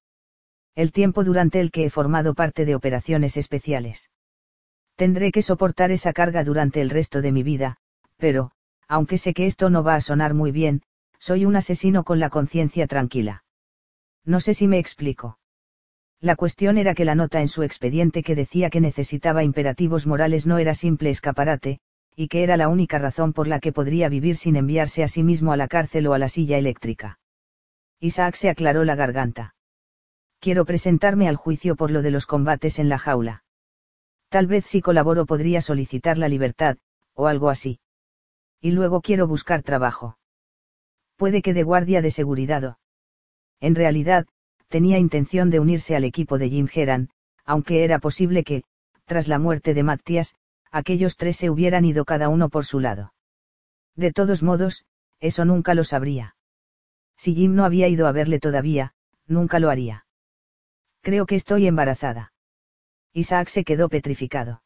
El 0.74 0.92
tiempo 0.92 1.24
durante 1.24 1.60
el 1.60 1.70
que 1.70 1.84
he 1.84 1.90
formado 1.90 2.34
parte 2.34 2.64
de 2.64 2.74
operaciones 2.74 3.36
especiales. 3.36 4.10
Tendré 4.96 5.32
que 5.32 5.42
soportar 5.42 5.90
esa 5.90 6.12
carga 6.12 6.44
durante 6.44 6.80
el 6.80 6.90
resto 6.90 7.22
de 7.22 7.32
mi 7.32 7.42
vida, 7.42 7.76
pero, 8.16 8.52
aunque 8.88 9.18
sé 9.18 9.34
que 9.34 9.46
esto 9.46 9.70
no 9.70 9.82
va 9.82 9.94
a 9.94 10.00
sonar 10.00 10.34
muy 10.34 10.52
bien, 10.52 10.82
soy 11.18 11.44
un 11.44 11.56
asesino 11.56 12.04
con 12.04 12.20
la 12.20 12.30
conciencia 12.30 12.86
tranquila. 12.86 13.44
No 14.24 14.40
sé 14.40 14.54
si 14.54 14.68
me 14.68 14.78
explico. 14.78 15.38
La 16.20 16.36
cuestión 16.36 16.78
era 16.78 16.94
que 16.94 17.04
la 17.04 17.14
nota 17.14 17.40
en 17.40 17.48
su 17.48 17.62
expediente 17.62 18.22
que 18.22 18.34
decía 18.34 18.70
que 18.70 18.80
necesitaba 18.80 19.44
imperativos 19.44 20.06
morales 20.06 20.46
no 20.46 20.58
era 20.58 20.74
simple 20.74 21.10
escaparate, 21.10 21.80
y 22.16 22.28
que 22.28 22.42
era 22.42 22.56
la 22.56 22.68
única 22.68 22.98
razón 22.98 23.32
por 23.32 23.48
la 23.48 23.60
que 23.60 23.72
podría 23.72 24.08
vivir 24.08 24.36
sin 24.36 24.56
enviarse 24.56 25.02
a 25.02 25.08
sí 25.08 25.22
mismo 25.22 25.52
a 25.52 25.56
la 25.56 25.68
cárcel 25.68 26.06
o 26.06 26.14
a 26.14 26.18
la 26.18 26.28
silla 26.28 26.58
eléctrica. 26.58 27.18
Isaac 28.04 28.34
se 28.34 28.50
aclaró 28.50 28.84
la 28.84 28.96
garganta. 28.96 29.54
Quiero 30.38 30.66
presentarme 30.66 31.26
al 31.26 31.36
juicio 31.36 31.74
por 31.74 31.90
lo 31.90 32.02
de 32.02 32.10
los 32.10 32.26
combates 32.26 32.78
en 32.78 32.90
la 32.90 32.98
jaula. 32.98 33.44
Tal 34.28 34.46
vez 34.46 34.66
si 34.66 34.82
colaboro 34.82 35.24
podría 35.24 35.62
solicitar 35.62 36.18
la 36.18 36.28
libertad, 36.28 36.76
o 37.14 37.28
algo 37.28 37.48
así. 37.48 37.80
Y 38.60 38.72
luego 38.72 39.00
quiero 39.00 39.26
buscar 39.26 39.62
trabajo. 39.62 40.18
Puede 41.16 41.40
que 41.40 41.54
de 41.54 41.62
guardia 41.62 42.02
de 42.02 42.10
seguridad 42.10 42.64
o... 42.64 42.78
En 43.60 43.74
realidad, 43.74 44.26
tenía 44.68 44.98
intención 44.98 45.48
de 45.48 45.60
unirse 45.60 45.96
al 45.96 46.04
equipo 46.04 46.36
de 46.36 46.50
Jim 46.50 46.68
Heran, 46.70 47.08
aunque 47.46 47.84
era 47.84 48.00
posible 48.00 48.44
que, 48.44 48.64
tras 49.06 49.28
la 49.28 49.38
muerte 49.38 49.72
de 49.72 49.82
Matthias, 49.82 50.34
aquellos 50.70 51.16
tres 51.16 51.38
se 51.38 51.48
hubieran 51.48 51.86
ido 51.86 52.04
cada 52.04 52.28
uno 52.28 52.50
por 52.50 52.66
su 52.66 52.80
lado. 52.80 53.14
De 53.96 54.12
todos 54.12 54.42
modos, 54.42 54.84
eso 55.20 55.46
nunca 55.46 55.72
lo 55.72 55.84
sabría. 55.84 56.33
Si 57.16 57.34
Jim 57.34 57.54
no 57.54 57.64
había 57.64 57.88
ido 57.88 58.06
a 58.06 58.12
verle 58.12 58.40
todavía, 58.40 58.94
nunca 59.26 59.58
lo 59.58 59.70
haría. 59.70 60.06
Creo 61.00 61.26
que 61.26 61.34
estoy 61.34 61.66
embarazada. 61.66 62.32
Isaac 63.12 63.48
se 63.48 63.64
quedó 63.64 63.88
petrificado. 63.88 64.62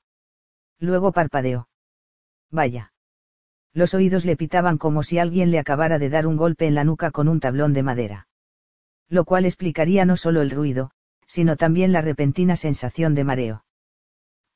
Luego 0.78 1.12
parpadeó. 1.12 1.68
Vaya. 2.50 2.92
Los 3.74 3.94
oídos 3.94 4.24
le 4.24 4.36
pitaban 4.36 4.78
como 4.78 5.02
si 5.02 5.18
alguien 5.18 5.50
le 5.50 5.58
acabara 5.58 5.98
de 5.98 6.08
dar 6.08 6.26
un 6.26 6.36
golpe 6.36 6.66
en 6.66 6.74
la 6.74 6.84
nuca 6.84 7.10
con 7.10 7.28
un 7.28 7.40
tablón 7.40 7.74
de 7.74 7.82
madera. 7.82 8.28
Lo 9.08 9.24
cual 9.24 9.44
explicaría 9.44 10.04
no 10.04 10.16
solo 10.16 10.40
el 10.42 10.50
ruido, 10.50 10.90
sino 11.26 11.56
también 11.56 11.92
la 11.92 12.00
repentina 12.00 12.56
sensación 12.56 13.14
de 13.14 13.24
mareo. 13.24 13.64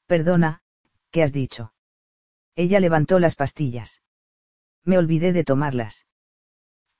Perdona, 0.07 0.63
¿qué 1.11 1.23
has 1.23 1.33
dicho? 1.33 1.73
Ella 2.57 2.81
levantó 2.81 3.19
las 3.19 3.37
pastillas. 3.37 4.03
Me 4.85 4.99
olvidé 4.99 5.33
de 5.33 5.45
tomarlas. 5.45 6.07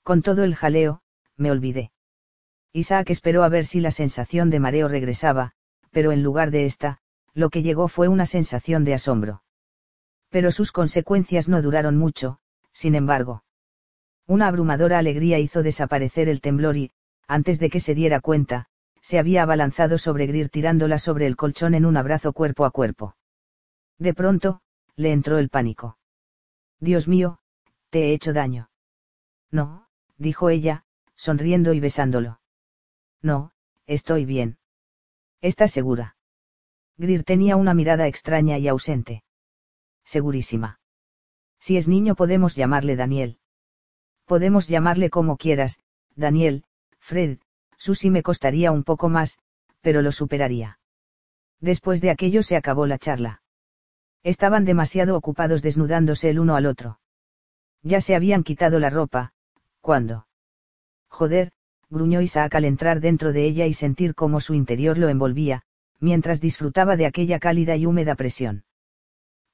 Con 0.03 0.23
todo 0.23 0.45
el 0.45 0.57
jaleo, 0.57 1.03
me 1.37 1.51
olvidé. 1.51 1.93
Isaac 2.73 3.11
esperó 3.11 3.45
a 3.45 3.49
ver 3.49 3.67
si 3.67 3.81
la 3.81 3.91
sensación 3.91 4.51
de 4.51 4.61
mareo 4.61 4.89
regresaba, 4.89 5.53
pero 5.91 6.11
en 6.11 6.23
lugar 6.23 6.51
de 6.51 6.65
esta, 6.65 6.99
lo 7.35 7.51
que 7.51 7.63
llegó 7.63 7.89
fue 7.89 8.09
una 8.09 8.27
sensación 8.27 8.85
de 8.85 8.95
asombro. 8.95 9.43
Pero 10.31 10.51
sus 10.51 10.73
consecuencias 10.73 11.49
no 11.49 11.63
duraron 11.63 11.97
mucho, 11.97 12.39
sin 12.73 12.95
embargo. 12.95 13.45
Una 14.27 14.49
abrumadora 14.49 14.99
alegría 14.99 15.39
hizo 15.39 15.63
desaparecer 15.63 16.29
el 16.29 16.41
temblor 16.41 16.77
y, 16.77 16.91
antes 17.29 17.59
de 17.59 17.71
que 17.71 17.81
se 17.81 17.95
diera 17.95 18.21
cuenta, 18.21 18.67
se 19.03 19.19
había 19.19 19.43
abalanzado 19.43 19.99
sobre 19.99 20.27
Greer 20.27 20.49
tirándola 20.49 20.99
sobre 20.99 21.27
el 21.27 21.37
colchón 21.37 21.75
en 21.75 21.85
un 21.85 21.97
abrazo 21.97 22.33
cuerpo 22.33 22.65
a 22.65 22.71
cuerpo. 22.71 23.17
De 23.99 24.15
pronto, 24.15 24.63
le 24.97 25.13
entró 25.13 25.39
el 25.39 25.49
pánico. 25.49 25.99
Dios 26.81 27.09
mío, 27.09 27.39
te 27.91 28.07
he 28.07 28.13
hecho 28.15 28.33
daño. 28.33 28.71
No, 29.51 29.82
dijo 30.23 30.49
ella, 30.49 30.85
sonriendo 31.15 31.75
y 31.75 31.81
besándolo. 31.81 32.41
No, 33.21 33.53
estoy 33.87 34.25
bien. 34.25 34.59
¿Estás 35.41 35.71
segura? 35.71 36.17
Greer 36.97 37.25
tenía 37.25 37.57
una 37.57 37.75
mirada 37.75 38.07
extraña 38.07 38.59
y 38.59 38.69
ausente. 38.69 39.25
Segurísima. 40.05 40.81
Si 41.59 41.77
es 41.77 41.89
niño 41.89 42.15
podemos 42.15 42.55
llamarle 42.55 42.97
Daniel. 42.97 43.39
Podemos 44.25 44.69
llamarle 44.69 45.11
como 45.11 45.37
quieras, 45.37 45.81
Daniel, 46.15 46.65
Fred, 46.99 47.39
Susi 47.77 48.11
me 48.11 48.23
costaría 48.23 48.71
un 48.73 48.85
poco 48.85 49.09
más, 49.09 49.39
pero 49.81 50.03
lo 50.03 50.13
superaría. 50.13 50.79
Después 51.61 52.01
de 52.01 52.11
aquello 52.11 52.43
se 52.43 52.57
acabó 52.57 52.87
la 52.87 52.99
charla. 52.99 53.43
Estaban 54.23 54.65
demasiado 54.65 55.17
ocupados 55.17 55.63
desnudándose 55.63 56.31
el 56.31 56.39
uno 56.39 56.55
al 56.55 56.67
otro. 56.67 57.01
Ya 57.83 58.01
se 58.01 58.15
habían 58.15 58.45
quitado 58.45 58.79
la 58.79 58.91
ropa, 58.91 59.33
¿cuándo? 59.83 60.27
Joder, 61.09 61.53
gruñó 61.91 62.23
Isaac 62.23 62.55
al 62.55 62.65
entrar 62.65 63.01
dentro 63.01 63.35
de 63.35 63.45
ella 63.45 63.67
y 63.67 63.75
sentir 63.75 64.15
cómo 64.15 64.41
su 64.41 64.55
interior 64.55 64.97
lo 64.97 65.11
envolvía, 65.11 65.63
mientras 66.01 66.41
disfrutaba 66.41 66.97
de 66.97 67.05
aquella 67.05 67.39
cálida 67.39 67.77
y 67.77 67.85
húmeda 67.85 68.15
presión. 68.15 68.65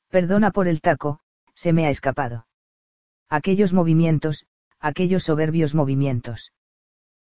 Perdona 0.09 0.53
por 0.53 0.69
el 0.69 0.81
taco, 0.81 1.19
se 1.55 1.73
me 1.73 1.87
ha 1.87 1.91
escapado. 1.91 2.47
Aquellos 3.29 3.73
movimientos, 3.73 4.47
aquellos 4.79 5.25
soberbios 5.25 5.75
movimientos. 5.75 6.53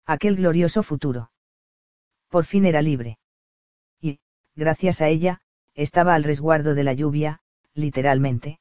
Aquel 0.07 0.37
glorioso 0.37 0.83
futuro. 0.83 1.33
Por 2.29 2.45
fin 2.45 2.65
era 2.65 2.81
libre. 2.81 3.19
Y, 4.01 4.21
gracias 4.55 5.01
a 5.01 5.09
ella, 5.09 5.41
estaba 5.75 6.15
al 6.15 6.25
resguardo 6.25 6.75
de 6.75 6.85
la 6.85 6.93
lluvia, 6.93 7.41
literalmente. 7.75 8.61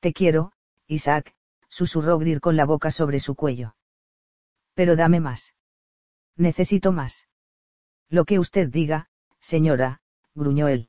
Te 0.00 0.12
quiero, 0.12 0.52
Isaac, 0.86 1.34
susurró 1.74 2.20
Grir 2.20 2.40
con 2.40 2.56
la 2.56 2.66
boca 2.66 2.92
sobre 2.92 3.18
su 3.18 3.34
cuello. 3.34 3.74
Pero 4.74 4.94
dame 4.94 5.18
más. 5.18 5.54
Necesito 6.36 6.92
más. 6.92 7.26
Lo 8.08 8.24
que 8.24 8.38
usted 8.38 8.68
diga, 8.68 9.08
señora, 9.40 10.00
gruñó 10.36 10.68
él. 10.68 10.88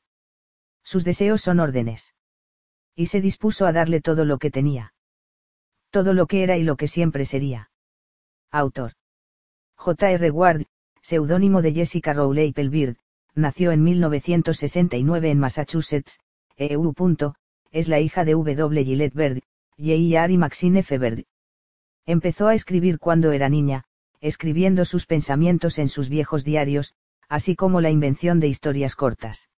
Sus 0.83 1.03
deseos 1.03 1.41
son 1.41 1.59
órdenes. 1.59 2.13
Y 2.95 3.07
se 3.07 3.19
dispuso 3.19 3.65
a 3.65 3.71
darle 3.71 3.99
todo 3.99 4.25
lo 4.25 4.37
que 4.37 4.51
tenía. 4.51 4.93
Todo 5.89 6.13
lo 6.13 6.27
que 6.27 6.43
era 6.43 6.55
y 6.55 6.61
lo 6.61 6.75
que 6.75 6.87
siempre 6.87 7.25
sería. 7.25 7.71
Autor. 8.51 8.93
J.R. 9.77 10.29
Ward, 10.29 10.65
seudónimo 11.01 11.63
de 11.63 11.73
Jessica 11.73 12.13
Rowley 12.13 12.53
Pelbird, 12.53 12.97
nació 13.33 13.71
en 13.71 13.83
1969 13.83 15.31
en 15.31 15.39
Massachusetts, 15.39 16.19
EU. 16.57 16.93
Es 17.71 17.87
la 17.87 17.99
hija 17.99 18.23
de 18.23 18.33
W. 18.33 18.85
Gillette 18.85 19.15
Bird, 19.15 19.41
J.R. 19.77 20.33
y 20.33 20.37
Maxine 20.37 20.79
F. 20.79 20.97
Bird. 20.97 21.25
Empezó 22.05 22.47
a 22.47 22.53
escribir 22.53 22.97
cuando 22.99 23.31
era 23.33 23.49
niña, 23.49 23.83
escribiendo 24.21 24.85
sus 24.85 25.05
pensamientos 25.05 25.79
en 25.79 25.89
sus 25.89 26.07
viejos 26.07 26.43
diarios, 26.43 26.93
así 27.27 27.55
como 27.55 27.81
la 27.81 27.89
invención 27.89 28.39
de 28.39 28.47
historias 28.47 28.95
cortas. 28.95 29.49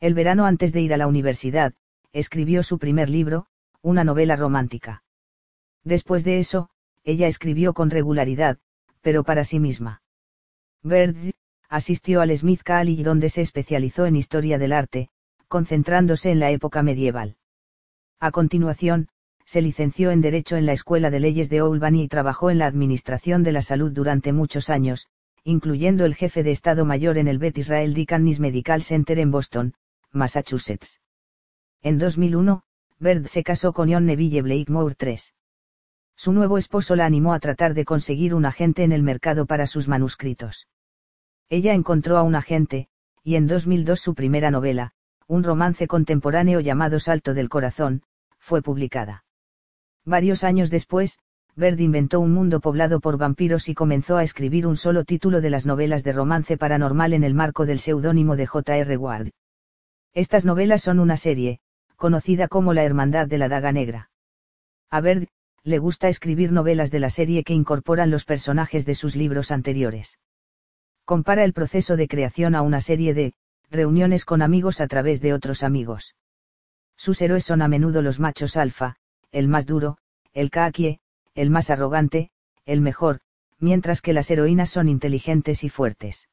El 0.00 0.14
verano 0.14 0.46
antes 0.46 0.72
de 0.72 0.80
ir 0.80 0.94
a 0.94 0.96
la 0.96 1.06
universidad, 1.06 1.74
escribió 2.12 2.62
su 2.62 2.78
primer 2.78 3.10
libro, 3.10 3.46
una 3.82 4.02
novela 4.04 4.36
romántica. 4.36 5.02
Después 5.82 6.24
de 6.24 6.38
eso, 6.38 6.70
ella 7.02 7.26
escribió 7.26 7.74
con 7.74 7.90
regularidad, 7.90 8.58
pero 9.02 9.24
para 9.24 9.44
sí 9.44 9.60
misma. 9.60 10.02
Bird 10.82 11.34
asistió 11.68 12.22
al 12.22 12.34
Smith 12.36 12.62
College 12.64 13.02
donde 13.02 13.28
se 13.28 13.42
especializó 13.42 14.06
en 14.06 14.16
historia 14.16 14.58
del 14.58 14.72
arte, 14.72 15.10
concentrándose 15.48 16.30
en 16.30 16.40
la 16.40 16.50
época 16.50 16.82
medieval. 16.82 17.36
A 18.20 18.30
continuación, 18.30 19.08
se 19.44 19.60
licenció 19.60 20.10
en 20.10 20.20
Derecho 20.20 20.56
en 20.56 20.66
la 20.66 20.72
Escuela 20.72 21.10
de 21.10 21.20
Leyes 21.20 21.50
de 21.50 21.60
Albany 21.60 22.02
y 22.02 22.08
trabajó 22.08 22.50
en 22.50 22.58
la 22.58 22.66
Administración 22.66 23.42
de 23.42 23.52
la 23.52 23.62
Salud 23.62 23.92
durante 23.92 24.32
muchos 24.32 24.70
años, 24.70 25.08
incluyendo 25.44 26.04
el 26.04 26.14
jefe 26.14 26.42
de 26.42 26.50
Estado 26.50 26.84
Mayor 26.84 27.18
en 27.18 27.28
el 27.28 27.38
Beth 27.38 27.58
Israel 27.58 27.92
Deaconess 27.94 28.40
Medical 28.40 28.82
Center 28.82 29.18
en 29.18 29.30
Boston, 29.30 29.74
Massachusetts. 30.12 31.00
En 31.82 31.98
2001, 31.98 32.62
Bird 32.98 33.26
se 33.26 33.42
casó 33.42 33.72
con 33.74 33.92
John 33.92 34.06
Neville 34.06 34.42
Blakemore 34.42 34.94
III. 34.98 35.18
Su 36.16 36.32
nuevo 36.32 36.56
esposo 36.56 36.96
la 36.96 37.04
animó 37.04 37.34
a 37.34 37.40
tratar 37.40 37.74
de 37.74 37.84
conseguir 37.84 38.34
un 38.34 38.46
agente 38.46 38.84
en 38.84 38.92
el 38.92 39.02
mercado 39.02 39.46
para 39.46 39.66
sus 39.66 39.88
manuscritos. 39.88 40.68
Ella 41.50 41.74
encontró 41.74 42.16
a 42.16 42.22
un 42.22 42.36
agente, 42.36 42.88
y 43.22 43.36
en 43.36 43.46
2002 43.46 44.00
su 44.00 44.14
primera 44.14 44.50
novela, 44.50 44.92
un 45.26 45.42
romance 45.42 45.86
contemporáneo 45.86 46.60
llamado 46.60 47.00
Salto 47.00 47.34
del 47.34 47.48
Corazón, 47.48 48.02
fue 48.38 48.62
publicada. 48.62 49.23
Varios 50.04 50.44
años 50.44 50.70
después, 50.70 51.18
Bird 51.56 51.78
inventó 51.80 52.20
un 52.20 52.32
mundo 52.32 52.60
poblado 52.60 53.00
por 53.00 53.16
vampiros 53.16 53.68
y 53.68 53.74
comenzó 53.74 54.16
a 54.16 54.22
escribir 54.22 54.66
un 54.66 54.76
solo 54.76 55.04
título 55.04 55.40
de 55.40 55.50
las 55.50 55.66
novelas 55.66 56.04
de 56.04 56.12
romance 56.12 56.56
paranormal 56.56 57.12
en 57.12 57.24
el 57.24 57.32
marco 57.32 57.64
del 57.64 57.78
seudónimo 57.78 58.36
de 58.36 58.46
J.R. 58.46 58.96
Ward. 58.96 59.30
Estas 60.12 60.44
novelas 60.44 60.82
son 60.82 60.98
una 60.98 61.16
serie, 61.16 61.60
conocida 61.96 62.48
como 62.48 62.74
La 62.74 62.82
Hermandad 62.82 63.28
de 63.28 63.38
la 63.38 63.48
Daga 63.48 63.72
Negra. 63.72 64.10
A 64.90 65.00
Bird, 65.00 65.28
le 65.62 65.78
gusta 65.78 66.08
escribir 66.08 66.52
novelas 66.52 66.90
de 66.90 67.00
la 67.00 67.08
serie 67.08 67.44
que 67.44 67.54
incorporan 67.54 68.10
los 68.10 68.24
personajes 68.24 68.84
de 68.84 68.94
sus 68.94 69.16
libros 69.16 69.50
anteriores. 69.50 70.18
Compara 71.04 71.44
el 71.44 71.52
proceso 71.52 71.96
de 71.96 72.08
creación 72.08 72.54
a 72.54 72.62
una 72.62 72.80
serie 72.80 73.14
de 73.14 73.34
reuniones 73.70 74.24
con 74.24 74.42
amigos 74.42 74.80
a 74.80 74.86
través 74.86 75.20
de 75.20 75.32
otros 75.32 75.62
amigos. 75.62 76.14
Sus 76.96 77.22
héroes 77.22 77.44
son 77.44 77.62
a 77.62 77.68
menudo 77.68 78.02
los 78.02 78.20
machos 78.20 78.56
alfa, 78.56 78.96
el 79.34 79.48
más 79.48 79.66
duro, 79.66 79.98
el 80.32 80.50
kakie, 80.50 81.00
el 81.34 81.50
más 81.50 81.68
arrogante, 81.68 82.30
el 82.64 82.80
mejor, 82.80 83.20
mientras 83.58 84.00
que 84.00 84.12
las 84.12 84.30
heroínas 84.30 84.70
son 84.70 84.88
inteligentes 84.88 85.64
y 85.64 85.68
fuertes. 85.68 86.28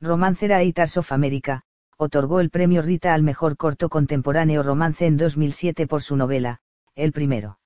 Romancera 0.00 0.62
Eitars 0.62 0.96
of 0.96 1.12
America, 1.12 1.62
otorgó 1.98 2.40
el 2.40 2.50
premio 2.50 2.80
Rita 2.80 3.12
al 3.14 3.22
mejor 3.22 3.56
corto 3.56 3.88
contemporáneo 3.88 4.62
romance 4.62 5.06
en 5.06 5.16
2007 5.16 5.86
por 5.86 6.02
su 6.02 6.16
novela, 6.16 6.60
El 6.94 7.12
primero. 7.12 7.58